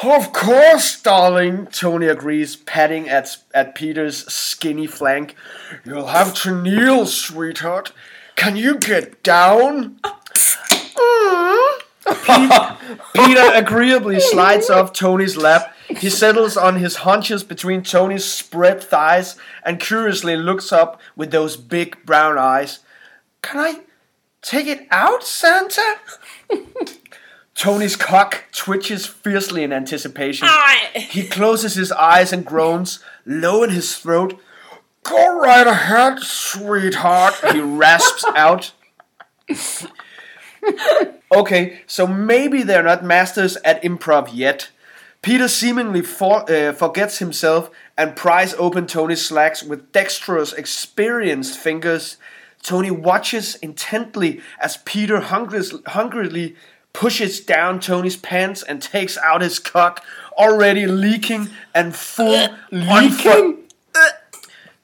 Of 0.02 0.32
course, 0.32 1.02
darling, 1.02 1.68
Tony 1.68 2.08
agrees, 2.08 2.56
patting 2.56 3.10
at, 3.10 3.36
at 3.54 3.76
Peter's 3.76 4.26
skinny 4.32 4.88
flank. 4.88 5.36
You'll 5.84 6.08
have 6.08 6.34
to 6.36 6.62
kneel, 6.62 7.06
sweetheart. 7.06 7.92
Can 8.36 8.56
you 8.56 8.78
get 8.78 9.24
down? 9.24 10.00
Mm. 12.06 12.78
Peter 13.14 13.52
agreeably 13.54 14.20
slides 14.20 14.70
off 14.70 14.94
Tony's 14.94 15.38
lap. 15.38 15.76
He 15.88 16.10
settles 16.10 16.58
on 16.58 16.78
his 16.78 16.98
haunches 16.98 17.44
between 17.44 17.84
Tony's 17.84 18.26
spread 18.26 18.84
thighs 18.84 19.36
and 19.64 19.80
curiously 19.80 20.36
looks 20.36 20.72
up 20.72 21.00
with 21.16 21.32
those 21.32 21.56
big 21.56 22.04
brown 22.06 22.38
eyes. 22.38 22.80
Can 23.42 23.60
I 23.60 23.82
take 24.42 24.68
it 24.68 24.88
out, 24.92 25.24
Santa? 25.24 25.98
Tony's 27.60 27.98
cock 27.98 28.46
twitches 28.54 29.06
fiercely 29.06 29.64
in 29.64 29.74
anticipation. 29.74 30.48
He 30.96 31.28
closes 31.28 31.76
his 31.76 31.92
eyes 31.92 32.32
and 32.32 32.46
groans, 32.46 33.04
low 33.26 33.64
in 33.64 33.72
his 33.72 33.98
throat. 33.98 34.40
Go 35.04 35.42
right 35.42 35.68
ahead, 35.68 36.20
sweetheart, 36.20 37.36
he 37.52 37.60
rasps 37.60 38.24
out. 38.34 38.72
Okay, 41.36 41.82
so 41.86 42.08
maybe 42.08 42.64
they're 42.64 42.82
not 42.82 43.04
masters 43.04 43.58
at 43.66 43.84
improv 43.84 44.30
yet. 44.32 44.70
Peter 45.22 45.50
seemingly 45.50 46.02
for, 46.02 46.50
uh, 46.50 46.72
forgets 46.72 47.18
himself 47.18 47.70
and 47.98 48.16
pries 48.16 48.54
open 48.54 48.88
Tony's 48.88 49.26
slacks 49.26 49.62
with 49.64 49.92
dexterous, 49.92 50.54
experienced 50.54 51.60
fingers. 51.60 52.16
Tony 52.64 52.90
watches 52.90 53.56
intently 53.56 54.42
as 54.62 54.78
Peter 54.78 55.20
hungrily 55.20 56.56
pushes 56.94 57.40
down 57.40 57.80
Tony's 57.80 58.18
pants 58.18 58.64
and 58.64 58.82
takes 58.82 59.18
out 59.18 59.42
his 59.42 59.60
cock, 59.60 60.04
already 60.38 60.86
leaking 60.88 61.50
and 61.74 61.96
full. 61.96 62.50
leaking. 62.72 63.58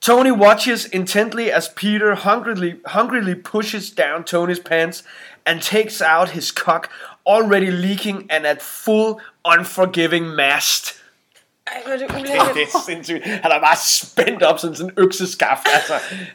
Tony 0.01 0.31
watches 0.31 0.85
intently 0.85 1.51
as 1.51 1.67
Peter 1.75 2.13
hungrily, 2.15 2.75
hungrily 2.85 3.33
pushes 3.35 3.89
down 3.89 4.23
Tony's 4.23 4.59
pants 4.59 5.03
and 5.47 5.61
takes 5.63 6.01
out 6.01 6.29
his 6.29 6.51
cock, 6.51 6.89
already 7.25 7.71
leaking 7.71 8.27
and 8.29 8.45
at 8.45 8.61
full 8.61 9.19
unforgiving 9.45 10.35
mast. 10.35 11.01
Ej, 11.67 11.81
hvor 11.85 11.93
er 11.93 11.97
det 11.97 12.07
Det 12.09 12.15
ulækkert. 12.15 12.57
er 12.57 12.79
sindssygt. 12.85 13.25
Han 13.25 13.51
er 13.51 13.59
bare 13.59 13.77
spændt 13.83 14.43
op 14.43 14.59
som 14.59 14.75
sådan 14.75 14.91
en 14.91 15.03
økseskaft. 15.03 15.67
Altså, 15.73 15.93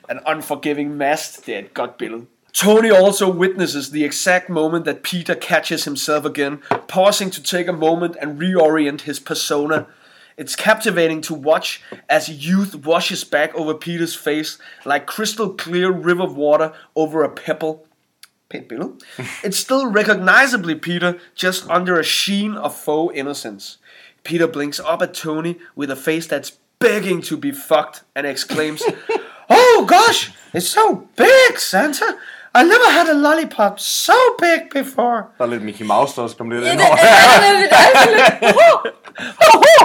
an 0.09 0.21
unforgiving 0.29 0.97
mast. 0.97 1.47
Det 1.47 1.55
er 1.55 1.59
et 1.59 1.75
godt 1.75 1.99
billede. 1.99 2.23
Tony 2.53 2.91
also 2.91 3.31
witnesses 3.31 3.91
the 3.91 4.05
exact 4.05 4.49
moment 4.49 4.85
that 4.85 5.03
Peter 5.03 5.35
catches 5.35 5.85
himself 5.85 6.25
again, 6.25 6.61
pausing 6.89 7.31
to 7.31 7.43
take 7.43 7.69
a 7.69 7.73
moment 7.73 8.17
and 8.21 8.39
reorient 8.39 9.03
his 9.03 9.21
persona. 9.21 9.87
It's 10.37 10.57
captivating 10.57 11.21
to 11.23 11.35
watch 11.35 11.83
as 12.09 12.29
youth 12.29 12.75
washes 12.75 13.25
back 13.25 13.55
over 13.55 13.75
Peter's 13.75 14.15
face 14.15 14.59
like 14.85 15.07
crystal 15.07 15.51
clear 15.51 15.91
river 15.91 16.25
water 16.25 16.73
over 16.97 17.23
a 17.23 17.29
pebble. 17.29 17.87
It's 19.45 19.59
still 19.59 19.87
recognizably 19.87 20.75
Peter, 20.75 21.21
just 21.37 21.69
under 21.71 22.01
a 22.01 22.03
sheen 22.03 22.57
of 22.57 22.75
faux 22.75 23.15
innocence. 23.17 23.79
Peter 24.25 24.49
blinks 24.49 24.81
up 24.81 25.03
at 25.03 25.15
Tony 25.15 25.59
with 25.77 25.91
a 25.91 25.95
face 25.95 26.27
that's 26.27 26.59
begging 26.81 27.23
to 27.23 27.37
be 27.37 27.53
fucked 27.53 28.03
and 28.17 28.27
exclaims, 28.27 28.83
Oh 29.51 29.85
gosh, 29.87 30.33
it's 30.53 30.69
so 30.69 31.09
big, 31.17 31.59
Santa! 31.59 32.19
I 32.55 32.63
never 32.65 32.91
had 32.99 33.09
a 33.09 33.15
lollipop 33.15 33.79
so 33.79 34.13
big 34.39 34.61
before. 34.85 35.25
Der 35.39 35.45
er 35.45 35.47
lidt 35.47 35.63
Mickey 35.63 35.85
Mouse, 35.85 36.17
der 36.17 36.23
også 36.23 36.37
kom 36.37 36.51
lidt 36.51 36.65
Ja, 36.65 36.73
ind 36.73 36.79
det, 36.81 36.87
over. 36.87 36.97
det, 36.97 37.05
det, 37.57 37.71
det, 37.71 38.49
det, 38.49 38.95
det, 39.75 39.81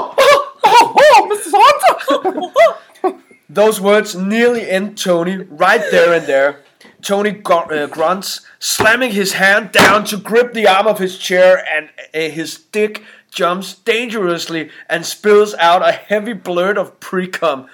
Those 3.50 3.82
words 3.82 4.16
nearly 4.16 4.62
end 4.76 4.98
Tony 4.98 5.48
right 5.52 5.82
there 5.92 6.14
and 6.16 6.26
there. 6.26 6.56
Tony 7.04 7.42
gr- 7.44 7.72
uh, 7.72 7.88
grunts, 7.90 8.42
slamming 8.60 9.12
his 9.12 9.34
hand 9.34 9.72
down 9.72 10.04
to 10.06 10.18
grip 10.18 10.54
the 10.54 10.68
arm 10.68 10.88
of 10.88 10.98
his 11.00 11.18
chair, 11.20 11.64
and 11.78 11.90
uh, 12.16 12.30
his 12.34 12.58
dick 12.58 13.04
jumps 13.32 13.76
dangerously 13.76 14.70
and 14.90 15.06
spills 15.06 15.54
out 15.60 15.88
a 15.88 15.92
heavy 15.92 16.34
blurt 16.34 16.78
of 16.78 17.00
pre 17.00 17.28
cum. 17.28 17.68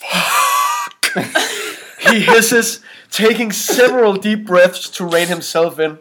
Fuck! 0.00 1.12
he 2.10 2.20
hisses, 2.20 2.80
taking 3.10 3.52
several 3.52 4.14
deep 4.14 4.46
breaths 4.46 4.88
to 4.90 5.04
rein 5.04 5.28
himself 5.28 5.78
in. 5.78 5.98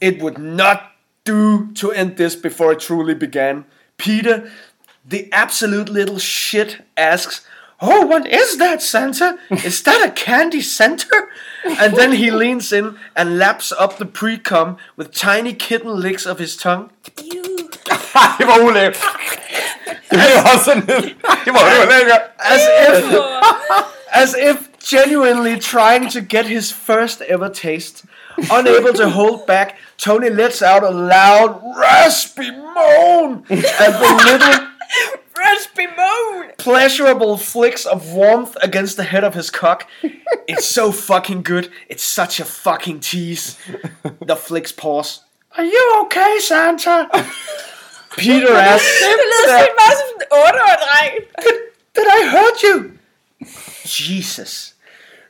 It 0.00 0.22
would 0.22 0.38
not 0.38 0.92
do 1.24 1.72
to 1.74 1.92
end 1.92 2.16
this 2.16 2.36
before 2.36 2.72
it 2.72 2.80
truly 2.80 3.14
began. 3.14 3.64
Peter, 3.96 4.50
the 5.06 5.30
absolute 5.32 5.88
little 5.88 6.18
shit, 6.18 6.82
asks, 6.96 7.46
Oh, 7.82 8.04
what 8.04 8.26
is 8.26 8.58
that, 8.58 8.82
Santa? 8.82 9.38
Is 9.50 9.82
that 9.84 10.06
a 10.06 10.10
candy 10.10 10.60
center? 10.60 11.30
And 11.64 11.96
then 11.96 12.12
he 12.12 12.30
leans 12.30 12.72
in 12.72 12.98
and 13.16 13.38
laps 13.38 13.72
up 13.72 13.96
the 13.96 14.04
pre 14.04 14.36
cum 14.36 14.76
with 14.96 15.14
tiny 15.14 15.54
kitten 15.54 15.98
licks 15.98 16.26
of 16.26 16.38
his 16.38 16.56
tongue. 16.56 16.90
Det 18.38 18.46
var 18.46 18.58
ulækkert. 18.58 18.98
Det 20.10 20.18
var 20.18 20.52
også 20.52 20.64
sådan 20.64 20.84
lidt. 20.86 21.16
Det 21.44 21.52
var 21.52 21.82
ulækkert. 21.82 22.20
As 22.38 22.60
if, 22.88 23.14
as 24.10 24.34
if 24.34 24.69
genuinely 24.82 25.58
trying 25.58 26.08
to 26.10 26.20
get 26.20 26.46
his 26.46 26.72
first 26.72 27.20
ever 27.22 27.48
taste. 27.48 28.04
Unable 28.50 28.92
to 28.94 29.08
hold 29.10 29.46
back, 29.46 29.78
Tony 29.98 30.30
lets 30.30 30.62
out 30.62 30.82
a 30.82 30.90
loud, 30.90 31.60
raspy 31.76 32.50
moan 32.50 33.44
at 33.50 33.92
the 34.00 34.22
little 34.24 34.66
Raspy 35.38 35.86
moan. 35.96 36.50
pleasurable 36.58 37.38
flicks 37.38 37.86
of 37.86 38.12
warmth 38.12 38.56
against 38.62 38.96
the 38.96 39.04
head 39.04 39.24
of 39.24 39.34
his 39.34 39.50
cock. 39.50 39.86
It's 40.48 40.66
so 40.66 40.90
fucking 40.92 41.42
good. 41.44 41.70
It's 41.88 42.02
such 42.02 42.40
a 42.40 42.44
fucking 42.44 43.00
tease. 43.00 43.56
The 44.26 44.34
flicks 44.36 44.72
pause. 44.72 45.20
Are 45.56 45.64
you 45.64 46.00
okay, 46.02 46.38
Santa? 46.40 47.08
Peter 48.16 48.52
asks, 48.52 48.98
Det 49.00 49.16
lyder 49.32 49.58
sygt 49.58 49.74
meget 49.78 49.98
som 49.98 50.08
en 50.20 50.26
8-årig 50.32 50.78
dreng. 50.86 51.12
Did 51.96 52.06
I 52.18 52.20
hurt 52.28 52.60
you? 52.62 52.90
Jesus. 53.92 54.74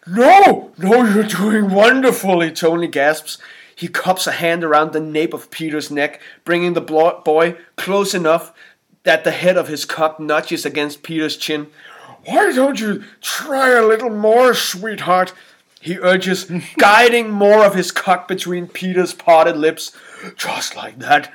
No, 0.07 0.73
no, 0.79 1.05
you're 1.05 1.25
doing 1.25 1.71
wonderfully, 1.71 2.51
Tony 2.51 2.87
gasps. 2.89 3.39
He 3.77 3.89
cups 3.89 4.27
a 4.27 4.33
hand 4.33 4.65
around 4.65 4.93
the 4.93 5.01
nape 5.01 5.33
of 5.35 5.51
Peter's 5.51 5.91
neck, 5.91 6.21
bringing 6.45 6.75
the 6.75 6.81
boy 6.81 7.57
close 7.77 8.15
enough 8.15 8.53
that 9.05 9.25
the 9.25 9.31
head 9.31 9.57
of 9.57 9.69
his 9.69 9.85
cock 9.85 10.21
nudges 10.21 10.67
against 10.67 11.03
Peter's 11.03 11.37
chin. 11.37 11.69
Why 12.27 12.53
don't 12.53 12.79
you 12.79 13.05
try 13.23 13.71
a 13.71 13.87
little 13.87 14.11
more, 14.11 14.53
sweetheart? 14.55 15.33
He 15.81 15.97
urges, 15.99 16.51
guiding 16.79 17.31
more 17.31 17.65
of 17.65 17.75
his 17.75 17.91
cock 17.91 18.29
between 18.29 18.67
Peter's 18.69 19.15
parted 19.15 19.57
lips. 19.57 19.93
Just 20.37 20.77
like 20.77 20.99
that. 20.99 21.33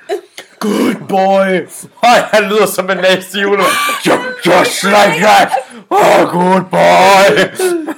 Good 0.60 1.08
boy. 1.08 1.66
Ej, 2.02 2.22
han 2.32 2.48
lyder 2.48 2.66
som 2.66 2.90
en 2.90 2.96
næste 2.98 3.38
julemand. 3.40 3.72
Ju- 4.04 4.34
Just 4.44 4.84
like 4.84 5.18
that. 5.20 5.50
Oh, 5.90 6.26
good 6.32 6.70
boy. 6.70 7.94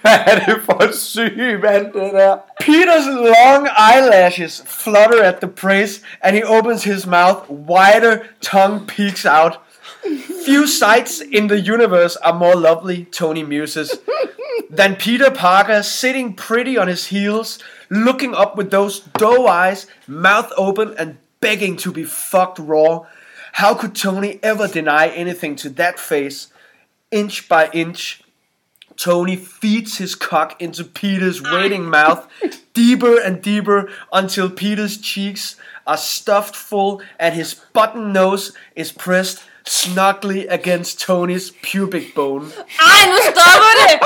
Hvad 0.00 0.18
er 0.26 0.38
det 0.38 0.62
for 0.64 0.92
syg 0.92 1.60
mand, 1.62 1.92
det 1.92 2.12
der? 2.12 2.36
Peter's 2.62 3.06
long 3.06 3.68
eyelashes 3.76 4.62
flutter 4.66 5.22
at 5.22 5.40
the 5.40 5.48
praise, 5.48 6.00
and 6.22 6.36
he 6.36 6.42
opens 6.42 6.84
his 6.84 7.06
mouth 7.06 7.48
wider, 7.48 8.18
tongue 8.42 8.86
peeks 8.86 9.26
out. 9.26 9.58
Few 10.46 10.66
sights 10.66 11.22
in 11.32 11.48
the 11.48 11.60
universe 11.74 12.16
are 12.16 12.38
more 12.38 12.54
lovely, 12.54 13.06
Tony 13.12 13.42
muses, 13.42 13.90
than 14.70 14.96
Peter 14.96 15.30
Parker 15.30 15.82
sitting 15.82 16.34
pretty 16.34 16.78
on 16.78 16.88
his 16.88 17.06
heels, 17.06 17.58
looking 17.90 18.34
up 18.34 18.56
with 18.56 18.70
those 18.70 19.00
doe 19.18 19.46
eyes, 19.46 19.86
mouth 20.06 20.50
open, 20.56 20.94
and 20.98 21.18
begging 21.40 21.76
to 21.76 21.92
be 21.92 22.04
fucked 22.04 22.58
raw. 22.58 23.04
How 23.52 23.74
could 23.74 23.94
Tony 23.94 24.38
ever 24.42 24.68
deny 24.68 25.08
anything 25.08 25.56
to 25.56 25.68
that 25.70 25.98
face? 25.98 26.48
Inch 27.10 27.48
by 27.48 27.68
inch, 27.72 28.22
Tony 28.96 29.34
feeds 29.36 29.98
his 29.98 30.14
cock 30.14 30.60
into 30.60 30.84
Peter's 30.84 31.42
waiting 31.42 31.84
mouth, 31.84 32.28
deeper 32.74 33.18
and 33.18 33.42
deeper 33.42 33.90
until 34.12 34.50
Peter's 34.50 34.98
cheeks 34.98 35.56
are 35.86 35.96
stuffed 35.96 36.54
full 36.54 37.02
and 37.18 37.34
his 37.34 37.54
button 37.72 38.12
nose 38.12 38.52
is 38.76 38.92
pressed 38.92 39.42
snugly 39.64 40.46
against 40.46 41.00
Tony's 41.00 41.50
pubic 41.62 42.14
bone. 42.14 42.52
Ej, 42.78 43.06
nu 43.06 43.18
stopper 43.30 43.72
det. 43.80 43.98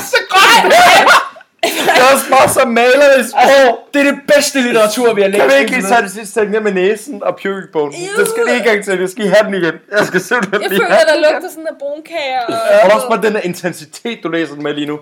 Så 0.00 0.16
godt! 0.30 1.35
Det 1.66 2.02
er 2.02 2.14
også 2.14 2.30
bare 2.30 2.48
så 2.48 2.64
malerisk. 2.64 3.30
Altså, 3.36 3.76
det 3.94 4.00
er 4.06 4.10
det 4.12 4.20
bedste 4.34 4.60
litteratur, 4.60 5.14
vi 5.14 5.20
har 5.22 5.28
læst. 5.28 5.40
Kan 5.40 5.50
vi 5.50 5.54
ikke 5.60 5.70
lige 5.70 5.82
tage 5.82 6.02
det 6.02 6.10
sidste 6.10 6.34
sætning 6.34 6.62
med 6.62 6.72
næsen 6.72 7.22
og 7.22 7.36
pubic-bogen? 7.42 7.94
Ew. 7.94 8.20
Det 8.20 8.28
skal 8.28 8.42
lige 8.46 8.62
gang 8.64 8.84
til. 8.84 9.00
Jeg 9.00 9.08
skal 9.08 9.28
have 9.28 9.44
den 9.46 9.54
igen. 9.54 9.74
Jeg 9.98 10.06
skal 10.06 10.20
simpelthen 10.20 10.62
Jeg 10.62 10.70
lige 10.70 10.80
føler, 10.80 10.94
have 10.94 11.06
der 11.22 11.32
lugter 11.32 11.50
sådan 11.50 11.66
af 11.66 11.76
brunkager. 11.78 12.40
Og, 12.48 12.90
Og 12.90 12.96
også 12.96 13.08
bare 13.08 13.22
den 13.22 13.34
der 13.34 13.40
intensitet, 13.40 14.18
du 14.22 14.28
læser 14.28 14.54
den 14.54 14.62
med 14.62 14.74
lige 14.74 14.86
nu. 14.86 15.00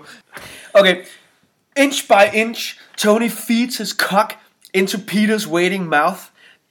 Okay. 0.73 0.95
Inch 1.77 2.07
by 2.07 2.37
inch, 2.37 2.79
Tony 2.97 3.31
feeds 3.31 3.77
his 3.77 3.89
cock 3.89 4.33
into 4.73 4.97
Peter's 5.11 5.47
waiting 5.49 5.87
mouth, 5.89 6.19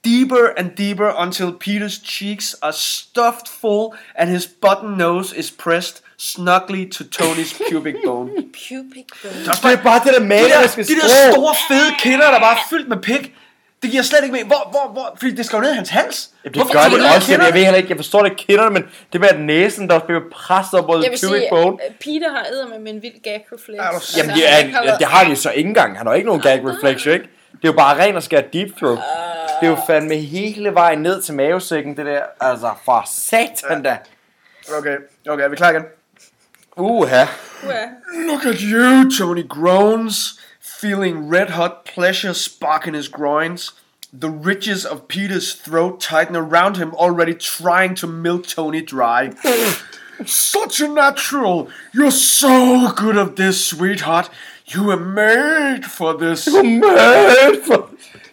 deeper 0.05 0.53
and 0.57 0.67
deeper 0.77 1.09
until 1.25 1.47
Peter's 1.65 1.97
cheeks 2.13 2.55
are 2.61 2.73
stuffed 2.73 3.47
full 3.61 3.93
and 4.15 4.29
his 4.29 4.45
button 4.47 4.97
nose 4.97 5.33
is 5.33 5.51
pressed 5.51 6.01
snugly 6.17 6.85
to 6.95 7.03
Tony's 7.03 7.53
pubic 7.69 7.95
bone. 8.05 8.29
pubic 8.67 9.07
bone. 9.21 9.33
Det 9.39 9.47
er 9.47 9.51
også 9.51 9.67
Det 9.67 9.79
er 9.79 9.83
bare 9.83 9.99
det 9.99 10.05
der 10.05 10.11
de 10.11 10.19
der, 10.19 10.25
maleriske 10.25 10.83
de 10.83 10.95
der 10.95 11.31
store 11.31 11.55
fede 11.67 11.91
kinder, 11.99 12.31
der 12.31 12.39
bare 12.39 12.53
er 12.53 12.67
fyldt 12.69 12.89
med 12.89 12.97
pik. 12.97 13.33
Det 13.81 13.91
giver 13.91 14.03
slet 14.03 14.19
ikke 14.23 14.33
med. 14.33 14.43
Hvor, 14.43 14.67
hvor, 14.71 14.91
hvor? 14.93 15.15
Fordi 15.19 15.35
det 15.35 15.45
skal 15.45 15.57
jo 15.57 15.61
ned 15.61 15.71
i 15.71 15.75
hans 15.75 15.89
hals. 15.89 16.29
Det 16.43 16.53
gør 16.53 16.61
det 16.61 17.15
også. 17.15 17.31
Jeg, 17.31 17.41
jeg 17.45 17.53
ved 17.53 17.63
heller 17.63 17.77
ikke, 17.77 17.89
jeg 17.89 17.97
forstår 17.97 18.19
det 18.23 18.29
ikke 18.31 18.45
kinderne, 18.47 18.69
men 18.69 18.83
det 19.13 19.21
med 19.21 19.29
at 19.29 19.39
næsen, 19.39 19.89
der 19.89 19.99
bliver 19.99 20.21
presset 20.31 20.79
op 20.79 20.87
mod 20.87 21.09
vil 21.09 21.19
sige, 21.19 21.29
pubic 21.29 21.43
bone. 21.49 21.77
at 21.87 21.95
Peter 21.99 22.31
har 22.31 22.45
æder 22.51 22.79
med 22.79 22.93
en 22.93 23.01
vild 23.01 23.21
gag 23.23 23.45
reflex. 23.53 23.79
Altså, 23.79 24.19
Jamen, 24.19 24.35
det, 24.35 24.51
er, 24.53 24.57
ja, 24.57 24.95
det 24.99 25.07
har 25.07 25.29
de 25.29 25.35
så 25.35 25.51
ikke 25.51 25.67
engang. 25.67 25.97
Han 25.97 26.07
har 26.07 26.13
ikke 26.13 26.27
nogen 26.27 26.41
gag 26.41 26.61
reflex, 26.65 27.05
jo 27.05 27.11
ikke? 27.11 27.25
Det 27.65 27.69
er 27.69 27.73
jo 27.73 27.77
bare 27.77 28.03
ren 28.03 28.15
og 28.15 28.23
skær 28.23 28.41
deep 28.41 28.77
throat. 28.77 28.99
Det 29.61 29.67
er 29.67 29.67
jo 29.67 29.77
fandme 29.87 30.15
hele 30.15 30.73
vejen 30.73 30.99
ned 30.99 31.21
til 31.21 31.33
mavesækken, 31.33 31.97
det 31.97 32.05
der. 32.05 32.21
Altså, 32.41 32.73
for 32.85 33.03
satan 33.07 33.83
da. 33.83 33.97
Okay, 34.77 34.97
okay, 35.29 35.43
er 35.43 35.47
vi 35.47 35.55
klar 35.55 35.69
igen? 35.69 35.83
Uha. 36.77 37.25
Uha. 37.63 37.85
Look 38.27 38.45
at 38.45 38.55
you, 38.61 39.11
Tony 39.17 39.47
groans, 39.49 40.39
feeling 40.81 41.33
red 41.33 41.47
hot 41.49 41.71
pleasure 41.95 42.33
spark 42.33 42.87
in 42.87 42.93
his 42.93 43.09
groins. 43.09 43.73
The 44.21 44.29
ridges 44.29 44.85
of 44.85 44.97
Peter's 45.07 45.55
throat 45.65 45.99
tighten 45.99 46.35
around 46.35 46.77
him, 46.77 46.93
already 46.93 47.33
trying 47.33 47.95
to 47.95 48.07
milk 48.07 48.47
Tony 48.47 48.81
dry. 48.81 49.31
Such 50.25 50.81
a 50.81 50.87
natural! 50.87 51.69
You're 51.93 52.11
so 52.11 52.91
good 52.95 53.17
at 53.17 53.35
this, 53.35 53.65
sweetheart. 53.65 54.29
You 54.73 54.83
were 54.83 54.99
made 54.99 55.83
for 55.97 56.13
this. 56.13 56.47
Mad 56.63 57.61
for... 57.67 57.89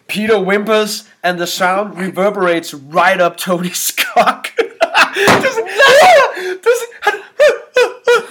Peter 0.08 0.38
whimpers, 0.38 1.04
and 1.22 1.38
the 1.38 1.46
sound 1.46 1.98
reverberates 1.98 2.74
right 2.74 3.20
up 3.20 3.36
Tony's 3.36 3.90
cock. 4.14 4.48
This- 4.56 5.60
this- 6.66 6.84
han- 7.02 7.20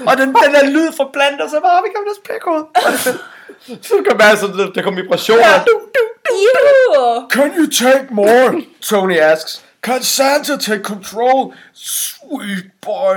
Og 0.08 0.18
den, 0.18 0.28
den 0.28 0.54
der 0.54 0.66
lyd 0.70 0.92
forplanter 0.98 1.48
sig 1.50 1.62
bare 1.62 1.78
op 1.80 1.84
igennem 1.86 2.06
deres 2.06 2.20
pækhoved. 2.26 2.64
Så 3.84 3.94
kan 4.08 4.18
man 4.18 4.28
altså, 4.28 4.48
der, 4.48 4.72
der 4.72 4.82
kommer 4.82 5.02
vibrationer. 5.02 5.48
Ja. 5.48 5.64
Du, 5.68 5.72
du, 5.72 6.02
du. 6.26 6.34
Ew. 6.34 7.30
Can 7.30 7.52
you 7.58 7.68
take 7.72 8.08
more? 8.12 8.62
Tony 8.82 9.18
asks. 9.20 9.66
Can 9.84 10.04
Santa 10.04 10.58
take 10.58 10.84
control? 10.84 11.54
Sweet 11.74 12.66
boy. 12.82 13.16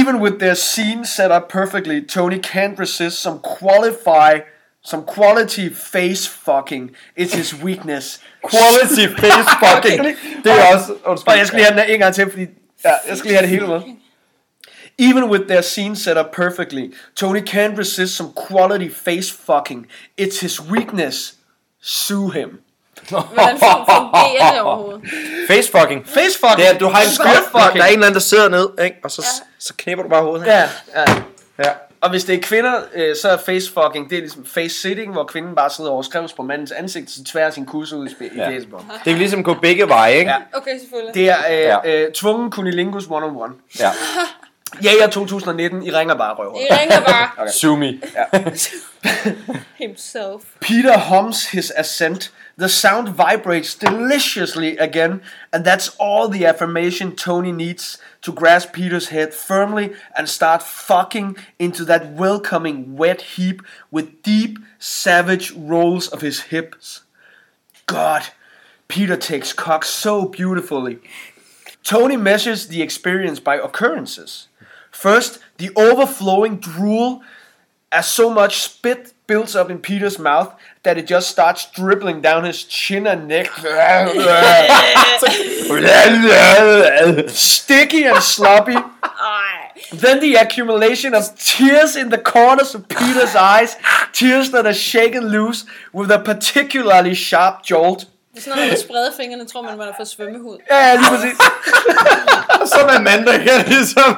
Even 0.00 0.18
with 0.20 0.38
their 0.40 0.56
scene 0.56 1.04
set 1.04 1.30
up 1.30 1.48
perfectly, 1.48 2.00
Tony 2.02 2.38
can't 2.38 2.76
resist 2.78 3.20
some 3.20 3.38
qualify, 3.38 4.40
some 4.82 5.04
quality 5.04 5.68
face 5.68 6.26
fucking. 6.26 6.90
It's 7.14 7.34
his 7.34 7.54
weakness. 7.54 8.18
Quality 8.42 9.06
face 9.22 9.48
fucking. 9.60 10.02
Det 10.44 10.52
er 10.52 10.74
også... 10.74 10.92
Undskyld. 11.04 11.32
Og 11.32 11.38
jeg 11.38 11.46
skal 11.46 11.58
lige 11.58 11.70
have 11.70 11.80
den 11.80 11.90
en 11.90 11.98
gang 11.98 12.14
til, 12.14 12.30
fordi 12.30 12.46
ja, 12.84 12.94
jeg 13.08 13.16
skal 13.18 13.28
lige 13.28 13.38
have 13.38 13.42
det 13.42 13.48
hele 13.48 13.66
med. 13.68 13.80
Even 14.98 15.24
with 15.30 15.44
their 15.48 15.62
scene 15.62 15.96
set 15.96 16.16
up 16.16 16.32
perfectly, 16.32 16.94
Tony 17.16 17.40
can't 17.40 17.76
resist 17.78 18.16
some 18.16 18.32
quality 18.48 18.88
face 18.88 19.30
fucking. 19.32 19.86
It's 20.20 20.40
his 20.40 20.60
weakness. 20.60 21.36
Sue 21.80 22.30
him. 22.30 22.63
Hvordan 23.08 23.56
fun- 23.56 23.94
fungerer 23.94 24.52
det 24.52 24.60
overhovedet? 24.60 25.02
Face 25.48 25.70
fucking. 25.78 26.08
Face 26.08 26.38
fucking. 26.40 26.56
Det 26.58 26.68
er, 26.74 26.78
du 26.78 26.88
har 26.88 27.00
en 27.02 27.08
skrub, 27.08 27.52
der 27.52 27.60
er 27.60 27.70
en 27.70 27.76
eller 27.76 27.92
anden, 28.06 28.14
der 28.14 28.20
sidder 28.20 28.48
ned, 28.48 28.68
ikke? 28.84 28.96
og 29.04 29.10
så, 29.10 29.26
så 29.58 29.74
knipper 29.76 30.02
du 30.02 30.08
bare 30.10 30.22
hovedet. 30.22 30.46
Ja, 30.46 30.62
ja. 30.96 31.04
ja. 31.58 31.70
Og 32.00 32.10
hvis 32.10 32.24
det 32.24 32.34
er 32.34 32.40
kvinder, 32.42 32.74
øh, 32.94 33.16
så 33.22 33.28
er 33.28 33.36
face 33.36 33.72
fucking, 33.72 34.10
det 34.10 34.16
er 34.16 34.20
ligesom 34.20 34.46
face 34.46 34.80
sitting, 34.80 35.12
hvor 35.12 35.24
kvinden 35.24 35.54
bare 35.54 35.70
sidder 35.70 35.90
og 35.90 35.94
overskrives 35.94 36.32
på 36.32 36.42
mandens 36.42 36.72
ansigt, 36.72 37.10
så 37.10 37.24
tværer 37.24 37.50
sin 37.50 37.66
kusse 37.66 37.96
ud 37.96 38.06
i, 38.06 38.10
sp- 38.10 38.36
Ja. 38.38 38.48
i. 38.48 38.54
Det 38.54 38.66
kan 39.04 39.18
ligesom 39.18 39.44
gå 39.44 39.54
begge 39.62 39.88
veje, 39.88 40.14
ikke? 40.14 40.30
Ja. 40.30 40.36
Okay, 40.52 40.78
selvfølgelig. 40.80 41.14
Det 41.14 41.30
er 41.30 41.36
øh, 41.50 41.88
Ja. 41.88 42.04
øh, 42.06 42.12
tvungen 42.12 42.50
kunilingus 42.50 43.04
one 43.10 43.26
on 43.26 43.36
one. 43.36 43.52
Ja. 43.80 43.90
Jager 44.84 45.06
2019, 45.06 45.82
I 45.82 45.90
ringer 45.90 46.14
bare 46.14 46.34
røver. 46.34 46.56
I 46.60 46.66
ringer 46.80 47.00
bare 47.00 47.48
Sue 47.60 47.78
me. 47.78 47.86
himself. 49.78 50.42
Peter 50.60 50.98
hums 50.98 51.50
his 51.50 51.70
assent. 51.76 52.32
The 52.56 52.68
sound 52.68 53.08
vibrates 53.08 53.74
deliciously 53.74 54.76
again, 54.76 55.22
and 55.52 55.64
that's 55.64 55.88
all 55.98 56.28
the 56.28 56.46
affirmation 56.46 57.16
Tony 57.16 57.50
needs 57.50 57.98
to 58.22 58.32
grasp 58.32 58.72
Peter's 58.72 59.08
head 59.08 59.34
firmly 59.34 59.92
and 60.16 60.28
start 60.28 60.62
fucking 60.62 61.36
into 61.58 61.84
that 61.86 62.12
welcoming 62.12 62.96
wet 62.96 63.22
heap 63.22 63.60
with 63.90 64.22
deep, 64.22 64.60
savage 64.78 65.50
rolls 65.52 66.06
of 66.08 66.20
his 66.20 66.42
hips. 66.42 67.02
God, 67.86 68.22
Peter 68.86 69.16
takes 69.16 69.52
cock 69.52 69.84
so 69.84 70.26
beautifully. 70.26 71.00
Tony 71.82 72.16
measures 72.16 72.68
the 72.68 72.82
experience 72.82 73.40
by 73.40 73.56
occurrences. 73.56 74.46
First, 74.92 75.40
the 75.58 75.70
overflowing 75.74 76.58
drool 76.58 77.22
as 77.90 78.08
so 78.08 78.30
much 78.30 78.60
spit 78.60 79.12
builds 79.26 79.56
up 79.56 79.70
in 79.70 79.78
Peter's 79.78 80.18
mouth 80.18 80.54
that 80.84 80.98
it 80.98 81.06
just 81.06 81.30
starts 81.30 81.70
dribbling 81.70 82.20
down 82.20 82.44
his 82.44 82.62
chin 82.64 83.06
and 83.06 83.26
neck. 83.26 83.48
Sticky 87.28 88.04
and 88.04 88.22
sloppy. 88.22 88.76
Then 89.92 90.20
the 90.20 90.36
accumulation 90.36 91.14
of 91.14 91.36
tears 91.38 91.96
in 91.96 92.10
the 92.10 92.18
corners 92.18 92.74
of 92.74 92.88
Peter's 92.88 93.34
eyes, 93.34 93.76
tears 94.12 94.50
that 94.50 94.66
are 94.66 94.74
shaken 94.74 95.28
loose 95.28 95.64
with 95.92 96.10
a 96.10 96.18
particularly 96.18 97.14
sharp 97.14 97.62
jolt. 97.62 98.06
Det 98.34 98.40
er 98.40 98.42
sådan 98.42 98.56
noget, 98.56 98.68
når 98.68 98.74
man 98.76 98.80
spreder 98.86 99.10
fingrene, 99.20 99.44
tror 99.48 99.62
man, 99.62 99.78
man 99.78 99.86
har 99.86 99.94
fået 99.98 100.08
svømmehud. 100.08 100.56
Ja, 100.70 100.94
lige 100.94 101.06
præcis. 101.10 101.36
Og 102.60 102.68
så 102.68 102.78
er 102.88 102.96
Amanda 102.98 103.32
kan 103.46 103.64
ligesom... 103.66 104.10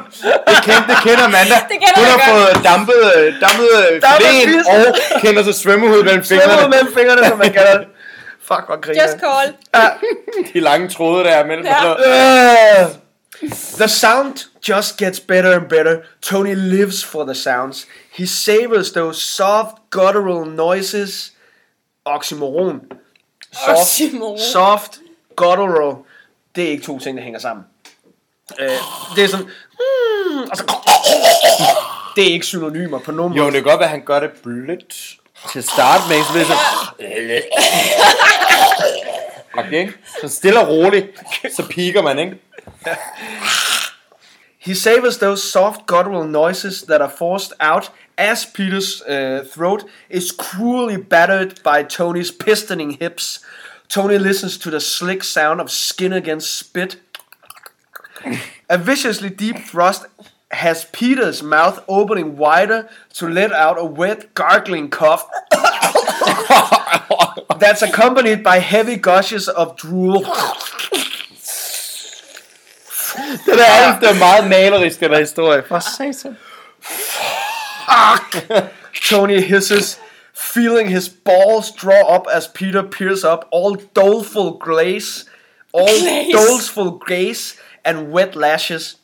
Det 0.48 0.58
kender, 0.66 0.86
det 0.90 0.96
kender 1.06 1.24
Amanda. 1.24 1.54
Det 1.70 1.76
kender 1.82 1.96
Hun 1.96 2.04
har 2.04 2.18
godt. 2.18 2.30
fået 2.30 2.64
dampet, 2.64 3.02
dampet 3.40 4.02
Dampet 4.02 4.26
filen 4.26 4.54
fisk. 4.54 4.68
og 5.14 5.20
kender 5.20 5.42
sig 5.42 5.54
svømmehud 5.54 6.02
mellem 6.04 6.24
fingrene. 6.24 6.68
mellem 6.68 6.94
fingrene, 6.96 7.26
som 7.28 7.38
man 7.38 7.52
kalder 7.52 7.78
det. 7.78 7.86
Fuck, 8.48 8.62
hvor 8.66 8.80
griner. 8.80 9.02
Just 9.02 9.16
call. 9.24 9.54
De 10.54 10.60
lange 10.60 10.88
tråde 10.88 11.24
der 11.24 11.46
mellem. 11.46 11.66
Ja. 11.66 11.88
Ja. 11.88 12.84
Uh, 12.84 12.90
the 13.80 13.88
sound 13.88 14.34
just 14.68 14.96
gets 14.96 15.20
better 15.20 15.52
and 15.54 15.68
better. 15.68 15.96
Tony 16.22 16.54
lives 16.54 17.04
for 17.04 17.24
the 17.24 17.34
sounds. 17.34 17.86
He 18.12 18.26
savors 18.26 18.90
those 18.90 19.20
soft 19.20 19.74
guttural 19.90 20.46
noises. 20.50 21.32
Oxymoron. 22.06 22.80
Soft, 23.64 24.02
soft 24.52 24.98
guttural. 25.36 25.94
Det 26.56 26.64
er 26.64 26.68
ikke 26.68 26.84
to 26.84 26.98
ting, 26.98 27.16
der 27.18 27.24
hænger 27.24 27.40
sammen. 27.40 27.64
Uh, 28.50 29.16
det 29.16 29.24
er 29.24 29.28
sådan... 29.28 29.46
Mm, 29.46 30.50
og 30.50 30.56
så, 30.56 30.64
det 32.16 32.28
er 32.28 32.32
ikke 32.32 32.46
synonymer 32.46 32.98
på 32.98 33.12
nogen 33.12 33.34
Jo, 33.34 33.42
måde. 33.42 33.52
det 33.54 33.62
kan 33.62 33.70
godt 33.70 33.78
være, 33.80 33.88
at 33.88 33.90
han 33.90 34.04
gør 34.04 34.20
det 34.20 34.30
blødt 34.42 35.16
til 35.52 35.62
start 35.62 36.00
med, 36.08 36.16
så 36.24 36.38
det 36.38 36.46
sådan... 36.46 37.42
Okay? 39.66 39.92
Så 40.20 40.28
stille 40.28 40.60
og 40.60 40.68
roligt, 40.68 41.06
så 41.56 41.62
piker 41.70 42.02
man, 42.02 42.18
ikke? 42.18 42.36
He 44.66 44.74
savors 44.74 45.18
those 45.18 45.44
soft 45.44 45.86
guttural 45.86 46.24
noises 46.24 46.82
that 46.86 47.00
are 47.00 47.08
forced 47.08 47.52
out 47.60 47.90
as 48.18 48.44
Peter's 48.44 49.00
uh, 49.02 49.46
throat 49.48 49.88
is 50.10 50.32
cruelly 50.32 50.96
battered 50.96 51.62
by 51.62 51.84
Tony's 51.84 52.32
pistoning 52.32 52.98
hips. 52.98 53.38
Tony 53.86 54.18
listens 54.18 54.58
to 54.58 54.70
the 54.70 54.80
slick 54.80 55.22
sound 55.22 55.60
of 55.60 55.70
skin 55.70 56.12
against 56.12 56.52
spit. 56.52 56.96
A 58.68 58.76
viciously 58.76 59.30
deep 59.30 59.58
thrust 59.58 60.06
has 60.50 60.86
Peter's 60.86 61.44
mouth 61.44 61.84
opening 61.86 62.36
wider 62.36 62.88
to 63.14 63.28
let 63.28 63.52
out 63.52 63.78
a 63.78 63.84
wet, 63.84 64.34
gargling 64.34 64.90
cough 64.90 65.30
that's 67.60 67.82
accompanied 67.82 68.42
by 68.42 68.58
heavy 68.58 68.96
gushes 68.96 69.48
of 69.48 69.76
drool. 69.76 70.24
Er, 73.48 74.08
er 74.08 74.18
meget 74.18 74.48
malerisk, 74.48 75.00
den 75.00 75.10
der 75.10 75.20
historie. 75.20 75.62
For 75.68 75.78
satan. 75.78 76.36
Tony 79.10 79.40
hisses, 79.40 79.98
feeling 80.34 80.88
his 80.88 81.08
balls 81.08 81.70
draw 81.70 82.14
up 82.16 82.26
as 82.32 82.48
Peter 82.48 82.82
peers 82.82 83.24
up, 83.24 83.46
all 83.52 83.76
doleful 83.94 84.58
glaze, 84.58 85.26
all 85.72 85.86
Glaze. 85.86 86.32
doleful 86.32 86.98
grace 86.98 87.56
and 87.84 88.10
wet 88.12 88.34
lashes. 88.34 88.96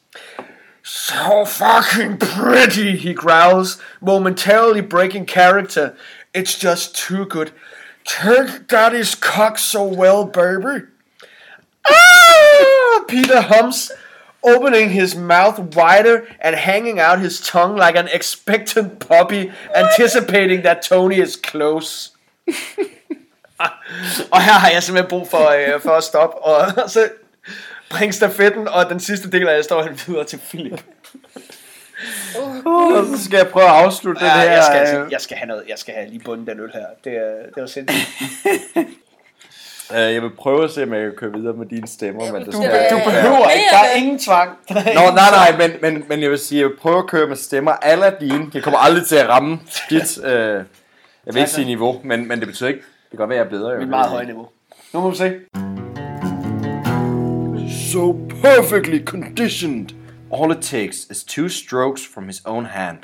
So 0.83 1.45
fucking 1.45 2.19
pretty, 2.19 2.97
he 2.97 3.15
growls, 3.15 3.81
momentarily 4.01 4.81
breaking 4.81 5.27
character. 5.27 5.95
It's 6.35 6.59
just 6.59 6.97
too 6.97 7.25
good. 7.27 7.53
Take 8.05 8.67
daddy's 8.67 9.15
cock 9.15 9.59
so 9.59 9.85
well, 9.85 10.25
baby. 10.25 10.87
Peter 13.09 13.41
hums, 13.43 13.91
opening 14.43 14.91
his 14.91 15.15
mouth 15.17 15.59
wider 15.77 16.21
and 16.41 16.57
hanging 16.57 17.01
out 17.01 17.19
his 17.21 17.41
tongue 17.41 17.77
like 17.87 17.99
an 17.99 18.09
expectant 18.13 18.99
puppy, 18.99 19.51
anticipating 19.75 20.63
that 20.63 20.83
Tony 20.83 21.23
is 21.23 21.39
close. 21.47 22.11
og 24.33 24.43
her 24.43 24.53
har 24.53 24.71
jeg 24.71 24.83
simpelthen 24.83 25.09
brug 25.09 25.29
for, 25.29 25.49
øh, 25.49 25.81
for 25.81 25.91
at 25.91 26.05
stoppe, 26.05 26.39
og 26.39 26.73
så 26.91 27.09
bringe 27.91 28.13
stafetten 28.13 28.69
og 28.69 28.91
den 28.91 29.01
sidste 29.01 29.31
del 29.31 29.49
af 29.49 29.57
historien 29.57 30.01
videre 30.07 30.25
til 30.25 30.41
Philip. 30.49 30.83
Og 32.65 33.07
så 33.17 33.25
skal 33.25 33.37
jeg 33.37 33.49
prøve 33.49 33.65
at 33.67 33.71
afslutte 33.71 34.25
Ja, 34.25 34.31
den 34.31 34.41
her. 34.41 34.53
jeg, 34.53 34.65
skal, 34.65 34.77
altså, 34.79 34.99
øh, 34.99 35.13
jeg 35.13 35.21
skal 35.21 35.37
have 35.37 35.47
noget, 35.47 35.65
jeg 35.69 35.79
skal 35.79 35.95
have 35.95 36.09
lige 36.09 36.21
bunden 36.25 36.47
den 36.47 36.61
øl 36.61 36.71
her. 36.75 36.87
Det 37.05 37.13
er, 37.13 37.33
det 37.55 37.61
var 37.61 37.67
sindssygt. 37.67 38.09
øh, 39.95 40.15
jeg 40.15 40.23
vil 40.23 40.31
prøve 40.31 40.65
at 40.65 40.71
se, 40.71 40.83
om 40.83 40.93
jeg 40.93 41.03
kan 41.03 41.13
køre 41.17 41.33
videre 41.33 41.55
med 41.55 41.67
dine 41.67 41.87
stemmer. 41.89 42.33
Men 42.33 42.41
det 42.41 42.47
Du, 42.47 42.53
skal 42.53 42.91
du 42.91 42.97
behøver 43.11 43.39
mere 43.39 43.55
ikke, 43.55 43.67
der 43.73 43.79
er 43.79 43.97
ingen 43.97 44.19
tvang. 44.19 44.51
Der 44.69 44.75
er 44.81 44.95
Nå, 44.95 45.01
ingen 45.01 45.15
nej, 45.15 45.31
nej, 45.31 45.69
men, 45.69 45.71
men, 45.83 46.05
men 46.09 46.23
jeg 46.23 46.31
vil 46.31 46.39
sige, 46.39 46.61
jeg 46.61 46.69
vil 46.69 46.77
prøve 46.77 46.99
at 46.99 47.07
køre 47.07 47.27
med 47.27 47.37
stemmer 47.37 47.73
alle 47.73 48.17
dine. 48.21 48.51
Jeg 48.55 48.63
kommer 48.63 48.79
aldrig 48.79 49.07
til 49.07 49.17
at 49.17 49.29
ramme 49.29 49.61
dit, 49.91 50.25
øh, 50.25 50.33
jeg 50.33 50.65
vil 51.27 51.37
ikke 51.37 51.51
sige 51.51 51.67
niveau, 51.67 52.01
men, 52.05 52.29
men 52.29 52.39
det 52.39 52.49
betyder 52.49 52.69
ikke, 52.69 52.81
det 52.81 53.11
kan 53.11 53.19
godt 53.19 53.31
være, 53.31 53.39
jeg 53.39 53.47
er 53.47 53.51
bedre. 53.51 53.71
jo. 53.73 53.79
Mit 53.79 53.89
meget 53.89 54.11
høje 54.11 54.25
niveau. 54.27 54.49
Nu 54.93 55.01
må 55.01 55.11
vi 55.11 55.17
se. 55.17 55.33
So 57.93 58.13
perfectly 58.43 59.05
conditioned. 59.05 59.89
All 60.33 60.51
it 60.51 60.63
takes 60.63 61.07
is 61.11 61.25
two 61.25 61.49
strokes 61.49 62.03
from 62.15 62.27
his 62.27 62.41
own 62.47 62.65
hand, 62.65 62.99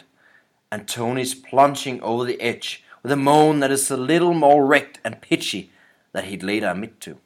and 0.70 0.82
Tony's 0.86 1.34
plunging 1.50 2.02
over 2.02 2.24
the 2.24 2.36
edge 2.40 2.84
with 3.04 3.12
a 3.12 3.16
moan 3.16 3.60
that 3.60 3.70
is 3.70 3.90
a 3.90 3.96
little 3.96 4.34
more 4.34 4.66
wrecked 4.66 5.00
and 5.04 5.14
pitchy 5.20 5.70
than 6.12 6.24
he'd 6.24 6.42
later 6.42 6.68
admit 6.68 7.00
to. 7.02 7.18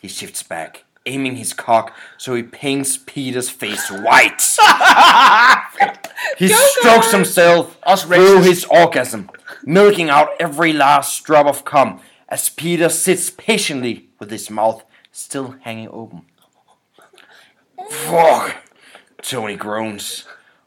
He 0.00 0.08
shifts 0.08 0.42
back, 0.42 0.84
aiming 1.06 1.36
his 1.36 1.52
cock 1.52 1.94
so 2.18 2.34
he 2.34 2.42
paints 2.42 2.96
Peter's 2.96 3.48
face 3.50 3.90
white. 3.90 4.40
he 6.38 6.48
strokes 6.48 7.12
himself 7.12 7.78
Us 7.84 8.04
through 8.04 8.38
racist. 8.40 8.44
his 8.44 8.64
orgasm, 8.66 9.30
milking 9.64 10.10
out 10.10 10.30
every 10.40 10.72
last 10.72 11.22
drop 11.24 11.46
of 11.46 11.64
cum 11.64 12.00
as 12.28 12.48
Peter 12.48 12.88
sits 12.88 13.30
patiently 13.30 14.08
with 14.18 14.30
his 14.30 14.50
mouth 14.50 14.84
still 15.12 15.56
hanging 15.60 15.88
open. 15.88 16.22
Fuck! 17.90 18.56
Tony 19.20 19.56
groans, 19.56 20.24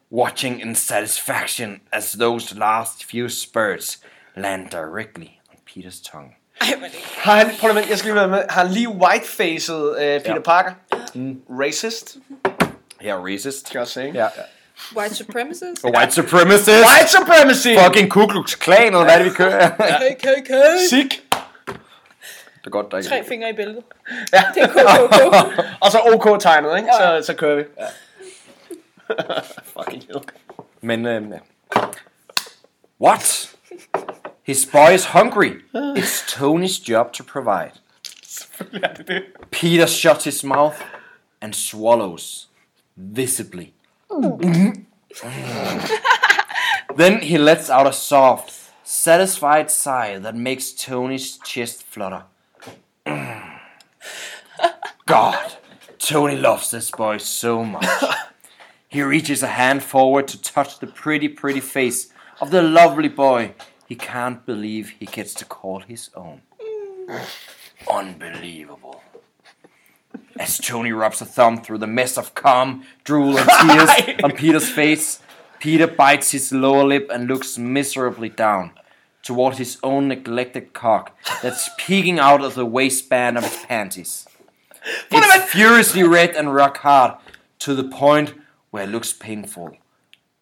watching 0.10 0.60
in 0.60 0.76
satisfaction 0.76 1.82
as 1.92 2.14
those 2.14 2.56
last 2.56 3.04
few 3.04 3.28
spurts 3.28 3.98
land 4.36 4.70
directly 4.70 5.42
on 5.50 5.58
Peters 5.66 6.00
tongue. 6.00 6.36
Ej, 6.62 6.68
det 6.84 7.00
Har 7.18 7.36
han, 7.36 7.52
prøv 7.60 7.74
lige, 7.74 7.86
jeg 7.90 7.98
skal 7.98 8.08
lige 8.08 8.16
være 8.16 8.28
med. 8.28 8.44
Har 8.50 8.62
han 8.62 8.72
lige 8.72 8.90
whitefaced 8.90 9.76
uh, 9.76 9.96
Peter 9.98 10.34
Ja. 10.34 10.40
Parker? 10.40 10.72
Racist, 11.50 12.16
Her 13.02 13.16
racist. 13.16 13.68
skal 13.68 13.78
jeg 13.78 13.82
også 13.82 13.94
sige. 13.94 14.12
Ja. 14.14 14.28
White 14.98 15.16
supremacist. 15.16 15.84
White 15.84 16.12
supremacist. 16.12 16.70
White 16.70 17.12
supremacy! 17.12 17.68
Fucking 17.86 18.12
Ku 18.12 18.28
Klux 18.28 18.56
Klan, 18.60 18.86
eller 18.88 19.04
hvad 19.04 19.14
er 19.14 19.18
det, 19.18 19.26
vi 19.26 19.30
kører? 19.36 19.70
det 20.10 20.18
KKK. 20.18 20.52
Sick! 20.90 21.22
er 22.66 22.70
godt, 22.70 22.92
der 22.92 22.98
ikke 22.98 23.10
Tre 23.10 23.24
fingre 23.24 23.50
i 23.50 23.54
bæltet. 23.54 23.84
Ja. 24.34 24.44
Det 24.56 24.64
er 24.64 24.68
KKK. 24.68 25.60
Og 25.84 25.92
så 25.92 26.00
OK-tegnet, 26.14 26.78
ikke? 26.78 26.90
Ja. 27.02 27.22
Så, 27.22 27.26
så 27.26 27.34
kører 27.34 27.56
vi. 27.56 27.64
Ja. 27.78 27.86
Fucking 29.80 30.04
hell. 30.08 30.20
Men, 30.82 31.06
øhm, 31.06 31.32
ja. 31.32 31.38
What? 33.02 33.55
His 34.46 34.66
boy 34.66 34.94
is 34.94 35.06
hungry. 35.06 35.62
It's 35.74 36.24
Tony's 36.28 36.78
job 36.78 37.14
to 37.14 37.24
provide. 37.24 37.72
Ja, 38.74 38.88
det 38.88 39.00
er 39.00 39.04
det. 39.04 39.24
Peter 39.52 39.88
shuts 39.88 40.24
his 40.26 40.44
mouth 40.44 40.76
and 41.42 41.54
swallows, 41.56 42.48
visibly. 42.96 43.74
then 46.98 47.22
he 47.22 47.38
lets 47.38 47.70
out 47.70 47.88
a 47.88 47.94
soft, 47.94 48.54
satisfied 48.84 49.72
sigh 49.72 50.20
that 50.20 50.36
makes 50.36 50.72
Tony's 50.74 51.40
chest 51.46 51.84
flutter. 51.84 52.24
God, 55.06 55.58
Tony 56.00 56.36
loves 56.36 56.70
this 56.72 56.92
boy 56.92 57.18
so 57.18 57.64
much. 57.64 57.86
He 58.88 59.02
reaches 59.02 59.44
a 59.44 59.48
hand 59.48 59.84
forward 59.84 60.28
to 60.30 60.42
touch 60.42 60.80
the 60.80 60.88
pretty, 60.88 61.28
pretty 61.28 61.60
face 61.60 62.14
of 62.40 62.52
the 62.52 62.62
lovely 62.62 63.10
boy 63.10 63.54
he 63.88 63.96
can't 63.96 64.46
believe 64.46 64.90
he 64.90 65.06
gets 65.06 65.34
to 65.36 65.46
call 65.46 65.80
his 65.80 66.10
own. 66.16 66.42
Unbelievable. 67.90 69.02
As 70.38 70.58
Tony 70.58 70.92
rubs 70.92 71.22
a 71.22 71.26
thumb 71.26 71.62
through 71.62 71.78
the 71.78 71.88
mess 71.88 72.18
of 72.18 72.34
cum, 72.36 72.84
drool, 73.04 73.38
and 73.38 73.50
tears 73.50 74.20
on 74.24 74.32
Peter's 74.32 74.70
face, 74.70 75.20
Peter 75.60 75.88
bites 75.88 76.32
his 76.32 76.52
lower 76.52 76.84
lip 76.84 77.10
and 77.12 77.28
looks 77.28 77.58
miserably 77.58 78.30
down 78.30 78.72
toward 79.24 79.56
his 79.56 79.78
own 79.82 80.08
neglected 80.08 80.74
cock 80.74 81.18
that's 81.42 81.70
peeking 81.78 82.20
out 82.20 82.44
of 82.44 82.56
the 82.56 82.66
waistband 82.66 83.38
of 83.38 83.44
his 83.44 83.58
panties. 83.66 84.28
It's 85.10 85.52
furiously 85.52 86.04
red 86.04 86.36
and 86.36 86.54
rock 86.54 86.78
hard 86.78 87.18
to 87.60 87.74
the 87.74 87.84
point 87.84 88.36
where 88.70 88.84
it 88.84 88.90
looks 88.90 89.14
painful. 89.14 89.76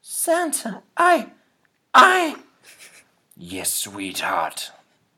Santa, 0.02 0.82
I, 0.98 1.32
I. 1.94 2.36
Yes, 3.38 3.74
sweetheart, 3.74 4.72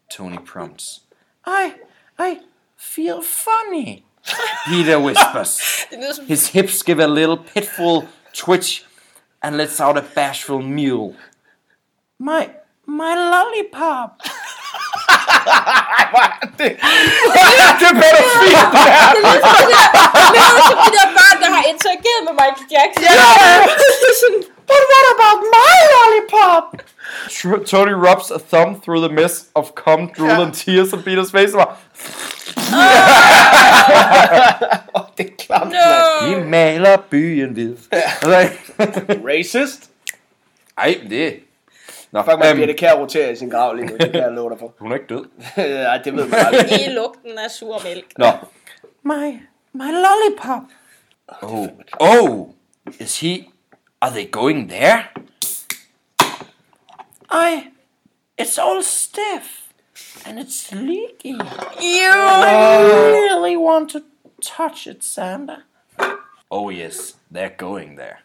Tony 0.09 0.38
prompts. 0.38 1.01
I, 1.45 1.76
I 2.18 2.39
feel 2.78 3.22
funny. 3.22 4.05
Peter 4.68 4.99
whispers. 4.99 5.86
Det 5.89 5.99
lyder 5.99 6.13
som 6.13 6.26
His 6.26 6.49
hips 6.49 6.84
give 6.84 6.99
a 7.03 7.07
little 7.07 7.38
pitiful 7.38 8.07
twitch 8.34 8.84
and 9.41 9.57
lets 9.57 9.80
out 9.80 9.97
a 9.97 10.01
bashful 10.16 10.61
mew. 10.61 11.13
My, 12.20 12.49
my 12.88 13.13
lollipop. 13.16 14.22
Det 16.57 16.72
er 16.72 17.93
pædofil. 18.01 18.55
det 19.13 20.41
lyder 20.41 20.61
som 20.70 20.78
de 20.86 20.91
der 20.97 21.07
børn, 21.18 21.38
der 21.43 21.49
har 21.55 21.63
interageret 21.63 22.22
med 22.28 22.34
Michael 22.34 22.68
Jackson. 22.72 23.03
Sådan, 24.22 24.43
But 24.68 24.82
what 24.91 25.05
about 25.16 25.39
my 25.57 25.74
lollipop? 25.93 26.63
Tony 27.66 27.93
rubs 27.93 28.32
a 28.32 28.39
thumb 28.39 28.82
through 28.82 29.01
the 29.07 29.13
mess 29.22 29.47
of 29.55 29.66
cum, 29.76 30.09
drool, 30.18 30.41
and 30.45 30.53
tears 30.53 30.93
on 30.93 30.99
Peter's 30.99 31.32
face. 31.32 31.53
og 31.55 31.68
bare, 31.68 31.76
Det 35.18 35.26
er 35.26 35.34
klamt, 35.39 35.72
no. 35.72 36.30
Vi 36.30 36.43
maler 36.49 36.97
byen 37.09 37.53
hvid. 37.53 37.76
Altså, 37.91 38.49
Racist. 39.28 39.89
Ej, 40.78 40.99
det... 41.09 41.39
Nå, 42.11 42.22
Fuck, 42.24 42.39
man 42.39 42.47
øhm, 42.47 42.55
bliver 42.55 42.68
det 42.68 42.78
kære 42.78 42.99
rotere 42.99 43.32
i 43.32 43.36
sin 43.36 43.49
grav 43.49 43.74
lige 43.76 43.86
nu. 43.88 43.97
Det 43.97 44.11
kan 44.11 44.22
jeg 44.22 44.32
love 44.32 44.49
dig 44.49 44.59
for. 44.59 44.74
hun 44.80 44.91
er 44.91 44.95
ikke 44.95 45.07
død. 45.09 45.26
Ej, 45.88 45.97
det 45.97 46.16
ved 46.16 46.28
man 46.28 46.39
aldrig. 46.45 46.88
I 46.88 46.89
lugten 46.89 47.38
af 47.38 47.51
sur 47.51 47.82
mælk. 47.84 48.05
Nå. 48.18 48.28
My, 49.03 49.39
my 49.74 49.91
lollipop. 49.91 50.61
Oh, 51.41 51.68
oh, 51.99 52.47
is 52.99 53.20
he, 53.20 53.43
are 54.06 54.12
they 54.12 54.26
going 54.26 54.68
there? 54.68 55.10
I, 57.28 57.72
it's 58.38 58.60
all 58.60 58.84
stiff. 58.84 59.74
And 60.24 60.38
it's 60.38 60.72
leaky. 60.72 61.30
You. 61.30 61.39
I 61.41 63.12
really 63.12 63.58
want 63.58 63.89
to 63.91 64.03
touch 64.41 64.86
it, 64.86 65.01
Santa. 65.03 65.64
Oh 66.51 66.70
yes, 66.70 67.16
they're 67.32 67.56
going 67.58 67.95
there. 67.95 68.20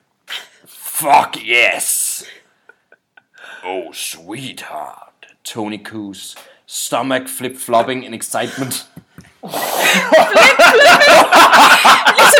Fuck 0.66 1.43
yes! 1.43 2.26
Oh, 3.64 3.91
sweetheart. 3.93 5.26
Tony 5.45 5.78
coos, 5.78 6.37
stomach 6.66 7.26
flip 7.26 7.57
flopping 7.57 8.03
in 8.03 8.12
excitement. 8.12 8.87
Ligesom 9.43 9.57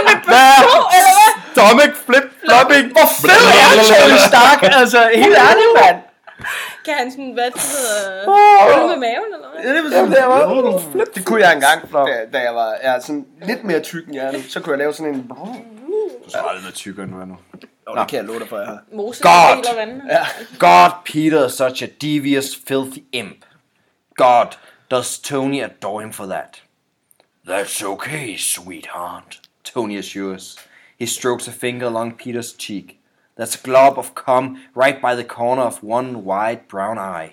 et 0.09 0.23
bøffer, 0.27 0.89
eller 0.93 1.13
hvad? 1.17 1.40
Stomach 1.53 1.95
flip 2.07 2.27
flopping! 2.45 2.93
Hvor 2.93 3.09
Fed 3.23 3.45
er 3.63 3.71
Tony 3.91 4.19
Stark, 4.31 4.59
altså 4.81 5.11
helt 5.15 5.37
ærligt, 5.49 5.73
mand. 5.81 5.99
Kan 6.85 6.95
han 6.95 7.11
sådan, 7.11 7.33
hvad 7.33 7.51
det 7.51 7.61
hedder, 7.61 8.83
øl 8.83 8.89
med 8.89 8.97
maven, 8.97 9.31
eller 9.35 9.49
hvad? 9.53 9.61
Ja, 9.65 9.77
det, 9.77 9.85
var 9.85 10.79
sådan, 10.79 11.01
det, 11.01 11.15
det 11.15 11.25
kunne 11.25 11.41
jeg 11.41 11.53
engang, 11.55 11.93
da, 11.93 12.27
da 12.33 12.39
jeg 12.39 12.55
var 12.55 12.75
ja, 12.83 13.01
sådan 13.01 13.27
lidt 13.43 13.65
mere 13.65 13.81
tyk 13.81 14.07
end 14.07 14.15
jeg 14.15 14.27
er 14.27 14.33
nu. 14.33 14.39
Så 14.49 14.61
kunne 14.61 14.73
jeg 14.73 14.79
lave 14.79 14.93
sådan 14.93 15.15
en... 15.15 15.29
Du 15.29 16.39
er 16.39 16.43
aldrig 16.43 16.75
tykkere 16.75 17.05
end 17.05 17.13
du 17.13 17.21
er 17.21 17.25
nu. 17.25 17.37
Oh, 17.87 17.99
det 17.99 18.09
kan 18.09 18.17
jeg 18.17 18.25
love 18.25 18.39
dig 18.39 18.49
for, 18.49 18.59
jeg 18.59 18.67
har. 18.67 18.79
God. 19.23 19.65
Ja. 20.11 20.27
God, 20.59 20.91
Peter 21.05 21.47
is 21.47 21.53
such 21.53 21.83
a 21.83 21.87
devious, 22.01 22.47
filthy 22.69 23.03
imp. 23.13 23.45
God, 24.17 24.47
does 24.91 25.19
Tony 25.19 25.63
adore 25.63 26.03
him 26.03 26.13
for 26.13 26.27
that? 26.27 26.63
That's 27.49 27.85
okay, 27.85 28.37
sweetheart, 28.37 29.41
Tony 29.65 29.99
assures. 29.99 30.57
He 31.01 31.07
strokes 31.07 31.49
a 31.49 31.53
finger 31.53 31.87
along 31.87 32.13
Peter's 32.25 32.53
cheek. 32.65 32.87
There's 33.37 33.55
a 33.55 33.63
glob 33.69 33.99
of 33.99 34.15
cum 34.15 34.45
right 34.77 34.99
by 35.07 35.15
the 35.15 35.25
corner 35.25 35.63
of 35.63 35.79
one 35.83 36.09
wide 36.25 36.61
brown 36.69 36.99
eye. 36.99 37.33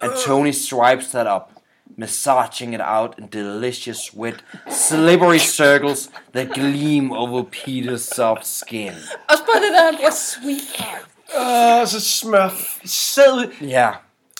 And 0.00 0.12
Tony 0.26 0.52
swipes 0.52 1.08
that 1.10 1.26
up, 1.36 1.50
massaging 1.96 2.74
it 2.74 2.80
out 2.80 3.18
in 3.18 3.28
delicious, 3.28 4.14
wet, 4.14 4.36
slippery 4.70 5.38
circles 5.38 6.10
that 6.32 6.48
gleam 6.54 7.12
over 7.12 7.42
Peter's 7.42 8.04
soft 8.16 8.46
skin. 8.46 8.92
Også 9.30 9.42
bare 9.44 9.62
det 9.62 9.72
der, 9.72 9.84
han 9.84 9.94
bruger 9.96 10.10
sweetheart. 10.10 11.04
Åh, 11.38 11.86
så 11.86 12.00
smør 12.00 12.48
sæd. 12.84 13.50
Ja, 13.60 13.90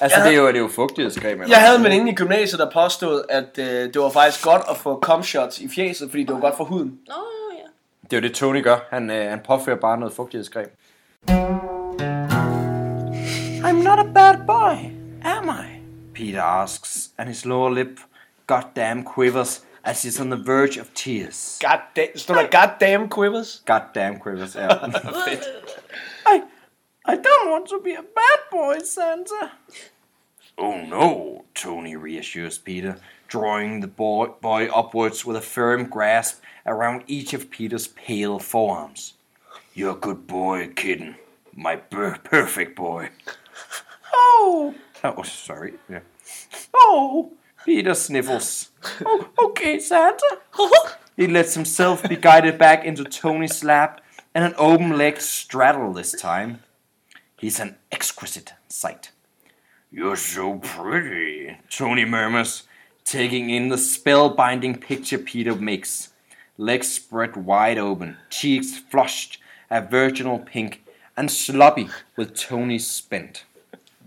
altså 0.01 0.18
det 0.24 0.33
er 0.33 0.37
jo, 0.37 0.47
det 0.49 0.57
er 0.57 0.61
jo 0.61 0.68
fugtighedscreme. 0.68 1.43
eller 1.43 1.49
Jeg 1.49 1.61
havde 1.61 1.74
en 1.76 1.83
sådan. 1.85 1.93
veninde 1.93 2.12
i 2.12 2.14
gymnasiet, 2.14 2.59
der 2.59 2.70
påstod, 2.70 3.24
at 3.29 3.59
øh, 3.59 3.93
det 3.95 4.01
var 4.01 4.11
faktisk 4.11 4.45
godt 4.45 4.62
at 4.70 4.76
få 4.76 5.01
cum 5.03 5.22
shots 5.22 5.59
i 5.61 5.68
fjeset, 5.68 6.11
fordi 6.11 6.22
det 6.24 6.35
var 6.35 6.41
godt 6.41 6.57
for 6.57 6.64
huden. 6.64 6.99
Nå. 7.09 7.14
Det 8.11 8.16
er 8.16 8.20
jo 8.20 8.28
det, 8.28 8.34
Tony 8.34 8.62
gør. 8.62 8.78
Han, 8.90 9.11
øh, 9.11 9.30
han 9.30 9.40
påfører 9.40 9.76
bare 9.76 9.98
noget 9.98 10.14
fugtighedscreme. 10.14 10.68
I'm 13.68 13.82
not 13.82 13.98
a 13.98 14.12
bad 14.14 14.46
boy, 14.46 14.90
am 15.24 15.48
I? 15.48 15.80
Peter 16.14 16.42
asks, 16.42 17.11
and 17.18 17.28
his 17.28 17.44
lower 17.44 17.70
lip 17.70 18.00
goddamn 18.46 19.04
quivers 19.14 19.64
as 19.84 20.02
he's 20.02 20.20
on 20.20 20.30
the 20.30 20.42
verge 20.46 20.80
of 20.80 20.86
tears. 20.94 21.59
God 21.61 21.80
damn, 21.96 22.16
stod 22.16 22.36
der 22.36 22.50
goddamn 22.50 23.09
quivers? 23.09 23.62
Goddamn 23.66 24.18
quivers, 24.20 24.54
ja. 24.54 24.68
I, 26.26 26.42
I 27.04 27.16
don't 27.16 27.50
want 27.50 27.68
to 27.68 27.80
be 27.84 27.94
a 27.94 28.02
bad 28.02 28.40
boy, 28.50 28.78
Santa. 28.84 29.50
Oh 30.56 30.80
no, 30.88 31.44
Tony 31.54 31.96
reassures 31.96 32.59
Peter, 32.59 32.94
drawing 33.29 33.81
the 33.81 33.87
boy, 33.87 34.66
upwards 34.74 35.24
with 35.24 35.37
a 35.37 35.41
firm 35.41 35.85
grasp 35.85 36.43
around 36.66 37.05
each 37.07 37.33
of 37.33 37.51
Peter's 37.51 37.87
pale 37.87 38.39
forearms. 38.39 39.14
You're 39.74 39.93
a 39.93 40.01
good 40.01 40.26
boy, 40.26 40.70
kitten. 40.74 41.16
My 41.55 41.76
per- 41.76 42.18
perfect 42.18 42.76
boy. 42.76 43.11
Oh. 44.41 44.74
Oh, 45.05 45.22
sorry. 45.22 45.74
Yeah. 45.89 46.01
Oh, 46.72 47.33
Peter 47.64 47.95
sniffles. 47.95 48.70
Oh, 49.05 49.29
okay, 49.39 49.79
Santa. 49.79 50.39
He 51.16 51.26
lets 51.26 51.55
himself 51.55 52.09
be 52.09 52.16
guided 52.16 52.57
back 52.59 52.85
into 52.85 53.05
Tony's 53.05 53.62
lap 53.62 54.01
and 54.35 54.45
an 54.45 54.55
open 54.57 54.97
leg 54.97 55.20
straddle 55.20 55.93
this 55.93 56.12
time. 56.12 56.62
He's 57.37 57.61
an 57.61 57.76
exquisite 57.93 58.55
sight. 58.68 59.11
You're 59.91 60.16
so 60.16 60.55
pretty, 60.59 61.57
Tony 61.70 62.05
murmurs, 62.05 62.64
taking 63.09 63.48
in 63.48 63.68
the 63.68 63.76
spellbinding 63.76 64.80
picture 64.80 65.18
Peter 65.18 65.54
makes. 65.54 66.12
Legs 66.59 66.88
spread 66.88 67.36
wide 67.36 67.78
open, 67.78 68.16
cheeks 68.28 68.76
flushed, 68.76 69.40
a 69.70 69.80
virginal 69.80 70.38
pink, 70.38 70.84
and 71.16 71.30
sloppy 71.30 71.88
with 72.16 72.34
Tony's 72.34 72.86
spent. 72.86 73.44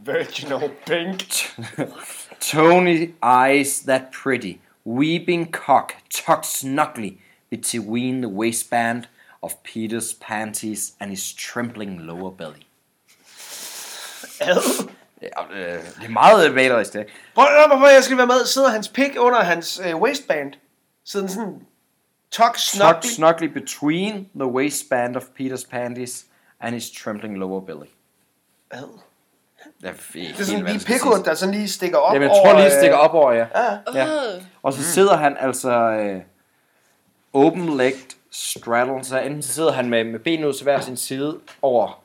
Virginal 0.04 0.70
pink. 0.86 1.52
Tony 2.40 3.14
eyes 3.24 3.84
that 3.84 4.12
pretty, 4.12 4.62
weeping 4.86 5.48
cock 5.48 5.96
tucked 6.10 6.46
snugly 6.46 7.18
between 7.50 8.22
the 8.22 8.30
waistband 8.30 9.08
of 9.42 9.64
Peter's 9.64 10.14
panties 10.14 10.94
and 11.00 11.10
his 11.10 11.34
trembling 11.34 12.06
lower 12.06 12.32
belly. 12.32 12.68
Ad. 14.40 14.91
Ja, 15.22 15.28
øh, 15.54 15.84
det 16.00 16.06
er 16.06 16.10
meget 16.10 16.54
malerisk, 16.56 16.94
det. 16.94 17.06
Prøv 17.36 17.46
at 17.46 17.70
hvorfor 17.70 17.88
jeg 17.88 18.04
skal 18.04 18.18
være 18.18 18.28
med. 18.28 18.46
Sidder 18.46 18.70
hans 18.70 18.88
pik 18.90 19.12
under 19.20 19.40
hans 19.40 19.82
øh, 19.86 19.96
waistband? 19.98 20.54
Sidder 21.06 21.28
den 21.28 21.36
sådan... 21.36 21.62
Tuck 22.32 22.58
snugly. 22.58 22.94
Tucked 22.94 23.10
snugly 23.16 23.46
between 23.48 24.30
the 24.36 24.46
waistband 24.46 25.16
of 25.16 25.24
Peter's 25.40 25.70
panties 25.70 26.26
and 26.60 26.74
his 26.74 26.92
trembling 27.04 27.38
lower 27.38 27.60
belly. 27.62 27.90
Ad. 28.72 28.84
Det 29.82 29.90
er, 29.90 29.94
f- 29.94 30.14
Det 30.14 30.40
er 30.40 30.44
sådan 30.44 30.66
lige 30.66 30.86
pikkud, 30.86 31.24
der 31.26 31.34
sådan 31.34 31.56
lige 31.56 31.68
stikker 31.70 31.98
op 31.98 32.14
Jamen, 32.14 32.30
jeg 32.30 32.38
tror 32.38 32.44
lige, 32.44 32.54
over, 32.54 32.64
det 32.64 32.72
stikker 32.72 32.98
øh, 32.98 33.04
op 33.06 33.14
over, 33.14 33.32
ja. 33.32 33.46
Ja. 33.56 33.78
ja. 33.94 34.08
Og 34.64 34.74
så 34.74 34.84
sidder 34.84 35.18
han 35.18 35.38
altså 35.40 35.72
øh, 35.72 36.22
open-legged 37.34 38.16
straddle, 38.32 39.04
så 39.04 39.20
enten 39.20 39.42
så 39.42 39.54
sidder 39.54 39.72
han 39.72 39.90
med, 39.90 40.04
med 40.04 40.20
benene 40.20 40.48
ud 40.48 40.54
til 40.54 40.64
hver 40.64 40.80
sin 40.80 40.98
side 40.98 41.40
over 41.62 42.04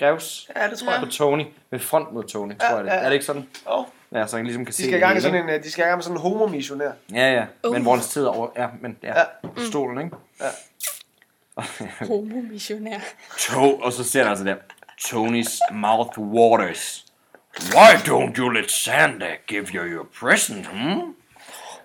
skavs 0.00 0.48
Ja, 0.56 0.68
det 0.70 0.78
tror 0.78 0.92
jeg. 0.92 1.00
på 1.00 1.06
Tony, 1.06 1.44
med 1.70 1.78
front 1.80 2.12
mod 2.12 2.24
Tony, 2.24 2.52
tror 2.58 2.76
jeg 2.76 2.84
det. 2.84 2.90
ja, 2.90 2.94
ja. 2.94 3.00
Er 3.00 3.04
det 3.04 3.12
ikke 3.12 3.24
sådan? 3.24 3.48
Oh, 3.66 3.84
Ja, 4.14 4.26
så 4.26 4.36
han 4.36 4.44
ligesom 4.46 4.64
kan 4.64 4.70
de 4.72 4.76
se 4.76 4.82
skal 4.82 4.90
i 4.90 4.94
det 4.94 5.00
gang 5.00 5.14
med 5.14 5.22
sådan 5.22 5.42
en, 5.42 5.48
øh, 5.50 5.62
de 5.62 5.70
skal 5.70 5.82
i 5.82 5.86
gang 5.86 5.96
med 5.96 6.02
sådan 6.02 6.16
en 6.16 6.22
homomissionær. 6.22 6.90
Ja, 7.12 7.32
ja. 7.32 7.44
Men 7.64 7.76
Uh. 7.76 7.82
hvor 7.82 7.94
han 7.94 8.02
sidder 8.04 8.28
over, 8.28 8.48
ja, 8.56 8.66
men 8.80 8.96
ja, 9.02 9.18
Ja. 9.18 9.24
på 9.42 9.60
stolen, 9.70 10.04
ikke? 10.04 10.16
Homomissionær. 12.08 12.98
To, 13.38 13.76
og 13.76 13.92
så 13.92 14.04
ser 14.04 14.20
han 14.20 14.28
altså 14.28 14.44
der, 14.44 14.54
Tony's 15.04 15.74
mouth 15.74 16.18
waters. 16.18 17.04
Why 17.60 17.94
don't 18.08 18.38
you 18.38 18.48
let 18.48 18.70
Santa 18.70 19.26
give 19.48 19.66
you 19.74 19.82
your 19.84 20.06
present, 20.20 20.66
hmm? 20.66 21.14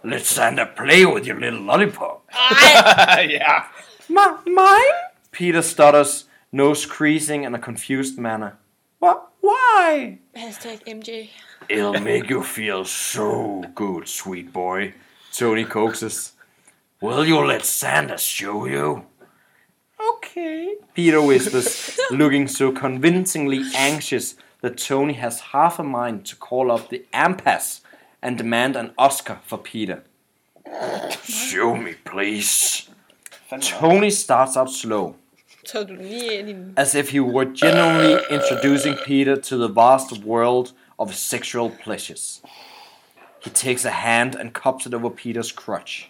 Let 0.04 0.26
Santa 0.26 0.66
play 0.78 1.06
with 1.06 1.28
your 1.28 1.40
little 1.40 1.66
lollipop. 1.66 2.24
ja. 3.40 3.54
My, 4.10 4.28
mine? 4.46 4.96
Peter 5.32 5.62
stutters, 5.62 6.26
nose 6.52 6.86
creasing 6.86 7.44
in 7.44 7.56
a 7.56 7.60
confused 7.60 8.18
manner. 8.18 8.58
What? 9.00 9.30
Why? 9.42 10.20
Hashtag 10.36 10.84
MJ. 10.86 11.30
It'll 11.70 12.00
make 12.00 12.30
you 12.30 12.44
feel 12.44 12.86
so 12.86 13.64
good, 13.74 14.08
sweet 14.08 14.52
boy. 14.52 14.94
Tony 15.32 15.66
coaxes. 15.66 16.34
Will 17.02 17.26
you 17.26 17.40
let 17.46 17.66
Sanders 17.66 18.22
show 18.22 18.66
you? 18.66 19.06
Okay. 20.14 20.76
Peter 20.94 21.22
whispers, 21.22 22.00
looking 22.12 22.48
so 22.48 22.72
convincingly 22.72 23.64
anxious 23.76 24.36
that 24.62 24.78
Tony 24.78 25.14
has 25.14 25.52
half 25.52 25.80
a 25.80 25.84
mind 25.84 26.26
to 26.26 26.36
call 26.36 26.72
up 26.72 26.90
the 26.90 27.06
AMPAS 27.14 27.82
and 28.22 28.38
demand 28.38 28.76
an 28.76 28.92
Oscar 28.98 29.40
for 29.46 29.58
Peter. 29.58 30.04
Show 31.24 31.76
me, 31.76 31.94
please. 32.04 32.90
Tony 33.62 34.10
starts 34.10 34.58
out 34.58 34.72
slow, 34.72 35.16
Du 35.74 35.86
lige 35.90 36.40
ind 36.40 36.50
i 36.50 36.54
den. 36.54 36.74
as 36.78 36.96
if 36.96 37.10
he 37.12 37.20
were 37.20 37.46
genuinely 37.46 38.18
introducing 38.30 38.96
Peter 39.06 39.36
to 39.36 39.58
the 39.58 39.74
vast 39.74 40.24
world 40.26 40.68
of 41.00 41.14
sexual 41.16 41.70
pleasures. 41.84 42.42
He 43.44 43.50
takes 43.52 43.86
a 43.86 43.90
hand 43.92 44.36
and 44.36 44.54
cups 44.54 44.86
it 44.86 44.94
over 44.94 45.10
Peter's 45.10 45.52
crotch, 45.52 46.10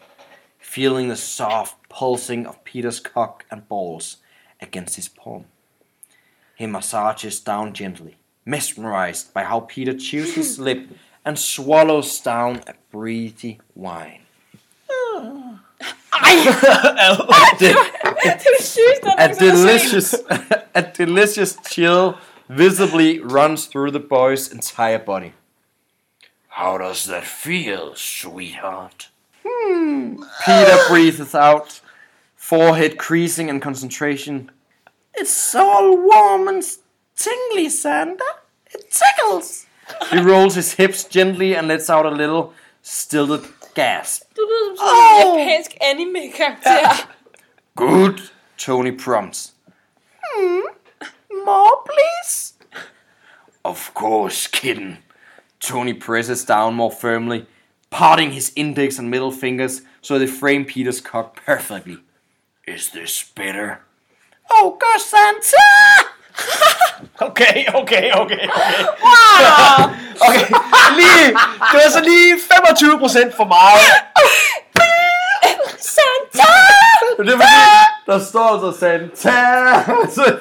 feeling 0.59 1.09
the 1.09 1.15
soft 1.15 1.75
pulsing 1.89 2.47
of 2.47 2.63
Peter's 2.63 2.99
cock 2.99 3.45
and 3.51 3.67
balls 3.69 4.17
against 4.61 4.95
his 4.95 5.09
palm. 5.09 5.45
He 6.55 6.65
massages 6.67 7.39
down 7.39 7.73
gently, 7.73 8.15
mesmerized 8.45 9.33
by 9.33 9.43
how 9.43 9.59
Peter 9.61 9.93
chews 9.93 10.35
his 10.35 10.59
lip 10.67 10.87
and 11.25 11.37
swallows 11.39 12.19
down 12.21 12.61
a 12.67 12.73
breathy 12.91 13.59
wine. 13.75 14.21
Det 16.19 16.51
er 17.01 17.15
det 17.59 17.75
sygeste, 17.75 18.03
der 18.04 18.04
A 18.31 18.37
nogensinde 18.37 19.11
har 19.17 19.33
set. 19.33 19.39
delicious, 19.39 20.15
a 20.75 20.81
delicious 20.97 21.57
chill 21.69 22.13
visibly 22.49 23.19
runs 23.19 23.65
through 23.67 23.91
the 23.91 23.99
boy's 24.09 24.51
entire 24.51 24.99
body. 24.99 25.33
How 26.47 26.77
does 26.77 27.05
that 27.05 27.23
feel, 27.23 27.95
sweetheart? 27.95 29.09
Hmm. 29.45 30.15
Peter 30.45 30.77
breathes 30.89 31.35
out, 31.35 31.81
forehead 32.35 32.97
creasing 32.97 33.49
in 33.49 33.59
concentration. 33.59 34.49
It's 35.13 35.55
all 35.55 35.97
warm 35.97 36.47
and 36.47 36.63
tingly, 37.15 37.69
Santa. 37.69 38.23
It 38.73 38.91
tickles. 38.91 39.65
He 40.11 40.19
rolls 40.19 40.55
his 40.55 40.73
hips 40.73 41.03
gently 41.03 41.55
and 41.55 41.67
lets 41.67 41.89
out 41.89 42.05
a 42.05 42.09
little 42.09 42.53
stilted 42.81 43.43
gasp. 43.75 44.23
Du 44.35 44.41
lyder 44.41 44.75
som 44.77 44.87
sådan 44.87 45.33
en 45.33 45.39
japansk 45.39 45.77
anime-karakter. 45.81 47.14
Good, 47.75 48.21
Tony 48.57 48.91
prompts. 48.91 49.51
Hmm, 50.23 50.61
more, 51.45 51.83
please? 51.85 52.53
Of 53.65 53.93
course, 53.93 54.47
kitten. 54.47 54.99
Tony 55.59 55.93
presses 55.93 56.45
down 56.45 56.75
more 56.75 56.91
firmly, 56.91 57.47
parting 57.89 58.31
his 58.31 58.53
index 58.55 58.97
and 58.97 59.11
middle 59.11 59.31
fingers 59.31 59.81
so 60.01 60.17
they 60.17 60.27
frame 60.27 60.63
Peter's 60.65 61.01
cock 61.01 61.43
perfectly. 61.45 61.97
Is 62.65 62.91
this 62.91 63.23
better? 63.35 63.81
Oh, 64.49 64.77
gosh, 64.79 65.03
Santa! 65.03 66.11
Okay, 67.21 67.65
okay, 67.73 68.11
okay, 68.11 68.11
okay. 68.11 68.47
Wow! 69.03 69.95
Okay, 70.27 70.47
lige, 70.95 71.27
det 71.71 71.77
var 71.83 71.89
så 71.89 72.01
lige 72.01 72.35
25% 72.35 73.35
for 73.35 73.45
meget. 73.45 73.81
Santa! 77.17 77.23
Det 77.23 77.33
er 77.33 77.37
fordi, 77.37 77.61
der 78.05 78.19
står 78.19 78.47
altså 78.53 78.79
Santa. 78.79 79.31
Så, 80.09 80.37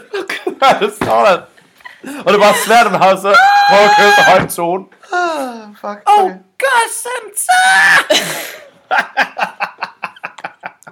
der 0.61 0.91
står 1.03 1.25
der. 1.25 1.41
Og 2.25 2.33
det 2.33 2.35
er 2.35 2.45
bare 2.49 2.55
svært, 2.67 2.87
at 2.87 2.93
man 2.93 3.03
har 3.03 3.17
så 3.17 3.37
prøve 3.71 3.85
at 3.85 3.91
køre 3.99 4.13
så 4.19 4.23
høj 4.31 4.39
en 4.39 4.49
tone. 4.49 4.85
Ah, 5.13 5.69
fuck. 5.81 5.99
Oh. 6.07 6.31
God, 6.65 6.89
Santa! 7.03 7.61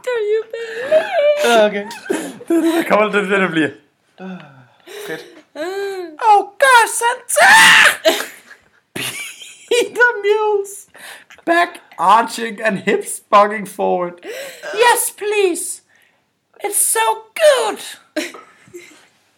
Do 0.06 0.10
you 0.32 0.42
believe? 0.52 1.44
Ja, 1.44 1.66
okay. 1.66 1.84
Det 2.48 2.86
kommer 2.88 3.04
det, 3.08 3.30
det, 3.30 3.40
det 3.40 3.50
bliver. 3.50 3.70
Fedt. 5.06 5.22
Oh, 6.28 6.40
God, 6.64 6.86
Santa! 7.00 7.46
Peter 9.72 10.10
mules, 10.24 10.72
back 11.44 11.80
arching 11.98 12.60
and 12.60 12.80
hips 12.80 13.20
bugging 13.32 13.68
forward. 13.68 14.24
Yes, 14.74 15.10
please. 15.10 15.82
It's 16.60 16.76
so 16.76 17.24
good. 17.34 18.32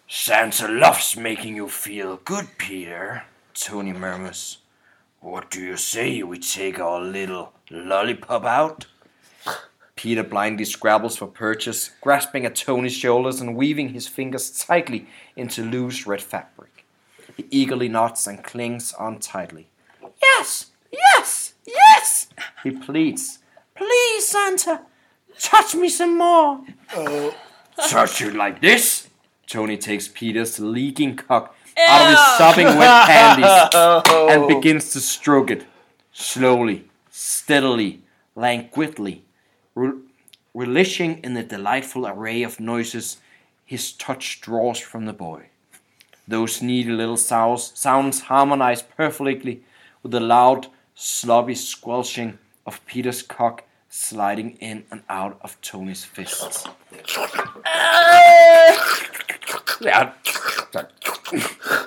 Santa 0.09 0.69
loves 0.69 1.17
making 1.17 1.57
you 1.57 1.69
feel 1.69 2.17
good, 2.25 2.47
Peter, 2.59 3.25
Tony 3.55 3.93
murmurs. 3.93 4.59
What 5.21 5.51
do 5.51 5.61
you 5.61 5.77
say 5.77 6.23
we 6.23 6.39
take 6.39 6.79
our 6.79 7.01
little 7.01 7.53
lollipop 7.71 8.45
out? 8.45 8.87
Peter 9.97 10.23
blindly 10.23 10.65
scrabbles 10.65 11.17
for 11.17 11.27
purchase, 11.27 11.91
grasping 12.01 12.45
at 12.45 12.55
Tony's 12.55 12.93
shoulders 12.93 13.41
and 13.41 13.57
weaving 13.57 13.91
his 13.91 14.07
fingers 14.07 14.51
tightly 14.51 15.07
into 15.35 15.63
loose 15.63 16.07
red 16.07 16.21
fabric. 16.21 16.85
He 17.37 17.47
eagerly 17.51 17.89
nods 17.89 18.27
and 18.27 18.45
clings 18.45 18.93
on 18.93 19.19
tightly. 19.19 19.69
Yes, 20.23 20.73
yes, 21.67 22.29
he 22.63 22.71
pleads. 22.71 23.39
Please, 23.75 24.29
Santa, 24.29 24.83
touch 25.39 25.75
me 25.75 25.89
some 25.89 26.19
more. 26.19 26.61
Oh, 26.95 27.35
touch 27.89 28.21
you 28.21 28.31
like 28.31 28.61
this? 28.61 29.09
Tony 29.47 29.77
takes 29.77 30.09
Peter's 30.09 30.59
leaking 30.59 31.17
cock 31.17 31.57
out 31.79 32.03
of 32.03 32.09
his 32.09 32.19
sopping 32.39 32.67
wet 32.67 33.07
panties 33.07 33.45
oh. 33.75 34.29
and 34.31 34.49
begins 34.49 34.93
to 34.93 35.01
stroke 35.01 35.51
it. 35.51 35.67
Slowly, 36.13 36.85
steadily, 37.11 38.03
languidly, 38.37 39.25
re- 39.75 39.99
relishing 40.55 41.19
in 41.25 41.35
the 41.35 41.43
delightful 41.43 42.07
array 42.07 42.43
of 42.43 42.61
noises 42.61 43.19
his 43.65 43.93
touch 43.93 44.41
draws 44.41 44.79
from 44.79 45.07
the 45.07 45.13
boy. 45.13 45.47
Those 46.29 46.63
needy 46.63 46.91
little 46.91 47.17
sounds, 47.17 47.73
sounds 47.75 48.23
harmonize 48.23 48.83
perfectly 48.83 49.63
with 50.03 50.13
the 50.13 50.21
loud, 50.21 50.69
sloppy 50.95 51.55
squelching 51.55 52.39
of 52.67 52.81
Peter's 52.87 53.23
cock 53.23 53.65
sliding 53.89 54.57
in 54.61 54.85
and 54.91 55.03
out 55.09 55.39
of 55.43 55.61
Tony's 55.61 56.05
fists. 56.05 56.67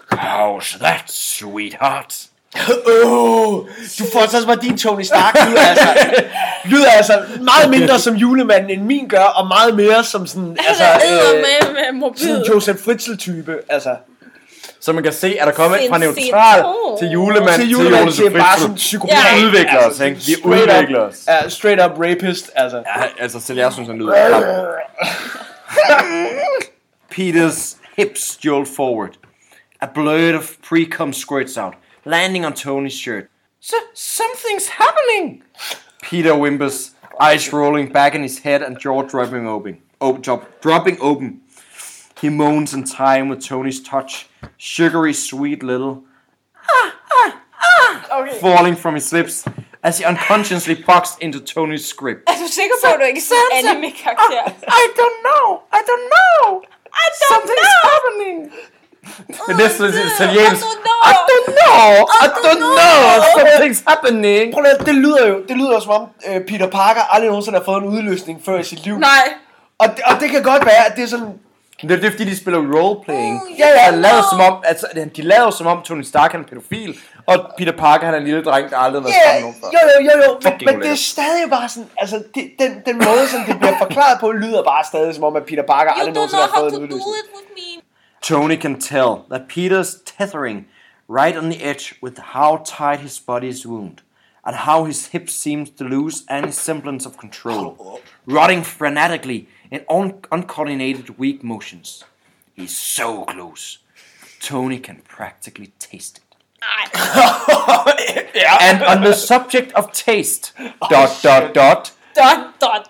How's 0.09 0.79
that, 0.79 1.09
sweetheart? 1.09 2.29
Oh, 3.05 3.67
du 3.99 4.03
får 4.13 4.27
så 4.27 4.45
bare 4.45 4.59
din 4.61 4.77
Tony 4.77 5.03
Stark 5.03 5.35
lyder 5.49 5.61
altså, 5.61 6.23
lyder 6.65 6.91
altså 6.91 7.25
meget 7.41 7.69
mindre 7.69 7.99
som 7.99 8.15
julemanden 8.15 8.69
end 8.69 8.81
min 8.81 9.07
gør, 9.07 9.23
og 9.23 9.47
meget 9.47 9.75
mere 9.75 10.03
som 10.03 10.27
sådan, 10.27 10.57
altså, 10.67 10.83
øh, 10.83 11.35
med, 11.35 11.93
med 11.93 12.17
sådan 12.17 12.41
Joseph 12.41 12.79
Fritzl 12.79 13.15
type, 13.15 13.59
altså. 13.69 13.95
Så 14.80 14.93
man 14.93 15.03
kan 15.03 15.13
se, 15.13 15.38
at 15.39 15.47
der 15.47 15.53
kommer 15.53 15.78
fra 15.89 15.97
neutral 15.97 16.63
til 16.99 17.07
julemand 17.07 17.47
Til 17.47 17.61
til 17.61 17.69
julemanden 17.71 17.99
Jonas 17.99 18.15
til 18.15 18.32
bare 18.32 18.59
sådan 18.59 18.73
Vi 18.73 18.78
psykopat. 18.78 19.15
Ja. 19.39 19.45
udvikler 19.45 19.80
os, 19.89 19.99
ikke? 19.99 20.15
Vi 20.15 20.21
straight 20.21 20.45
udvikler 20.61 21.05
up, 21.05 21.11
os. 21.11 21.23
Ja, 21.28 21.49
straight 21.49 21.82
up 21.86 21.91
rapist, 21.99 22.51
altså. 22.55 22.78
Ja, 22.78 23.03
altså 23.19 23.39
selv 23.39 23.59
jeg 23.59 23.73
synes, 23.73 23.88
han 23.88 23.97
lyder. 23.97 24.13
Peter's 27.11 27.75
hips 27.97 28.39
jolt 28.45 28.67
forward. 28.67 29.17
A 29.82 29.88
blurt 29.93 30.36
of 30.36 30.57
pre-cum 30.69 31.13
squirts 31.13 31.57
out, 31.57 31.73
landing 32.05 32.45
on 32.45 32.53
Tony's 32.53 32.93
shirt. 33.03 33.23
So, 33.61 33.75
something's 33.95 34.67
happening! 34.69 35.43
Peter 36.01 36.34
whimpers, 36.36 36.91
eyes 37.19 37.53
rolling 37.53 37.93
back 37.93 38.15
in 38.15 38.21
his 38.21 38.39
head 38.39 38.61
and 38.61 38.78
jaw 38.86 39.01
dropping 39.01 39.47
open. 39.47 39.78
Drop, 40.21 40.61
dropping 40.61 40.97
open. 41.01 41.41
He 42.22 42.30
moans 42.30 42.74
in 42.74 42.84
time 42.86 43.26
with 43.32 43.41
Tony's 43.49 43.80
touch, 43.91 44.28
sugary 44.57 45.13
sweet 45.13 45.63
little 45.63 45.95
Okay. 48.20 48.39
falling 48.41 48.76
from 48.84 48.93
his 48.95 49.11
lips 49.13 49.45
as 49.84 49.97
he 49.99 50.03
unconsciously 50.05 50.76
bucks 50.89 51.11
into 51.22 51.39
Tony's 51.39 51.86
script. 51.93 52.22
Er 52.30 52.34
du 52.43 52.47
sikker 52.59 52.76
på, 52.84 52.88
at 52.93 52.99
du 52.99 53.05
ikke 53.05 53.22
Sansa. 53.22 53.57
anime-karakter? 53.70 54.41
I 54.82 54.84
don't 54.99 55.18
know. 55.28 55.45
I 55.78 55.80
don't 55.89 56.05
know. 56.15 56.61
I 57.03 57.05
don't 57.20 57.32
Something's 57.34 57.74
know. 57.76 57.91
happening. 57.93 58.38
Men 59.47 59.57
det 59.57 59.65
er 59.65 59.82
lidt 59.86 59.95
italiensk. 60.13 60.63
I 60.63 60.65
don't 60.65 60.82
know. 60.88 60.99
I 61.11 61.15
don't 61.32 61.51
know. 61.59 61.91
I 62.26 62.28
don't 62.45 62.63
know. 62.80 63.05
Something's 63.38 63.84
happening. 63.91 64.53
Prøv 64.53 64.65
at, 64.65 64.86
det 64.86 64.95
lyder 64.95 65.28
jo, 65.28 65.36
det 65.49 65.57
lyder 65.57 65.74
jo 65.74 65.80
som 65.80 65.91
om 65.91 66.07
øh, 66.30 66.41
Peter 66.49 66.70
Parker 66.70 67.01
aldrig 67.13 67.28
nogensinde 67.30 67.57
har 67.57 67.65
fået 67.65 67.78
en 67.84 67.88
udløsning 67.89 68.41
før 68.45 68.57
i 68.59 68.63
sit 68.63 68.84
liv. 68.86 68.97
Nej. 68.97 69.28
Og, 69.80 69.88
det- 69.95 70.03
og 70.05 70.20
det 70.20 70.30
kan 70.30 70.43
godt 70.43 70.65
være, 70.65 70.86
at 70.89 70.95
det 70.95 71.03
er 71.03 71.07
sådan, 71.07 71.34
Det 71.82 71.91
er, 71.91 71.95
det 71.95 72.05
er 72.05 72.11
fordi, 72.11 72.25
de 72.25 72.38
spiller 72.38 72.59
roleplaying. 72.59 73.41
Oh, 73.41 73.59
Ja, 73.59 73.67
ja. 73.86 73.91
Lavet 73.95 74.23
som 74.32 74.39
om, 74.39 74.63
altså, 74.65 74.88
de 75.15 75.21
lavede 75.21 75.51
som 75.51 75.67
om 75.67 75.82
Tony 75.82 76.01
Stark 76.01 76.34
er 76.34 76.38
en 76.38 76.45
pædofil, 76.45 76.99
og 77.25 77.51
Peter 77.57 77.71
Parker 77.78 78.05
han 78.05 78.13
er 78.13 78.17
en 78.19 78.23
lille 78.23 78.43
dreng, 78.43 78.69
der 78.69 78.78
aldrig 78.78 79.01
har 79.01 79.07
været 79.09 79.15
Ja, 79.25 79.32
sammen 79.32 79.41
nogen 79.41 79.55
før. 79.61 79.67
jo, 79.73 79.80
jo, 79.93 80.11
jo, 80.11 80.23
jo. 80.25 80.39
Men, 80.43 80.75
men 80.75 80.82
det 80.86 80.91
er 80.91 80.95
stadig 80.95 81.49
bare 81.49 81.69
sådan, 81.69 81.89
altså 81.97 82.23
det, 82.36 82.51
den, 82.59 82.71
den 82.86 82.95
måde, 82.95 83.28
som 83.28 83.39
det 83.47 83.59
bliver 83.59 83.78
forklaret 83.78 84.19
på, 84.19 84.32
lyder 84.32 84.63
bare 84.63 84.84
stadig 84.86 85.15
som 85.15 85.23
om, 85.23 85.36
at 85.36 85.43
Peter 85.45 85.63
Parker 85.63 85.91
aldrig 85.91 86.13
nogensinde 86.13 86.43
har 86.43 86.59
fået 86.59 86.73
en 86.73 86.80
udløsning. 86.84 87.84
Tony 88.21 88.61
can 88.61 88.82
tell 88.82 89.11
that 89.32 89.41
Peter's 89.57 90.03
tethering 90.17 90.65
right 91.09 91.38
on 91.38 91.51
the 91.51 91.69
edge 91.69 91.86
with 92.03 92.15
how 92.23 92.57
tight 92.78 92.99
his 92.99 93.19
body 93.19 93.45
is 93.45 93.67
wound, 93.67 93.97
and 94.47 94.55
how 94.55 94.84
his 94.86 95.07
hips 95.07 95.34
seems 95.43 95.69
to 95.78 95.84
lose 95.84 96.15
any 96.30 96.51
semblance 96.51 97.09
of 97.09 97.13
control, 97.17 97.75
rotting 98.28 98.63
frantically 98.65 99.47
in 99.72 99.82
un- 99.89 100.22
uncoordinated 100.32 101.18
weak 101.18 101.43
motions. 101.43 102.03
He's 102.55 102.78
so 102.78 103.24
close. 103.26 103.80
Tony 104.39 104.80
can 104.80 105.01
practically 105.18 105.72
taste 105.80 106.18
it. 106.18 106.24
And 108.61 108.84
on 108.84 109.01
the 109.03 109.13
subject 109.13 109.72
of 109.74 109.91
taste, 109.91 110.53
dot 110.89 111.20
dot 111.24 111.53
dot. 111.53 111.91
Dot, 112.15 112.59
dot. 112.59 112.89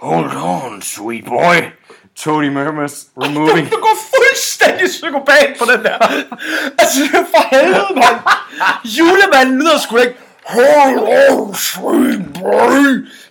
Hold 0.00 0.32
on, 0.32 0.82
sweet 0.82 1.24
boy. 1.26 1.72
Tony 2.14 2.48
murmurs, 2.50 3.10
removing 3.16 3.68
Du 3.70 3.76
går 3.80 3.96
fuldstændig 4.14 4.88
psykopat 4.88 5.56
på 5.58 5.64
den 5.64 5.84
der. 5.84 5.98
Altså, 6.78 7.00
for 7.10 7.56
helvede, 7.56 7.86
mand. 7.94 8.20
Julemanden 8.98 9.58
lyder 9.58 9.78
sgu 9.78 9.96
ikke. 9.96 10.14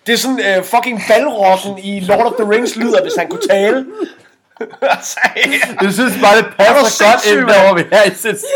Det 0.05 0.13
er 0.13 0.18
sådan 0.18 0.57
uh, 0.59 0.63
fucking 0.65 1.01
balrocken 1.07 1.78
i 1.84 1.99
Lord 1.99 2.26
of 2.26 2.32
the 2.39 2.49
Rings 2.51 2.76
lyder, 2.76 3.01
hvis 3.01 3.13
han 3.18 3.28
kunne 3.30 3.41
tale. 3.49 3.86
altså, 4.82 5.20
Jeg 5.82 5.93
synes 5.93 6.13
bare, 6.22 6.38
det 6.38 6.45
Er 6.57 6.74
passer 6.74 7.05
godt 7.05 7.26
ind 7.26 7.39
mand? 7.39 7.49
der, 7.49 7.65
hvor 7.68 7.76
vi 7.78 7.84
er 7.91 8.03
i 8.03 8.09
sidste. 8.09 8.47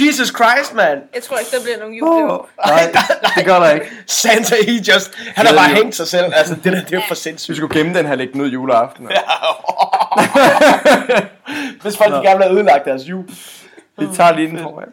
Jesus 0.00 0.28
Christ, 0.28 0.74
man. 0.74 0.98
Jeg 1.14 1.22
tror 1.22 1.36
ikke, 1.38 1.50
der 1.56 1.62
bliver 1.62 1.78
nogen 1.78 1.94
julegaver. 1.94 2.48
Nej, 2.66 2.92
det 3.36 3.44
gør 3.44 3.58
der 3.58 3.70
ikke. 3.70 3.86
Santa, 4.06 4.54
he 4.66 4.72
just... 4.94 5.12
Han 5.36 5.46
har 5.46 5.54
bare 5.54 5.68
hængt 5.68 5.96
sig 5.96 6.08
selv. 6.08 6.24
Altså, 6.36 6.54
det 6.64 6.72
der, 6.72 6.84
det 6.84 6.92
er 6.94 7.00
for 7.08 7.14
Vi 7.14 7.20
sindssygt. 7.20 7.56
skulle 7.56 7.74
gemme 7.78 7.94
den 7.98 8.06
her 8.06 8.14
lægge 8.14 8.42
ud 8.42 8.48
juleaften. 8.48 9.08
Hvis 11.82 11.96
folk 11.96 12.14
de 12.14 12.20
gerne 12.22 12.36
vil 12.38 12.44
have 12.46 12.52
ødelagt 12.54 12.84
deres 12.84 13.02
jul. 13.02 13.24
Vi 13.98 14.06
tager 14.14 14.32
lige 14.36 14.48
den 14.50 14.58
foran. 14.58 14.92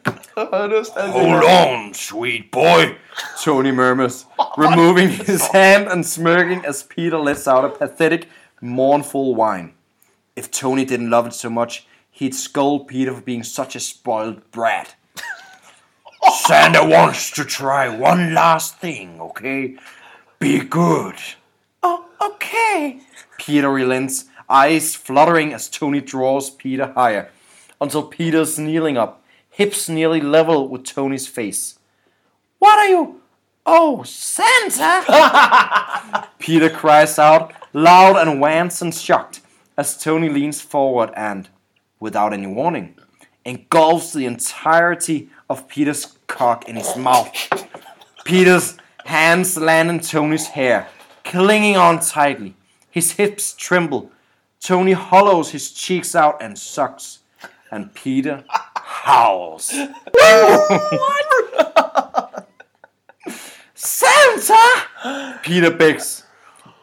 Hold 1.12 1.44
on, 1.44 1.94
sweet 1.94 2.52
boy, 2.52 2.96
Tony 3.44 3.72
murmurs, 3.72 4.26
removing 4.58 5.10
his 5.10 5.48
hand 5.54 5.88
and 5.88 6.06
smirking 6.06 6.66
as 6.66 6.84
Peter 6.84 7.18
lets 7.18 7.48
out 7.48 7.66
a 7.66 7.70
pathetic, 7.70 8.28
mournful 8.62 9.36
whine. 9.36 9.74
If 10.36 10.52
Tony 10.52 10.86
didn't 10.86 11.10
love 11.10 11.28
it 11.28 11.34
so 11.34 11.50
much, 11.50 11.88
he'd 12.12 12.36
scold 12.36 12.88
Peter 12.88 13.14
for 13.14 13.22
being 13.22 13.44
such 13.44 13.76
a 13.76 13.80
spoiled 13.80 14.52
brat. 14.52 14.96
Santa 16.34 16.84
wants 16.84 17.32
to 17.32 17.46
try 17.46 17.88
one 17.88 18.34
last 18.34 18.80
thing, 18.80 19.22
okay? 19.22 19.78
Be 20.40 20.60
good. 20.60 21.16
Oh, 21.84 22.06
okay. 22.22 23.00
Peter 23.38 23.70
relents, 23.70 24.26
eyes 24.50 24.96
fluttering 24.96 25.54
as 25.54 25.70
Tony 25.70 26.02
draws 26.02 26.50
Peter 26.50 26.92
higher, 26.94 27.30
until 27.80 28.04
Peter's 28.04 28.58
kneeling 28.60 28.98
up, 28.98 29.24
hips 29.50 29.88
nearly 29.90 30.22
level 30.22 30.68
with 30.68 30.84
Tony's 30.84 31.28
face. 31.28 31.80
What 32.60 32.80
are 32.80 32.88
you? 32.88 33.22
Oh, 33.66 34.04
Santa! 34.04 35.04
Peter 36.40 36.70
cries 36.70 37.18
out, 37.18 37.54
loud 37.74 38.18
and 38.18 38.40
wants 38.40 38.82
and 38.82 38.94
shocked, 38.94 39.42
as 39.78 39.98
Tony 39.98 40.30
leans 40.30 40.62
forward 40.62 41.12
and, 41.16 41.50
without 42.00 42.34
any 42.34 42.48
warning, 42.48 42.96
engulfs 43.44 44.14
the 44.14 44.26
entirety 44.26 45.30
of 45.50 45.68
Peter's 45.68 46.18
cock 46.28 46.70
in 46.70 46.76
his 46.76 46.96
mouth. 46.96 47.32
Peter's 48.24 48.78
hands 49.06 49.58
land 49.58 49.90
in 49.90 50.00
Tony's 50.00 50.48
hair, 50.48 50.88
clinging 51.24 51.78
on 51.78 52.00
tightly. 52.00 52.56
His 52.90 53.14
hips 53.14 53.54
tremble. 53.54 54.12
Tony 54.60 54.94
hollows 54.94 55.52
his 55.52 55.72
cheeks 55.72 56.16
out 56.16 56.42
and 56.42 56.58
sucks. 56.58 57.20
And 57.76 57.94
Peter 57.94 58.46
howls. 58.48 59.66
Santa! 63.74 65.40
Peter 65.44 65.72
begs, 65.72 66.24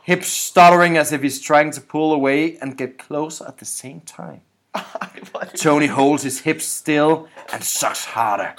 hips 0.02 0.28
stuttering 0.28 0.98
as 0.98 1.10
if 1.10 1.22
he's 1.22 1.40
trying 1.40 1.70
to 1.70 1.80
pull 1.80 2.12
away 2.12 2.58
and 2.58 2.76
get 2.76 2.98
closer 2.98 3.46
at 3.48 3.56
the 3.56 3.64
same 3.64 4.02
time. 4.02 4.42
Tony 5.54 5.86
holds 5.86 6.24
his 6.24 6.40
hips 6.40 6.66
still 6.66 7.26
and 7.54 7.64
sucks 7.64 8.04
harder, 8.04 8.54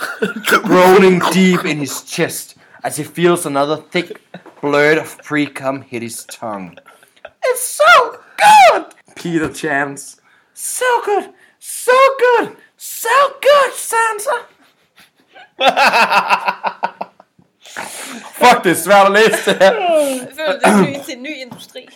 groaning 0.63 1.21
deep 1.31 1.63
in 1.65 1.77
his 1.77 2.01
chest 2.01 2.55
as 2.83 2.97
he 2.97 3.03
feels 3.03 3.45
another 3.45 3.77
thick 3.77 4.19
blurt 4.59 4.97
of 4.97 5.19
pre-cum 5.19 5.83
hit 5.83 6.01
his 6.01 6.25
tongue. 6.25 6.79
It's 7.43 7.61
so 7.61 8.19
good! 8.71 8.85
Peter 9.15 9.53
chants. 9.53 10.19
So 10.55 10.85
good! 11.05 11.33
So 11.65 11.91
good! 12.19 12.57
So 12.77 13.09
good, 13.41 13.73
Santa! 13.73 14.37
Fuck, 18.33 18.63
det 18.63 18.71
er 18.71 18.75
svært 18.75 19.05
at 19.05 19.11
læse 19.11 19.45
det 19.45 19.57
her. 19.57 19.71
Jeg 19.71 20.27
føler, 20.35 20.59
det 20.59 20.63
er 20.63 20.81
ny, 20.81 21.03
til 21.05 21.17
en 21.17 21.23
ny 21.23 21.35
industri. 21.35 21.87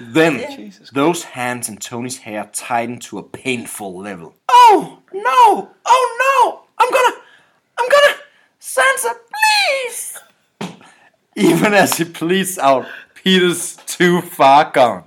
Then, 0.00 0.72
those 0.94 1.24
hands 1.24 1.68
in 1.68 1.78
Tony's 1.78 2.18
hair 2.18 2.44
tighten 2.52 3.00
to 3.00 3.18
a 3.18 3.22
painful 3.44 4.02
level. 4.02 4.32
Oh, 4.48 4.98
no! 5.12 5.68
Oh, 5.84 6.04
no! 6.24 6.58
I'm 6.78 6.90
gonna... 6.90 7.14
I'm 7.78 7.88
gonna... 7.94 8.14
Sansa, 8.60 9.08
please! 9.32 10.18
Even 11.36 11.74
as 11.74 11.96
he 11.98 12.04
pleads 12.04 12.58
out, 12.58 12.86
Peter's 13.14 13.76
too 13.86 14.20
far 14.20 14.70
gone. 14.72 15.04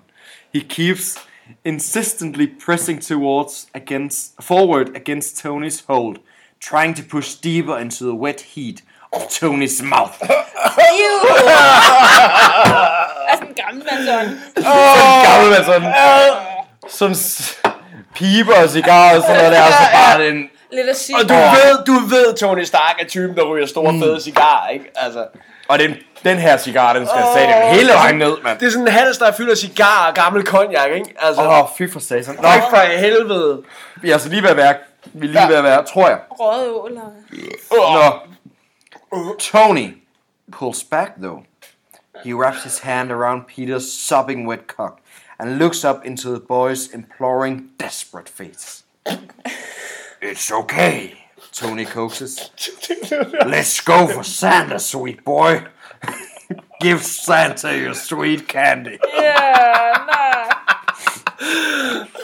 He 0.53 0.61
keeps 0.61 1.20
insistently 1.66 2.48
pressing 2.66 3.00
towards 3.02 3.68
against 3.76 4.32
forward 4.41 4.88
against 4.95 5.38
Tony's 5.45 5.84
hold, 5.88 6.18
trying 6.62 6.95
to 6.95 7.04
push 7.12 7.34
deeper 7.43 7.78
into 7.78 8.04
the 8.06 8.16
wet 8.16 8.41
heat 8.41 8.84
of 9.14 9.22
Tony's 9.30 9.82
mouth. 9.84 10.16
Ew! 10.24 11.20
sådan 13.34 13.48
en 13.48 13.54
gammel 13.56 13.84
mandsånd. 13.91 14.30
gammel 15.28 15.50
med 15.50 15.66
sådan, 15.66 15.93
sådan 16.89 17.16
s- 17.16 17.62
piber 18.16 18.56
og 18.64 18.70
cigarer 18.70 19.16
og 19.16 19.22
sådan 19.22 19.38
noget 19.38 19.52
der, 19.52 19.62
og 19.64 19.72
så 19.74 19.84
bare 19.93 20.26
den... 20.28 20.50
Lidt 20.72 20.89
at 20.89 20.98
sige. 20.98 21.16
Og 21.18 21.30
du 21.30 21.34
ved, 21.34 21.86
du 21.86 21.93
ved, 21.93 22.34
Tony 22.38 22.64
Stark 22.64 22.95
er 23.02 23.06
typen, 23.08 23.36
der 23.38 23.43
ryger 23.43 23.66
store 23.66 23.93
fede 24.00 24.22
cigarer, 24.22 24.70
ikke? 24.70 24.86
Altså, 24.95 25.26
Og 25.68 25.80
den, 25.80 25.95
den 26.24 26.38
her 26.38 26.57
cigar, 26.57 26.93
den 26.93 27.07
skal 27.07 27.24
oh, 27.24 27.41
den 27.41 27.76
hele 27.76 27.89
vejen 27.93 28.18
ned, 28.18 28.38
mand. 28.43 28.59
det 28.59 28.65
er 28.65 28.70
sådan 28.72 28.88
en 28.88 28.93
hals, 28.93 29.18
der 29.18 29.32
fylder 29.32 29.55
cigarer 29.55 30.07
og 30.07 30.15
gammel 30.15 30.45
cognac, 30.45 30.91
ikke? 30.95 31.13
Altså, 31.20 31.41
Åh, 31.41 31.59
oh, 31.59 31.68
fy 31.78 31.91
for 31.91 31.99
satan. 31.99 32.36
Nå, 32.36 32.41
Nå, 32.41 32.49
for 32.70 32.97
helvede. 32.97 33.63
vi 34.01 34.09
er 34.09 34.13
altså 34.13 34.30
lige 34.30 34.43
ved 34.43 34.49
at 34.49 34.57
være 34.57 34.76
Vi 35.13 35.28
er 35.28 35.32
lige 35.32 35.47
ved 35.47 35.55
at 35.55 35.63
være, 35.63 35.84
tror 35.84 36.09
jeg. 36.09 36.20
Røde 36.32 36.74
åler. 36.74 37.01
No. 37.72 39.34
Tony 39.39 39.97
pulls 40.51 40.84
back 40.84 41.11
though. 41.22 41.43
He 42.24 42.34
wraps 42.34 42.63
his 42.63 42.80
hand 42.80 43.11
around 43.11 43.41
Peter's 43.47 43.91
sobbing 44.07 44.47
wet 44.47 44.68
cock 44.68 44.99
and 45.39 45.57
looks 45.57 45.84
up 45.84 46.05
into 46.05 46.30
the 46.30 46.39
boy's 46.39 46.93
imploring, 46.93 47.70
desperate 47.80 48.30
face. 48.30 48.84
It's 50.22 50.51
okay, 50.51 51.13
Tony 51.52 51.86
coaxes. 51.86 52.50
Let's 53.45 53.80
go 53.82 54.08
for 54.08 54.24
Santa, 54.24 54.80
sweet 54.80 55.24
boy. 55.24 55.68
Give 56.82 57.04
Santa 57.04 57.78
your 57.78 57.93
sweet 57.93 58.48
candy. 58.48 58.98
Ja, 59.14 60.06
nej. 60.06 62.08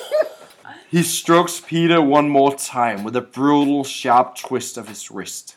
He 0.94 1.02
strokes 1.02 1.60
Peter 1.60 2.00
one 2.00 2.30
more 2.30 2.56
time 2.56 3.04
with 3.04 3.16
a 3.16 3.22
brutal, 3.22 3.84
sharp 3.84 4.38
twist 4.38 4.78
of 4.78 4.90
his 4.90 5.10
wrist. 5.10 5.56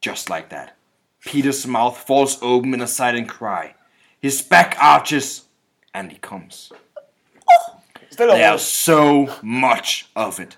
Just 0.00 0.30
like 0.30 0.50
that. 0.50 0.76
Peter's 1.24 1.66
mouth 1.66 1.98
falls 1.98 2.38
open 2.40 2.72
in 2.72 2.80
a 2.80 2.86
silent 2.86 3.28
cry. 3.28 3.74
His 4.20 4.42
back 4.42 4.76
arches, 4.80 5.46
and 5.92 6.12
he 6.12 6.18
comes. 6.18 6.70
Stille 8.10 8.30
og 8.30 8.38
There's 8.38 8.62
so 8.62 9.28
much 9.42 10.08
of 10.14 10.38
it. 10.38 10.56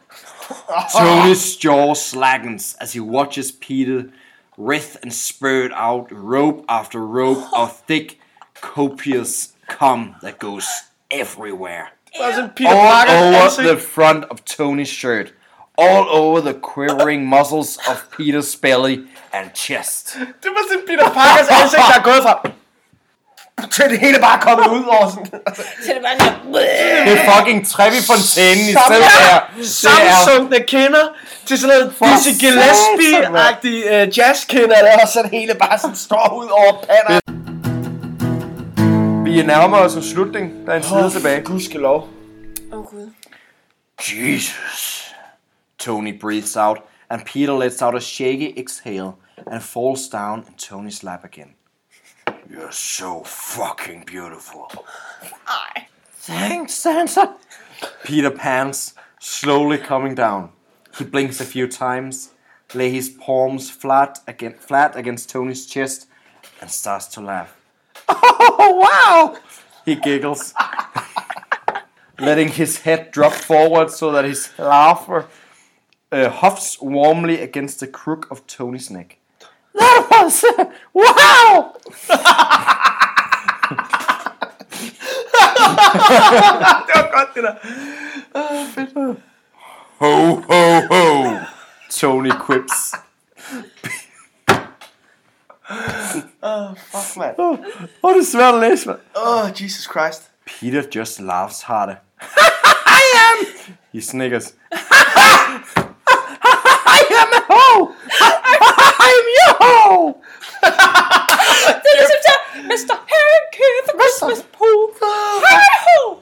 Tony's 0.93 1.57
jaw 1.57 1.95
slackens 1.95 2.77
as 2.81 2.93
he 2.93 3.01
watches 3.01 3.53
Peter 3.53 4.11
writhe 4.57 4.97
and 5.03 5.13
spurt 5.13 5.73
out 5.73 6.11
rope 6.11 6.65
after 6.69 7.01
rope 7.01 7.45
of 7.57 7.77
thick, 7.87 8.19
copious 8.61 9.55
cum 9.69 10.17
that 10.23 10.39
goes 10.39 10.67
everywhere. 11.11 11.89
Der 12.17 12.45
er 12.45 12.49
Peter 12.49 12.71
all 12.71 12.91
Parkers 12.91 13.15
over 13.15 13.37
ansigt. 13.37 13.75
the 13.75 13.77
front 13.77 14.25
of 14.25 14.45
Tony's 14.45 14.89
shirt, 14.89 15.33
all 15.77 16.07
over 16.09 16.41
the 16.41 16.55
quivering 16.55 17.27
muscles 17.37 17.79
of 17.89 18.11
Peter's 18.11 18.55
belly 18.55 19.07
and 19.33 19.51
chest. 19.55 20.17
Det 20.43 20.51
var 20.51 20.69
sådan 20.69 20.85
Peter 20.87 21.11
Parkers 21.11 21.49
ansigt, 21.49 21.83
der 21.89 21.99
er 21.99 22.03
gået 22.03 22.23
fra... 22.23 22.51
Til 23.71 23.85
det 23.91 23.99
hele 23.99 24.19
bare 24.21 24.41
kommet 24.41 24.67
ud 24.67 24.85
over 24.85 25.11
sådan... 25.11 25.27
Så 25.27 25.93
det 25.95 26.03
var 26.03 26.15
sådan, 26.19 26.53
Det 27.07 27.13
er 27.19 27.33
fucking 27.33 27.67
Trevi 27.67 28.01
Fontænen 28.07 28.67
i 28.73 28.75
stedet 28.87 29.05
her. 29.05 29.41
Det 29.57 29.65
er 29.65 29.69
Sammensunkne 29.69 30.61
kinder 30.67 31.05
til 31.47 31.59
sådan 31.59 31.77
noget 31.77 31.93
Dizzy 32.03 32.45
Gillespie-agtig 32.45 33.77
uh, 33.95 34.19
jazzkinder, 34.19 34.81
der 34.87 35.03
og 35.03 35.09
så 35.09 35.23
det 35.23 35.31
hele 35.31 35.55
bare 35.55 35.79
sådan 35.79 35.97
står 35.97 36.35
ud 36.43 36.49
over 36.49 36.73
pander. 36.89 37.21
vi 39.37 39.43
nærmer 39.43 39.77
os 39.77 39.95
en 39.95 40.03
slutning. 40.03 40.67
Der 40.67 40.73
er 40.73 40.77
en 40.77 40.83
side 40.83 41.11
tilbage. 41.11 41.43
Gudskelov. 41.43 42.09
Åh 42.73 42.79
oh, 42.79 42.85
gud. 42.85 43.11
Jesus. 43.99 45.15
Tony 45.79 46.21
breathes 46.21 46.57
out, 46.57 46.79
and 47.11 47.21
Peter 47.25 47.59
lets 47.59 47.83
out 47.83 47.95
a 47.95 48.01
shaky 48.01 48.53
exhale 48.57 49.11
and 49.53 49.61
falls 49.63 50.09
down 50.09 50.45
in 50.49 50.55
Tony's 50.55 51.03
lap 51.03 51.25
again. 51.25 51.56
You're 52.51 52.73
so 52.73 53.23
fucking 53.23 54.05
beautiful. 54.07 54.71
Hi. 55.45 55.89
Thanks, 56.13 56.75
Santa. 56.75 57.35
Peter 58.05 58.31
pants, 58.31 58.95
slowly 59.21 59.79
coming 59.79 60.15
down. 60.15 60.51
He 60.97 61.05
blinks 61.05 61.41
a 61.41 61.45
few 61.45 61.69
times, 61.69 62.31
lay 62.75 62.91
his 62.91 63.09
palms 63.09 63.71
flat, 63.71 64.19
again, 64.27 64.55
flat 64.59 64.97
against 64.97 65.29
Tony's 65.29 65.67
chest, 65.67 66.09
and 66.61 66.71
starts 66.71 67.07
to 67.09 67.21
laugh. 67.21 67.57
Oh, 68.09 68.81
wow! 68.83 69.39
He 69.85 69.95
giggles, 69.95 70.55
letting 72.19 72.49
his 72.49 72.81
head 72.81 73.11
drop 73.11 73.33
forward 73.33 73.91
so 73.91 74.11
that 74.13 74.25
his 74.25 74.51
laughter 74.59 75.27
uh, 76.11 76.31
huffs 76.31 76.81
warmly 76.81 77.41
against 77.41 77.81
the 77.81 77.87
crook 77.87 78.27
of 78.31 78.47
Tony's 78.47 78.91
neck. 78.91 79.19
That 79.75 80.06
was 80.25 80.45
wow! 80.95 81.73
Det 86.87 86.95
var 86.95 87.11
godt, 87.17 87.35
det 87.35 87.43
der. 87.43 87.55
Ho 89.99 90.35
ho 90.35 90.81
ho! 90.91 91.37
Tony 91.91 92.33
quips. 92.47 92.95
Oh, 96.43 96.75
fuck, 96.77 97.17
mand. 97.17 97.35
Åh, 97.39 97.59
oh, 98.03 98.15
det 98.15 98.21
er 98.21 98.25
svært 98.33 98.55
at 98.55 98.61
læse, 98.61 98.89
mand. 98.89 98.99
Oh, 99.17 99.63
Jesus 99.63 99.85
Christ. 99.85 100.23
Peter 100.47 100.83
just 100.95 101.21
laughs 101.21 101.63
harder. 101.63 101.95
I 102.87 103.03
am! 103.29 103.47
He 103.93 104.01
sniggers. 104.01 104.55
Ho! 109.87 109.97
Det 111.83 111.89
er 111.93 111.97
ligesom 112.01 112.21
så, 112.29 112.35
Mr. 112.71 112.95
Harry 113.13 113.37
the 113.89 113.95
Christmas 114.01 114.41
pool. 114.57 114.83
Hej-ho! 115.47 116.17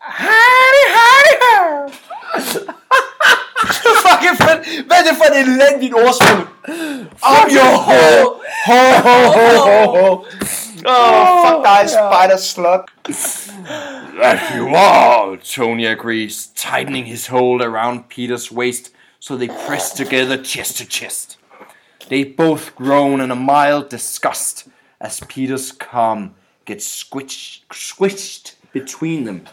Howdy, 0.00 0.84
howdy, 0.96 1.34
ho! 1.44 1.88
Fucking 4.06 4.36
fedt. 4.36 4.86
Hvad 4.86 4.96
er 4.96 5.02
det 5.02 5.16
for 5.16 5.24
et 5.24 5.40
elendigt 5.40 5.94
ordspil? 5.94 6.46
I'm 7.22 7.48
your 7.56 7.76
ho. 7.88 8.02
Ho, 8.66 8.80
ho, 9.04 9.16
ho, 9.36 9.46
ho, 9.66 9.84
ho. 9.96 10.24
Oh, 10.86 11.46
fuck 11.46 11.64
dig, 11.64 11.90
spider 11.90 12.36
slug. 12.36 12.80
That 14.20 14.56
you 14.56 14.74
are, 14.74 15.36
Tony 15.36 15.86
agrees, 15.86 16.48
tightening 16.56 17.06
his 17.06 17.26
hold 17.26 17.62
around 17.62 18.08
Peter's 18.08 18.52
waist 18.52 18.90
so 19.18 19.36
they 19.36 19.48
press 19.48 19.92
together 19.92 20.42
chest 20.42 20.78
to 20.78 20.86
chest. 20.86 21.36
They 22.10 22.24
both 22.24 22.74
groan 22.74 23.20
in 23.20 23.30
a 23.30 23.36
mild 23.36 23.88
disgust 23.88 24.66
as 25.00 25.20
Peter's 25.28 25.70
cum 25.70 26.34
gets 26.64 27.04
squished, 27.04 27.60
squished 27.68 28.56
between 28.72 29.22
them, 29.22 29.48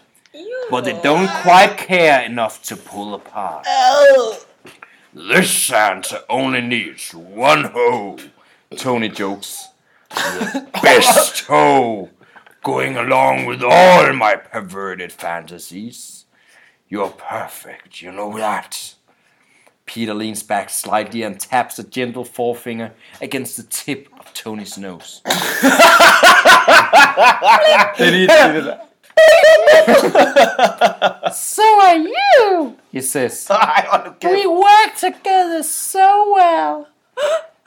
but 0.72 0.84
they 0.84 1.00
don't 1.04 1.30
quite 1.44 1.78
care 1.78 2.24
enough 2.24 2.64
to 2.64 2.76
pull 2.76 3.14
apart. 3.14 3.66
Oh. 3.68 4.44
This 5.14 5.52
Santa 5.52 6.24
only 6.32 6.62
needs 6.62 7.14
one 7.14 7.66
hoe, 7.66 8.18
Tony 8.76 9.10
jokes. 9.10 9.68
The 10.10 10.68
best 10.82 11.46
hoe, 11.46 12.10
going 12.64 12.98
along 12.98 13.46
with 13.46 13.62
all 13.62 14.12
my 14.14 14.36
perverted 14.36 15.12
fantasies. 15.12 16.26
You're 16.90 17.10
perfect, 17.10 18.02
you 18.02 18.12
know 18.12 18.36
that. 18.40 18.96
Peter 19.88 20.14
leans 20.14 20.44
back 20.44 20.70
slightly 20.70 21.24
and 21.24 21.40
taps 21.40 21.80
a 21.80 21.84
gentle 21.84 22.24
forefinger 22.26 22.92
against 23.22 23.58
the 23.58 23.64
tip 23.64 24.08
of 24.20 24.34
Tony's 24.34 24.78
nose. 24.78 25.22
det 27.98 28.12
lige 28.12 28.28
det 28.54 28.64
der. 28.64 28.78
So 31.34 31.64
are 31.82 31.98
you, 31.98 32.76
he 32.92 33.02
says. 33.02 33.50
Ej, 33.50 33.86
hold 33.88 34.06
nu 34.06 34.12
kæft. 34.20 34.34
We 34.34 34.48
work 34.48 34.96
together 34.98 35.64
so 35.64 36.34
well. 36.38 36.86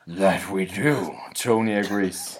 That 0.18 0.50
we 0.52 0.64
do, 0.64 1.14
Tony 1.34 1.72
agrees. 1.78 2.38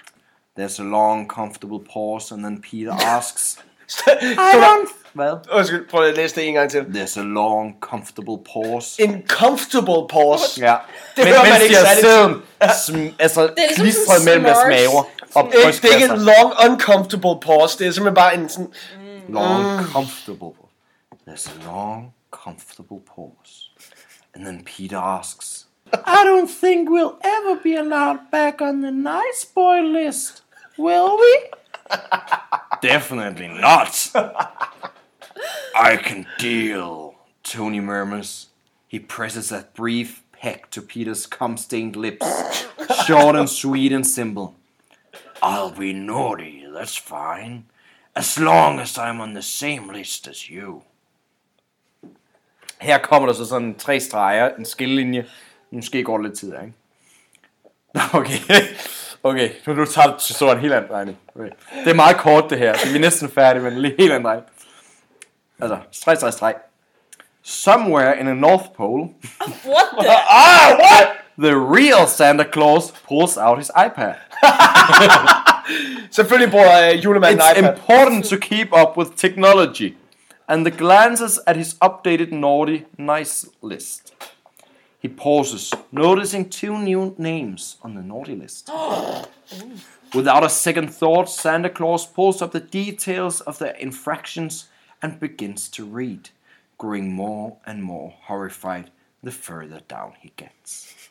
There's 0.57 0.81
a 0.81 0.85
long, 0.85 1.29
comfortable 1.29 1.79
pause, 1.79 2.35
and 2.35 2.45
then 2.45 2.61
Peter 2.61 2.93
asks, 2.93 3.57
I 3.91 4.55
don't. 4.55 4.89
Well, 5.17 5.35
Undskyld, 5.53 5.89
prøv 5.89 6.05
at 6.05 6.17
læse 6.17 6.35
det 6.35 6.49
en 6.49 6.55
gang 6.55 6.71
til. 6.71 6.79
there's 6.81 7.19
a 7.19 7.23
long, 7.23 7.75
comfortable 7.81 8.39
pause. 8.53 9.03
En 9.03 9.23
comfortable 9.29 10.09
pause. 10.09 10.61
Ja. 10.61 10.77
Det 11.17 11.25
Men 11.25 11.27
hører 11.27 11.43
man 11.43 11.53
mens 11.53 11.63
ikke 11.63 11.75
de 11.75 11.79
har 11.79 11.87
særlig 11.87 12.05
sæden, 12.05 13.11
sm- 13.11 13.15
altså 13.19 13.41
er 13.43 13.49
ligesom 13.57 13.83
klistret 13.85 14.25
mellem 14.25 14.45
deres 14.45 14.59
maver 14.69 15.05
og 15.35 15.53
Ikke, 15.55 15.79
det 15.83 15.91
er 15.91 15.95
ikke 15.95 16.15
en 16.15 16.21
long, 16.21 16.53
uncomfortable 16.71 17.41
pause. 17.41 17.79
Det 17.79 17.87
er 17.87 17.91
simpelthen 17.91 18.15
bare 18.15 18.35
en 18.35 18.49
sådan... 18.49 18.73
Long, 19.29 19.87
comfortable. 19.93 20.53
There's 21.29 21.49
a 21.51 21.73
long, 21.73 22.15
comfortable 22.31 23.01
pause. 23.15 23.53
And 24.35 24.45
then 24.45 24.65
Peter 24.65 24.99
asks, 25.19 25.67
I 25.93 26.21
don't 26.31 26.51
think 26.65 26.89
we'll 26.91 27.17
ever 27.37 27.55
be 27.63 27.75
allowed 27.79 28.19
back 28.33 28.55
on 28.61 28.83
the 28.83 28.91
nice 28.93 29.43
boy 29.55 29.79
list, 29.99 30.43
will 30.79 31.11
we? 31.23 31.33
Definitely 32.83 33.49
not. 33.49 34.11
I 35.77 35.97
can 35.97 36.27
deal, 36.39 37.15
Tony 37.43 37.81
murmurs. 37.81 38.49
He 38.89 38.99
presses 38.99 39.53
a 39.53 39.67
brief 39.75 40.23
peck 40.33 40.71
to 40.71 40.83
Peter's 40.83 41.27
cum 41.27 41.57
stained 41.57 41.97
lips, 41.97 42.27
short 43.07 43.37
and 43.37 43.49
sweet 43.49 43.93
and 43.93 44.07
simple. 44.07 44.55
I'll 45.43 45.71
be 45.71 45.93
naughty, 45.93 46.67
that's 46.73 46.97
fine. 46.97 47.65
As 48.17 48.39
long 48.39 48.81
as 48.81 48.99
I'm 48.99 49.21
on 49.21 49.35
the 49.35 49.43
same 49.43 49.89
list 49.89 50.27
as 50.29 50.51
you. 50.51 50.83
Her 52.79 52.99
kommer 52.99 53.27
der 53.29 53.35
så 53.35 53.45
sådan 53.45 53.75
tre 53.75 54.01
streger, 54.01 54.57
en 54.57 54.65
skillelinje. 54.65 55.27
Måske 55.71 56.03
går 56.05 56.19
det 56.19 56.27
lidt 56.27 56.39
tid, 56.39 56.53
ikke? 56.53 56.73
Okay, 58.19 58.63
okay, 59.23 59.51
nu, 59.67 59.73
nu 59.75 59.85
tager 59.85 60.15
så 60.19 60.53
en 60.53 60.59
helt 60.59 60.73
anden 60.73 60.91
drejning. 60.91 61.19
Okay. 61.37 61.51
Det 61.85 61.91
er 61.91 61.95
meget 61.95 62.17
kort 62.17 62.51
det 62.51 62.59
her, 62.59 62.77
så 62.77 62.89
vi 62.89 62.97
er 62.97 63.01
næsten 63.01 63.31
færdige, 63.31 63.63
men 63.63 63.73
en 63.73 63.81
helt 63.83 64.01
anden 64.13 64.25
drejning. 64.25 64.47
Altså, 65.63 65.79
streg, 65.93 66.17
streg, 66.17 66.33
streg. 66.33 66.55
Somewhere 67.43 68.19
in 68.21 68.27
the 68.27 68.35
North 68.35 68.65
Pole, 68.77 69.03
What 69.65 69.85
the? 70.01 70.11
Ah, 70.31 70.69
what? 70.73 71.09
the 71.39 71.57
real 71.57 72.07
Santa 72.09 72.45
Claus 72.53 72.93
pulls 73.09 73.37
out 73.39 73.59
his 73.59 73.71
iPad. 73.87 74.15
Selvfølgelig 76.11 76.51
bruger 76.51 76.91
uh, 76.93 77.05
julemanden 77.05 77.41
It's 77.41 77.59
iPad. 77.59 77.75
important 77.77 78.25
to 78.25 78.37
keep 78.37 78.69
up 78.73 78.97
with 78.99 79.11
technology. 79.17 79.95
And 80.49 80.67
the 80.67 80.77
glances 80.79 81.41
at 81.47 81.57
his 81.57 81.77
updated 81.85 82.33
naughty 82.33 82.79
nice 82.99 83.47
list. 83.63 84.13
He 85.01 85.09
pauses, 85.09 85.73
noticing 85.91 86.51
two 86.51 86.79
new 86.79 87.15
names 87.17 87.79
on 87.83 87.95
the 87.95 88.03
naughty 88.03 88.37
list. 88.37 88.71
Oh. 89.53 89.73
Without 90.15 90.45
a 90.45 90.49
second 90.49 90.95
thought, 90.95 91.29
Santa 91.29 91.69
Claus 91.71 92.07
pulls 92.07 92.41
up 92.41 92.53
the 92.53 92.61
details 92.61 93.41
of 93.41 93.59
their 93.59 93.75
infractions 93.75 94.67
and 95.03 95.19
begins 95.19 95.69
to 95.71 95.85
read, 95.85 96.31
growing 96.79 97.13
more 97.13 97.57
and 97.67 97.83
more 97.83 98.15
horrified 98.23 98.91
the 99.25 99.33
further 99.33 99.81
down 99.89 100.13
he 100.21 100.33
gets. 100.37 100.95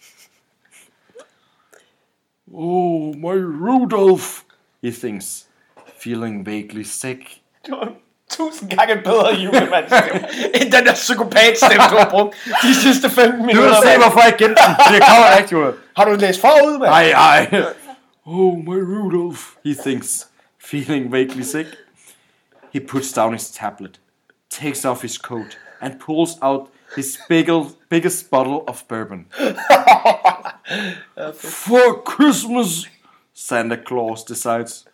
Oh, 2.52 3.14
my 3.14 3.34
Rudolph, 3.34 4.44
he 4.82 4.90
thinks, 4.90 5.46
feeling 5.86 6.44
vaguely 6.44 6.84
sick. 6.84 7.42
Var 7.68 7.94
tusind 8.40 8.70
gange 8.78 8.96
bedre 9.04 9.30
julemandsstemme, 9.44 10.20
end 10.62 10.72
den 10.76 10.86
der 10.86 10.94
psykopat-stemme, 10.94 11.84
du 11.92 11.98
har 12.04 12.10
brugt 12.10 12.36
de 12.64 12.76
sidste 12.76 13.10
15 13.10 13.40
Du 13.40 13.46
minutter. 13.46 13.74
kan 13.74 13.84
se, 13.92 13.98
hvorfor 14.02 14.20
jeg 14.30 14.36
gemte 14.38 14.62
den. 14.68 14.76
Det 14.94 15.02
kommer 15.10 15.38
ikke, 15.38 15.52
Jonas. 15.56 15.74
Har 15.98 16.06
du 16.06 16.12
læst 16.16 16.42
forud, 16.42 16.78
mand? 16.80 16.92
Ej, 16.92 17.12
ej. 17.12 17.64
Oh, 18.26 18.58
my 18.58 18.80
Rudolph, 18.92 19.42
he 19.66 19.74
thinks, 19.86 20.28
feeling 20.70 21.12
vaguely 21.12 21.44
sick. 21.44 21.68
He 22.74 22.80
puts 22.80 23.14
down 23.14 23.34
his 23.34 23.52
tablet, 23.52 24.00
takes 24.50 24.86
off 24.86 25.02
his 25.02 25.18
coat, 25.18 25.58
and 25.82 25.94
pulls 26.06 26.32
out 26.42 26.62
his 26.96 27.18
biggle, 27.30 27.66
biggest 27.90 28.30
bottle 28.32 28.60
of 28.68 28.84
bourbon. 28.88 29.26
For 31.34 32.02
Christmas, 32.04 32.88
Santa 33.34 33.78
Claus 33.78 34.24
decides, 34.24 34.86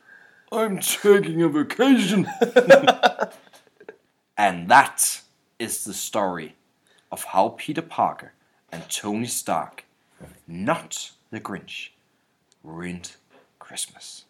I'm 0.51 0.79
taking 0.79 1.41
a 1.41 1.49
vacation. 1.49 2.27
and 4.37 4.69
that 4.69 5.21
is 5.59 5.83
the 5.83 5.93
story 5.93 6.55
of 7.11 7.23
how 7.23 7.49
Peter 7.57 7.81
Parker 7.81 8.33
and 8.71 8.83
Tony 8.89 9.27
Stark, 9.27 9.85
not 10.47 11.11
the 11.31 11.39
Grinch, 11.39 11.91
ruined 12.63 13.15
Christmas. 13.59 14.25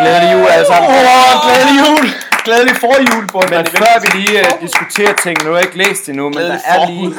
Glædelig 0.00 0.32
jul 0.32 0.46
alle 0.50 0.66
sammen. 0.66 0.90
Åh, 0.90 1.42
glædelig 1.44 1.74
jul! 1.82 2.06
Glædelig 2.44 2.76
forjul 2.76 3.26
på 3.26 3.40
Men 3.50 3.66
før 3.66 4.00
vi 4.00 4.20
lige 4.20 4.40
uh, 4.40 4.60
diskuterer 4.60 5.14
ting, 5.22 5.44
nu 5.44 5.50
har 5.50 5.56
jeg 5.56 5.66
ikke 5.66 5.78
læst 5.78 6.06
det 6.06 6.08
endnu, 6.08 6.28
men 6.28 6.38
der 6.38 6.58
er, 6.64 6.90
lige, 6.90 7.14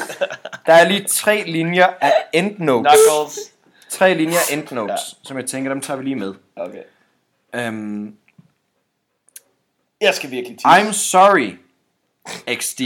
der 0.65 0.73
er 0.73 0.87
lige 0.87 1.03
tre 1.03 1.43
linjer 1.45 1.87
af 2.01 2.13
endnotes. 2.33 2.91
Knuckles. 2.91 3.39
Tre 3.89 4.13
linjer 4.13 4.37
af 4.51 4.53
endnotes, 4.53 5.15
som 5.23 5.37
jeg 5.37 5.45
tænker, 5.45 5.69
dem 5.71 5.81
tager 5.81 5.97
vi 5.97 6.03
lige 6.03 6.15
med. 6.15 6.33
Okay. 6.55 6.83
Um, 7.53 8.15
Jeg 10.01 10.13
skal 10.15 10.31
virkelig 10.31 10.57
tisse. 10.57 10.67
I'm 10.67 10.93
sorry, 10.93 11.57
XD. 12.47 12.81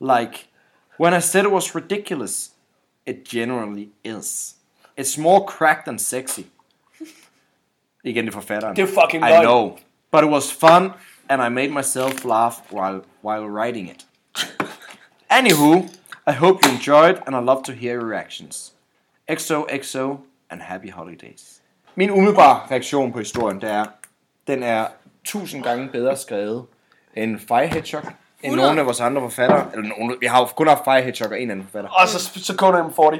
Like, 0.00 0.46
when 1.00 1.14
I 1.14 1.20
said 1.20 1.44
it 1.44 1.50
was 1.52 1.74
ridiculous, 1.74 2.50
it 3.06 3.24
generally 3.24 3.88
is. 4.04 4.54
It's 4.96 5.18
more 5.18 5.44
cracked 5.46 5.84
than 5.86 5.98
sexy. 5.98 6.42
Igen, 8.04 8.24
det 8.24 8.30
er 8.30 8.32
forfatteren. 8.32 8.76
Det 8.76 8.82
er 8.82 8.86
fucking 9.02 9.24
I 9.24 9.30
løgn. 9.30 9.42
know. 9.42 9.78
But 10.12 10.24
it 10.24 10.30
was 10.30 10.52
fun, 10.52 10.92
and 11.28 11.42
I 11.42 11.48
made 11.48 11.68
myself 11.70 12.24
laugh 12.24 12.56
while, 12.70 13.00
while 13.22 13.48
writing 13.48 13.88
it. 13.90 14.06
Anywho, 15.30 15.88
I 16.26 16.32
hope 16.32 16.64
you 16.66 16.70
enjoyed, 16.72 17.22
and 17.26 17.34
I 17.34 17.40
love 17.40 17.62
to 17.64 17.72
hear 17.72 17.94
your 17.94 18.04
reactions. 18.04 18.72
XOXO, 19.28 20.18
and 20.50 20.62
happy 20.62 20.90
holidays. 20.90 21.60
Min 21.94 22.10
umiddelbare 22.10 22.60
reaktion 22.70 23.12
på 23.12 23.18
historien, 23.18 23.60
det 23.60 23.70
er, 23.70 23.84
den 24.46 24.62
er 24.62 24.86
tusind 25.24 25.62
gange 25.62 25.88
bedre 25.88 26.16
skrevet 26.16 26.64
end 27.16 27.38
Fire 27.48 27.66
Hedgehog, 27.66 28.02
end 28.02 28.12
100. 28.52 28.66
nogle 28.66 28.80
af 28.80 28.86
vores 28.86 29.00
andre 29.00 29.22
forfattere. 29.22 29.66
Eller 29.72 29.88
nogle, 29.98 30.16
vi 30.20 30.26
har 30.26 30.40
jo 30.40 30.46
kun 30.46 30.68
haft 30.68 30.84
Fire 30.84 31.02
Hedgehog 31.02 31.32
og 31.32 31.40
en 31.40 31.50
anden 31.50 31.66
forfatter. 31.66 31.90
Og 31.90 32.08
så, 32.08 32.30
så 32.44 32.54
Conan 32.56 32.92
40. 32.96 33.18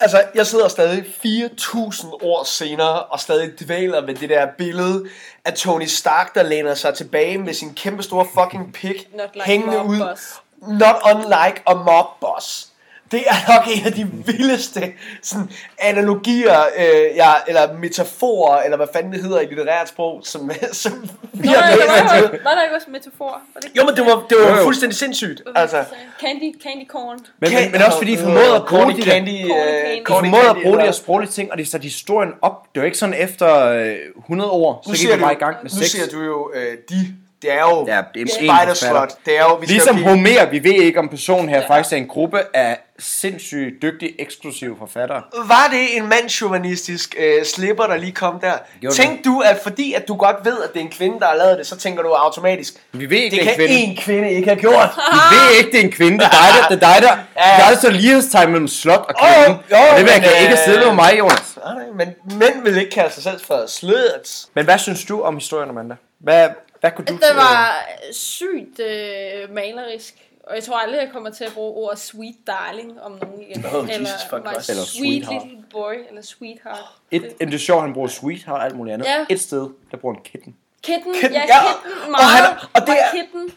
Altså, 0.00 0.22
jeg 0.34 0.46
sidder 0.46 0.68
stadig 0.68 1.04
4.000 1.24 2.06
år 2.22 2.44
senere 2.44 3.02
og 3.02 3.20
stadig 3.20 3.60
dvæler 3.60 4.06
ved 4.06 4.14
det 4.14 4.28
der 4.28 4.46
billede 4.58 5.04
af 5.44 5.52
Tony 5.52 5.84
Stark, 5.84 6.34
der 6.34 6.42
læner 6.42 6.74
sig 6.74 6.94
tilbage 6.94 7.38
med 7.38 7.54
sin 7.54 7.74
kæmpe 7.74 8.02
store 8.02 8.26
fucking 8.34 8.72
pik 8.72 9.08
Not 9.14 9.30
like 9.34 9.46
hængende 9.46 9.76
mob 9.78 9.88
ud. 9.88 9.98
boss. 9.98 10.42
Not 10.62 10.96
unlike 11.14 11.62
a 11.66 11.74
mob 11.74 12.06
boss. 12.20 12.67
Det 13.12 13.22
er 13.26 13.54
nok 13.56 13.66
en 13.76 13.86
af 13.86 13.92
de 13.92 14.06
vildeste 14.26 14.92
sådan, 15.22 15.50
analogier, 15.78 16.60
øh, 16.78 17.16
ja, 17.16 17.30
eller 17.48 17.72
metaforer, 17.72 18.62
eller 18.62 18.76
hvad 18.76 18.86
fanden 18.94 19.12
det 19.12 19.22
hedder 19.22 19.40
i 19.40 19.46
litterært 19.46 19.88
sprog, 19.88 20.20
som, 20.24 20.50
som 20.72 21.08
vi 21.32 21.48
Nå, 21.48 21.52
har 21.54 21.76
læst 21.76 21.88
var, 21.88 22.16
indtil. 22.16 22.40
var 22.44 22.50
der 22.54 22.62
ikke 22.62 22.74
også 22.76 22.86
en 22.86 22.92
metafor? 22.92 23.40
Var 23.54 23.60
det 23.60 23.70
Jo, 23.76 23.84
men 23.84 23.96
det 23.96 24.04
var, 24.06 24.26
det 24.30 24.36
var 24.50 24.56
jo. 24.58 24.62
fuldstændig 24.64 24.98
sindssygt. 24.98 25.38
Det, 25.46 25.52
Altså? 25.56 25.84
Candy, 26.20 26.54
candy 26.62 26.86
corn. 26.88 27.18
Men, 27.40 27.52
men, 27.54 27.72
men 27.72 27.82
også 27.82 27.98
fordi 27.98 28.12
de 28.12 28.18
formåede 28.18 28.54
at 28.54 28.62
bruge 28.68 28.92
de 28.96 29.02
candy, 29.02 29.44
øh, 29.44 30.06
formåede 30.08 30.50
at 30.50 30.56
bruge 30.62 30.78
de 30.78 30.82
her 30.82 30.92
sproglige 30.92 31.30
ting, 31.30 31.52
og 31.52 31.58
de 31.58 31.66
satte 31.66 31.84
historien 31.84 32.32
op. 32.42 32.66
Det 32.74 32.80
var 32.80 32.86
ikke 32.86 32.98
sådan 32.98 33.14
efter 33.14 33.66
øh, 33.66 33.94
100 34.18 34.50
år, 34.50 34.80
så 34.84 34.90
Nu 34.90 34.96
gik 34.96 35.16
vi 35.16 35.20
bare 35.20 35.32
i 35.32 35.36
gang 35.36 35.56
med 35.62 35.70
nu 35.70 35.78
sex. 35.78 35.86
siger 35.90 36.06
du 36.06 36.22
jo, 36.22 36.50
øh, 36.54 36.76
de, 36.90 36.94
det 37.42 37.52
er 37.52 37.60
jo 37.60 37.86
Ja, 37.86 38.02
det 38.14 38.20
er 38.20 38.24
en 38.24 38.28
Spider. 38.28 38.74
Slot. 38.74 39.12
Det 39.26 39.38
er 39.38 39.42
jo, 39.42 39.54
vi 39.54 39.66
skal 39.66 39.72
Ligesom 39.74 39.96
give- 39.96 40.08
Homer, 40.08 40.50
vi 40.50 40.64
ved 40.64 40.72
ikke 40.82 40.98
om 40.98 41.08
personen 41.08 41.48
her 41.48 41.66
faktisk 41.66 41.92
er 41.92 41.96
en 41.96 42.08
gruppe 42.08 42.40
af 42.54 42.78
sindssygt 42.98 43.82
dygtige, 43.82 44.20
eksklusive 44.20 44.76
forfattere. 44.78 45.22
Var 45.46 45.68
det 45.72 45.96
en 45.96 46.06
mandsjuvenistisk 46.08 47.14
øh, 47.18 47.44
slipper, 47.44 47.86
der 47.86 47.96
lige 47.96 48.12
kom 48.12 48.40
der? 48.40 48.52
Gjorde 48.80 48.96
Tænk 48.96 49.24
du, 49.24 49.40
at 49.40 49.58
fordi 49.62 49.92
at 49.94 50.08
du 50.08 50.16
godt 50.16 50.36
ved, 50.44 50.62
at 50.62 50.72
det 50.72 50.80
er 50.80 50.84
en 50.84 50.90
kvinde, 50.90 51.20
der 51.20 51.26
har 51.26 51.34
lavet 51.36 51.58
det, 51.58 51.66
så 51.66 51.76
tænker 51.76 52.02
du 52.02 52.08
automatisk, 52.08 52.74
Vi 52.92 53.10
ved 53.10 53.18
ikke, 53.18 53.36
det 53.36 53.46
det 53.46 53.54
kan 53.54 53.64
en 53.68 53.68
kvinde. 53.68 54.00
én 54.00 54.04
kvinde 54.04 54.30
ikke 54.32 54.48
have 54.48 54.60
gjort. 54.60 54.88
Vi 55.32 55.36
ved 55.36 55.58
ikke, 55.58 55.70
det 55.70 55.80
er 55.80 55.84
en 55.84 55.92
kvinde. 55.92 56.18
Det 56.18 56.24
er 56.24 56.30
dig, 56.30 56.62
der, 56.62 56.76
det 56.76 56.82
er 56.84 56.92
dig, 56.94 57.02
der, 57.02 57.16
Ja. 57.36 57.64
der 57.64 57.76
er 57.76 57.80
så 57.80 57.90
lighedstegn 57.90 58.50
mellem 58.50 58.68
slot 58.68 59.04
og 59.08 59.14
Jo, 59.22 59.44
kvinde. 59.44 59.60
jo, 59.70 59.76
og 59.90 59.96
det 59.98 60.04
vil 60.04 60.12
jeg 60.12 60.20
men, 60.22 60.42
ikke 60.42 60.52
øh, 60.52 60.64
sidde 60.64 60.78
med 60.86 60.94
mig, 60.94 61.18
Jonas. 61.18 61.58
Nej, 61.64 61.84
men 61.94 62.38
mænd 62.38 62.62
vil 62.62 62.76
ikke 62.78 62.90
kalde 62.90 63.14
sig 63.14 63.22
selv 63.22 63.40
for 63.40 63.64
sluts. 63.68 64.48
Men 64.54 64.64
hvad 64.64 64.78
synes 64.78 65.04
du 65.04 65.22
om 65.22 65.34
historien, 65.34 65.70
Amanda? 65.70 65.94
Hvad, 66.18 66.48
hvad 66.80 66.90
kunne 66.96 67.04
du... 67.04 67.12
Det 67.12 67.36
var 67.36 67.84
sygt 68.12 68.80
øh, 68.80 69.54
malerisk. 69.54 70.14
Og 70.48 70.54
jeg 70.54 70.64
tror 70.64 70.76
aldrig, 70.76 70.98
jeg 70.98 71.08
kommer 71.12 71.30
til 71.30 71.44
at 71.44 71.52
bruge 71.52 71.74
ordet 71.86 71.98
sweet 71.98 72.36
darling 72.46 73.00
om 73.02 73.12
nogen 73.22 73.42
igen. 73.42 73.64
Oh, 73.66 73.72
Jesus 73.88 73.94
eller, 73.96 74.08
fuck 74.30 74.44
my 74.44 74.52
Christ. 74.52 74.70
Eller 74.70 74.84
sweet 74.84 75.24
sweetheart. 75.24 75.46
little 75.46 75.64
boy, 75.72 75.94
eller 76.08 76.22
sweetheart. 76.22 76.78
Et, 77.10 77.34
det 77.40 77.54
er 77.54 77.58
sjovt, 77.58 77.82
han 77.82 77.92
bruger 77.92 78.08
sweetheart 78.08 78.58
og 78.58 78.64
alt 78.64 78.76
muligt 78.76 78.94
andet. 78.94 79.06
Ja. 79.06 79.26
Et 79.28 79.40
sted, 79.40 79.68
der 79.90 79.96
bruger 79.96 80.14
en 80.14 80.22
kitten. 80.22 80.56
Kitten, 80.82 81.12
Kitten, 81.14 81.32
ja, 81.32 81.40
ja, 81.40 81.46
kitten, 81.46 82.02
og 82.04 82.10
meget. 82.10 82.30
han- 82.30 82.68
og 82.74 82.80
det 82.86 82.94
er- 83.00 83.10
Kitten, 83.12 83.50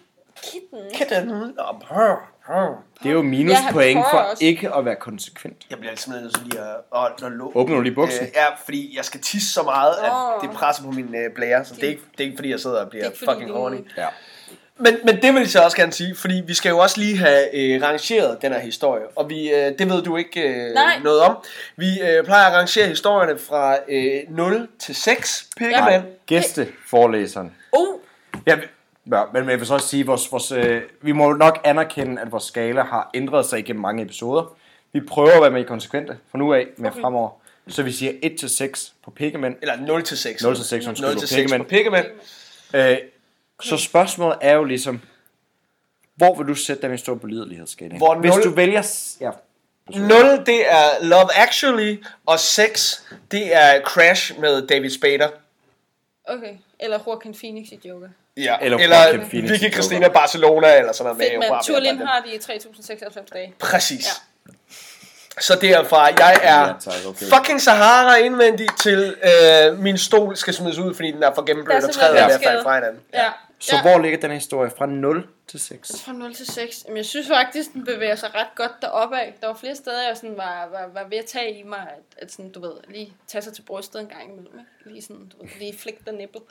kitten. 0.43 0.79
Kitten. 0.93 1.29
Det 3.03 3.09
er 3.09 3.11
jo 3.11 3.17
Ja, 3.17 3.21
han 3.21 3.25
minuspoint 3.29 3.93
prøver 3.97 4.09
for 4.11 4.17
også. 4.17 4.45
ikke 4.45 4.75
at 4.75 4.85
være 4.85 4.95
konsekvent. 4.95 5.65
Jeg 5.69 5.77
bliver 5.79 5.95
simpelthen 5.95 6.23
nødt 6.23 6.35
til 6.35 6.43
lige 6.45 6.59
at, 6.59 6.75
at, 6.95 7.23
at 7.25 7.31
lukke. 7.31 7.59
Åbner 7.59 7.75
du 7.75 7.81
lige 7.81 7.95
buksen? 7.95 8.25
Øh, 8.25 8.31
ja, 8.35 8.45
fordi 8.65 8.97
jeg 8.97 9.05
skal 9.05 9.21
tisse 9.21 9.53
så 9.53 9.63
meget, 9.63 9.93
at 10.03 10.11
Åh. 10.11 10.41
det 10.41 10.51
presser 10.57 10.83
på 10.83 10.91
min 10.91 11.15
øh, 11.15 11.31
blære. 11.35 11.65
Så 11.65 11.75
det 11.75 11.83
er, 11.83 11.87
ikke, 11.89 12.01
det 12.11 12.19
er 12.19 12.23
ikke 12.23 12.37
fordi, 12.37 12.49
jeg 12.49 12.59
sidder 12.59 12.83
og 12.83 12.89
bliver 12.89 13.09
Det 13.09 13.21
er 13.21 13.31
fucking 13.31 13.49
du- 13.49 13.55
horny. 13.55 13.77
Ja. 13.97 14.07
Men, 14.81 14.97
men 15.05 15.15
det 15.21 15.33
vil 15.33 15.39
jeg 15.39 15.49
så 15.49 15.59
også 15.59 15.77
gerne 15.77 15.91
sige, 15.93 16.15
fordi 16.15 16.41
vi 16.47 16.53
skal 16.53 16.69
jo 16.69 16.77
også 16.77 16.99
lige 16.99 17.17
have 17.17 17.55
øh, 17.55 17.81
rangeret 17.83 18.37
den 18.41 18.51
her 18.53 18.59
historie, 18.59 19.03
og 19.15 19.29
vi, 19.29 19.51
øh, 19.51 19.77
det 19.79 19.89
ved 19.89 20.01
du 20.03 20.17
ikke 20.17 20.41
øh, 20.41 20.73
Nej. 20.73 20.99
noget 21.03 21.19
om. 21.21 21.35
Vi 21.75 22.01
øh, 22.01 22.23
plejer 22.23 22.45
at 22.45 22.53
rangere 22.53 22.87
historierne 22.87 23.39
fra 23.39 23.77
øh, 23.89 24.19
0 24.29 24.67
til 24.79 24.95
6 24.95 25.47
pikkemand. 25.57 26.03
Nej, 26.03 26.11
gæsteforelæseren. 26.25 27.53
Oh, 27.71 27.87
Ja, 28.47 28.57
ja, 29.11 29.23
men 29.33 29.49
jeg 29.49 29.59
vil 29.59 29.67
så 29.67 29.73
også 29.73 29.87
sige, 29.87 30.05
vores, 30.05 30.31
vores, 30.31 30.51
øh, 30.51 30.81
vi 31.01 31.11
må 31.11 31.33
nok 31.33 31.59
anerkende, 31.63 32.21
at 32.21 32.31
vores 32.31 32.43
skala 32.43 32.81
har 32.83 33.09
ændret 33.13 33.45
sig 33.45 33.59
igennem 33.59 33.81
mange 33.81 34.03
episoder. 34.03 34.55
Vi 34.93 35.01
prøver 35.07 35.31
at 35.31 35.41
være 35.41 35.51
mere 35.51 35.63
konsekvente 35.63 36.17
fra 36.31 36.37
nu 36.37 36.53
af 36.53 36.67
med 36.77 36.89
Okay. 36.89 37.01
fremover. 37.01 37.29
Så 37.67 37.83
vi 37.83 37.91
siger 37.91 38.11
1 38.23 38.35
til 38.39 38.49
6 38.49 38.93
på 39.05 39.11
pikkemænd. 39.11 39.55
Eller 39.61 39.75
0 39.87 40.03
til 40.03 40.17
6. 40.17 40.43
0 40.43 40.55
til 40.55 40.65
6, 40.65 40.87
undskyld, 40.87 41.07
0 41.07 41.13
på 41.15 41.19
til 41.19 41.29
6 41.29 41.37
pikkemænd. 41.37 41.63
på 41.63 41.69
pikkemand. 41.69 42.05
Øh, 42.73 42.97
så 43.61 43.77
spørgsmålet 43.77 44.37
er 44.41 44.53
jo 44.53 44.63
ligesom, 44.63 45.01
hvor 46.15 46.35
vil 46.37 46.47
du 46.47 46.55
sætte 46.55 46.87
den 46.87 46.97
store 46.97 47.19
på 47.19 47.27
liderlighedsskalaen? 47.27 47.97
Hvor 47.97 48.15
Hvis 48.15 48.33
du 48.43 48.49
vælger... 48.49 48.83
Ja, 49.21 49.31
0 49.89 50.45
det 50.45 50.71
er 50.71 50.83
Love 51.01 51.33
Actually, 51.35 52.03
og 52.25 52.39
6 52.39 53.03
det 53.31 53.55
er 53.55 53.81
Crash 53.81 54.39
med 54.39 54.67
David 54.67 54.89
Spader. 54.89 55.29
okay. 56.27 56.53
Eller 56.79 56.99
Joaquin 57.07 57.33
Phoenix 57.33 57.67
i 57.71 57.79
Joker. 57.87 58.07
Ja. 58.37 58.57
Eller 58.61 58.77
Eller, 58.77 59.25
Phoenix 59.29 59.51
Vicky 59.51 59.63
i 59.63 59.71
Christina. 59.71 60.07
Barcelona, 60.09 60.77
eller 60.77 60.93
sådan 60.93 61.13
noget. 61.13 61.29
Fedt, 61.29 61.39
med 61.39 61.49
men 61.49 61.59
Turlin 61.65 61.97
har 61.97 62.21
de 62.31 62.37
3096 62.37 63.29
dage. 63.31 63.53
Præcis. 63.59 64.05
Ja. 64.47 64.51
Så 65.39 65.55
derfra, 65.61 66.03
jeg 66.03 66.39
er 66.43 66.59
Ja, 66.67 66.73
tak, 66.79 66.93
okay. 67.07 67.25
fucking 67.25 67.61
Sahara 67.61 68.15
indvendig 68.15 68.67
til 68.79 69.15
øh, 69.23 69.79
min 69.79 69.97
stol 69.97 70.35
skal 70.37 70.53
smides 70.53 70.77
ud, 70.77 70.93
fordi 70.93 71.11
den 71.11 71.23
er 71.23 71.33
for 71.35 71.41
gennemblødt, 71.41 71.81
Der 71.81 71.87
og 71.87 71.93
træet 71.93 72.19
er 72.19 72.25
ved 72.27 72.35
at 72.35 72.41
falde 72.43 72.63
fra 72.63 72.75
hinanden. 72.75 73.01
Ja. 73.13 73.29
Så 73.61 73.75
Ja. 73.75 73.81
hvor 73.81 73.97
ligger 73.99 74.19
den 74.19 74.29
her 74.29 74.37
historie? 74.37 74.71
Fra 74.77 74.85
0 74.85 75.27
til 75.47 75.59
6? 75.59 75.91
Fra 76.05 76.11
0 76.13 76.35
til 76.35 76.45
6. 76.53 76.83
Jamen, 76.85 76.97
jeg 76.97 77.05
synes 77.05 77.27
faktisk, 77.27 77.73
den 77.73 77.85
bevæger 77.85 78.15
sig 78.15 78.29
ret 78.35 78.47
godt 78.55 78.71
deroppe 78.81 79.19
af. 79.19 79.33
Der 79.41 79.47
var 79.47 79.53
flere 79.55 79.75
steder, 79.75 80.07
jeg 80.07 80.17
sådan 80.17 80.37
var, 80.37 80.67
var, 80.71 80.87
var 80.93 81.07
ved 81.09 81.17
at 81.17 81.25
tage 81.25 81.59
i 81.59 81.63
mig, 81.63 81.79
at, 81.79 82.23
at 82.23 82.31
sådan, 82.31 82.51
du 82.51 82.61
ved, 82.61 82.71
lige 82.89 83.13
tage 83.27 83.41
sig 83.41 83.53
til 83.53 83.61
brystet 83.61 84.01
en 84.01 84.07
gang 84.07 84.23
imellem. 84.23 84.59
Ikke? 84.59 84.91
Lige 84.93 85.01
sådan, 85.01 85.31
du 85.31 85.37
ved, 85.43 85.49
lige 85.59 85.77
flick 85.77 85.97
the 86.07 86.15
nipple. 86.17 86.41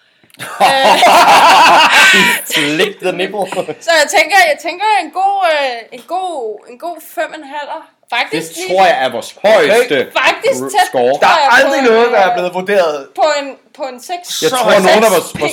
Slick 2.55 3.01
the 3.01 3.13
nipple. 3.13 3.47
Så 3.87 3.91
jeg 4.01 4.07
tænker, 4.17 4.37
jeg 4.53 4.59
tænker 4.63 4.87
en 5.05 5.11
god, 5.11 5.37
øh, 5.53 5.99
en 5.99 6.03
god, 6.07 6.67
en 6.71 6.79
god 6.79 6.97
fem 7.01 7.35
en 7.39 7.45
halver. 7.45 7.91
Det 8.11 8.19
Faktisk 8.19 8.57
lige- 8.57 8.69
tror 8.77 8.87
jeg 8.87 9.05
er 9.05 9.09
vores 9.09 9.39
højeste 9.45 9.97
Faktisk 10.27 10.61
tæt 10.75 10.87
score. 10.87 11.15
Der 11.27 11.35
er 11.43 11.49
aldrig 11.59 11.81
på 11.87 11.93
noget, 11.93 12.11
der 12.13 12.19
er 12.19 12.29
øh, 12.31 12.35
blevet 12.37 12.55
vurderet. 12.55 13.09
På 13.15 13.25
en, 13.41 13.57
på 13.77 13.83
en 13.83 14.01
6. 14.01 14.43
Jeg 14.43 14.51
tror, 14.51 14.71
nogle 14.89 15.07
af 15.07 15.13
vores, 15.17 15.41
vores 15.41 15.53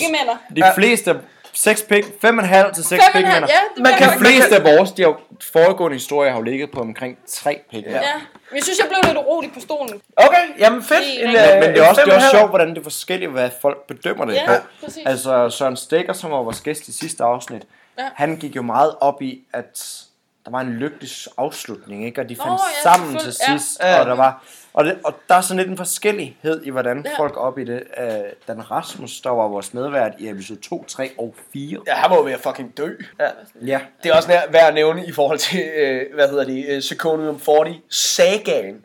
de 0.55 0.63
fleste 0.75 1.11
6 1.59 1.81
pik, 1.83 2.03
5,5 2.03 2.73
til 2.73 2.83
6 2.83 2.89
Fem 2.89 2.91
en 2.93 2.99
halv, 3.03 3.13
pikmænder. 3.13 3.47
ja, 3.47 3.81
Man 3.83 3.93
kan 3.97 4.07
godt. 4.07 4.19
fleste 4.19 4.55
af 4.55 4.63
vores, 4.77 4.91
de 4.91 5.01
har 5.03 5.19
foregående 5.53 5.95
historier 5.95 6.31
har 6.31 6.37
jo 6.37 6.43
ligget 6.43 6.71
på 6.71 6.81
omkring 6.81 7.17
3 7.29 7.59
pikmænder. 7.71 7.99
Ja, 8.01 8.13
men 8.49 8.55
jeg 8.55 8.63
synes, 8.63 8.79
jeg 8.79 8.87
blev 8.87 8.99
lidt 9.03 9.17
urolig 9.17 9.51
på 9.53 9.59
stolen. 9.59 10.01
Okay, 10.15 10.37
jamen 10.59 10.83
fedt. 10.83 10.99
Det 11.01 11.23
er 11.25 11.29
En, 11.29 11.35
rigtig- 11.35 11.47
øh, 11.47 11.53
Men, 11.53 11.59
men 11.63 11.69
det 11.75 11.83
er 11.83 11.89
også, 11.89 12.01
det 12.05 12.11
er 12.11 12.15
også 12.15 12.29
sjovt, 12.31 12.49
hvordan 12.49 12.69
det 12.69 12.77
er 12.77 12.83
forskelligt, 12.83 13.31
hvad 13.31 13.49
folk 13.61 13.87
bedømmer 13.87 14.25
det 14.25 14.33
Ja, 14.33 14.45
på. 14.47 14.53
præcis. 14.85 15.03
Altså 15.05 15.49
Søren 15.49 15.77
Stikker, 15.77 16.13
som 16.13 16.31
var 16.31 16.37
vores 16.37 16.61
gæst 16.61 16.87
i 16.87 16.93
sidste 16.97 17.23
afsnit, 17.23 17.61
Ja. 17.99 18.03
han 18.15 18.35
gik 18.37 18.55
jo 18.55 18.61
meget 18.61 18.95
op 19.01 19.21
i, 19.21 19.39
at 19.53 20.01
der 20.45 20.51
var 20.51 20.59
en 20.61 20.69
lykkelig 20.73 21.09
afslutning, 21.37 22.05
ikke? 22.05 22.21
Og 22.21 22.29
de 22.29 22.35
fandt 22.35 22.49
oh, 22.51 22.59
ja, 22.77 22.89
sammen 22.89 23.17
til 23.17 23.33
sidst, 23.33 23.79
Ja. 23.81 23.99
og 23.99 24.05
der 24.05 24.15
var... 24.15 24.43
Og, 24.77 24.85
det, 24.85 24.97
og 25.05 25.13
der 25.29 25.35
er 25.35 25.41
sådan 25.41 25.57
lidt 25.57 25.69
en 25.69 25.77
forskellighed 25.77 26.63
i, 26.63 26.69
hvordan 26.69 27.05
Ja. 27.05 27.23
folk 27.23 27.37
op 27.37 27.59
i 27.59 27.63
det. 27.63 27.83
Uh, 27.97 28.05
Dan 28.47 28.71
Rasmus, 28.71 29.21
der 29.21 29.29
var 29.29 29.47
vores 29.47 29.73
medvært 29.73 30.11
i 30.19 30.29
episode 30.29 30.59
2, 30.59 30.85
3 30.87 31.09
og 31.17 31.35
4. 31.53 31.79
Ja, 31.87 31.93
han 31.93 32.09
må 32.09 32.15
jo 32.15 32.21
være 32.21 32.39
fucking 32.39 32.77
dø. 32.77 32.89
Ja. 33.19 33.27
Ja. 33.65 33.79
Det 34.03 34.11
er 34.11 34.15
også 34.15 34.29
nær, 34.29 34.41
værd 34.51 34.67
at 34.67 34.73
nævne 34.73 35.05
i 35.05 35.11
forhold 35.11 35.37
til, 35.37 35.63
øh, 35.77 36.01
hvad 36.13 36.29
hedder 36.29 36.43
det, 36.45 36.65
øh, 36.69 36.81
Seconium 36.81 37.39
40 37.39 37.75
sagaen, 37.89 38.75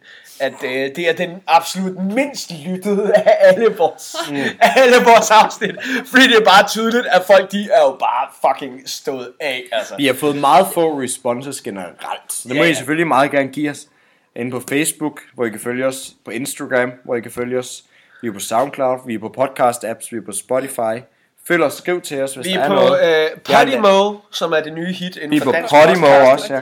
at 0.41 0.53
øh, 0.65 0.71
det 0.71 0.99
er 0.99 1.13
den 1.13 1.43
absolut 1.47 2.05
mindst 2.05 2.53
lyttede 2.67 3.13
af 3.15 3.37
alle 3.41 3.77
vores, 3.77 4.17
mm. 4.31 4.37
alle 4.61 4.97
vores 5.05 5.31
afsnit. 5.31 5.75
Fordi 6.07 6.23
det 6.29 6.37
er 6.37 6.45
bare 6.45 6.69
tydeligt, 6.69 7.07
at 7.07 7.23
folk 7.27 7.53
de 7.53 7.69
er 7.73 7.81
jo 7.81 7.97
bare 8.01 8.29
fucking 8.55 8.89
stået 8.89 9.33
af. 9.41 9.63
Altså. 9.73 9.97
Vi 9.97 10.07
har 10.07 10.15
fået 10.15 10.37
meget 10.37 10.67
få 10.75 11.01
responses 11.01 11.61
generelt. 11.61 11.97
Det 12.43 12.57
må 12.57 12.63
Ja, 12.63 12.71
I 12.71 12.75
selvfølgelig 12.75 13.07
meget 13.07 13.31
gerne 13.31 13.49
give 13.49 13.71
os. 13.71 13.87
Inde 14.37 14.51
på 14.51 14.63
Facebook, 14.69 15.21
hvor 15.35 15.45
I 15.45 15.49
kan 15.51 15.61
følge 15.61 15.87
os. 15.87 16.13
På 16.25 16.31
Instagram, 16.31 16.93
hvor 17.05 17.15
I 17.17 17.21
kan 17.21 17.31
følge 17.31 17.59
os. 17.59 17.85
Vi 18.23 18.29
er 18.29 18.33
på 18.33 18.39
Soundcloud, 18.39 18.99
vi 19.07 19.15
er 19.15 19.19
på 19.19 19.35
podcast-apps, 19.39 20.09
vi 20.11 20.17
er 20.17 20.23
på 20.27 20.33
Spotify. 20.33 21.03
Følg 21.49 21.63
os, 21.63 21.73
skriv 21.75 22.01
til 22.01 22.23
os, 22.23 22.35
hvis 22.35 22.47
Vi 22.47 22.53
der 22.53 22.59
er 22.59 22.65
er 22.65 22.69
på 22.69 22.75
noget. 22.75 23.25
øh, 23.25 23.41
Podimo, 23.41 24.15
som 24.31 24.53
er 24.53 24.61
det 24.61 24.73
nye 24.73 24.93
hit 24.93 25.17
inden 25.17 25.31
Vi 25.31 25.37
er 25.37 25.41
for 25.41 25.45
på 25.51 25.53
dansk 25.53 25.75
Podimo 25.75 26.07
podcast. 26.07 26.33
også, 26.33 26.55
ja. 26.55 26.61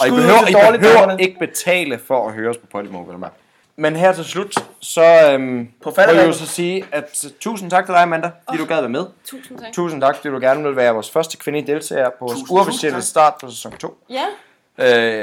Og 0.00 0.06
I 0.06 0.10
behøver, 0.10 0.74
I 0.74 0.78
behøver 0.78 1.16
ikke 1.16 1.38
betale 1.38 1.98
for 1.98 2.28
at 2.28 2.34
høre 2.34 2.50
os 2.50 2.56
på 2.56 2.66
Podimo, 2.66 2.98
vel 3.02 3.18
mærke. 3.18 3.34
Men 3.76 3.96
her 3.96 4.12
til 4.12 4.24
slut, 4.24 4.54
så 4.80 5.30
øhm, 5.32 5.68
På 5.82 5.92
må 5.96 6.12
jeg 6.12 6.26
jo 6.26 6.32
så 6.32 6.46
sige, 6.46 6.84
at 6.92 7.24
uh, 7.24 7.30
tusind 7.40 7.70
tak 7.70 7.84
til 7.86 7.92
dig, 7.94 8.02
Amanda, 8.02 8.30
fordi 8.48 8.58
du 8.58 8.64
gad 8.64 8.80
være 8.80 8.88
med. 8.88 9.04
Tusind 9.26 9.58
tak. 9.58 9.72
Tusind 9.72 10.00
tak, 10.00 10.16
fordi 10.16 10.28
du 10.28 10.38
gerne 10.40 10.62
vil 10.64 10.76
være 10.76 10.92
vores 10.92 11.10
første 11.10 11.36
kvindelige 11.36 11.72
deltager 11.74 12.10
på 12.10 12.16
vores 12.26 12.38
uofficielle 12.50 13.02
start 13.02 13.34
på 13.40 13.50
sæson 13.50 13.72
2. 13.72 13.98
Ja, 14.10 14.24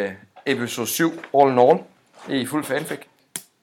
øh, 0.03 0.11
episode 0.45 0.87
7, 0.87 1.11
All 1.37 1.51
in 1.51 1.59
All, 1.59 1.77
i 2.29 2.45
fuld 2.45 2.63
fanfic. 2.63 2.99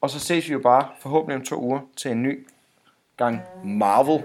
Og 0.01 0.09
så 0.09 0.19
ses 0.19 0.47
vi 0.47 0.53
jo 0.53 0.59
bare 0.63 0.85
forhåbentlig 1.01 1.35
om 1.35 1.41
to 1.45 1.61
uger 1.61 1.79
til 1.97 2.11
en 2.11 2.23
ny 2.23 2.47
gang 3.17 3.41
Marvel, 3.65 4.21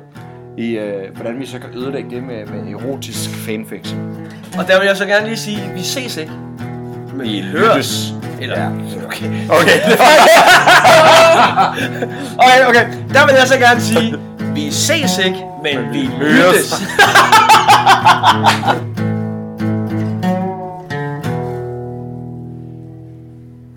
i 0.59 0.71
øh, 0.79 1.17
hvordan 1.17 1.41
vi 1.41 1.47
så 1.47 1.59
kan 1.59 1.71
ødelægge 1.75 2.11
det 2.11 2.23
med, 2.23 2.47
med 2.47 2.73
erotisk 2.75 3.31
fanfiction. 3.31 4.27
Og 4.59 4.69
der 4.69 4.79
vil 4.79 4.87
jeg 4.87 4.97
så 4.97 5.07
gerne 5.07 5.27
lige 5.27 5.37
sige, 5.37 5.71
vi 5.75 5.83
ses 5.83 6.17
ikke. 6.17 6.33
Men 7.15 7.23
vi 7.23 7.41
høres. 7.43 8.13
Eller, 8.41 8.59
Ja. 8.61 8.67
okay. 9.07 9.27
Okay. 9.49 9.49
okay, 12.45 12.67
okay. 12.69 12.87
Der 13.15 13.27
vil 13.27 13.35
jeg 13.39 13.47
så 13.49 13.59
gerne 13.59 13.81
sige, 13.81 14.19
vi 14.55 14.71
ses 14.71 15.19
ikke, 15.19 15.45
men 15.63 15.93
vi 15.93 16.07
høres. 16.07 16.75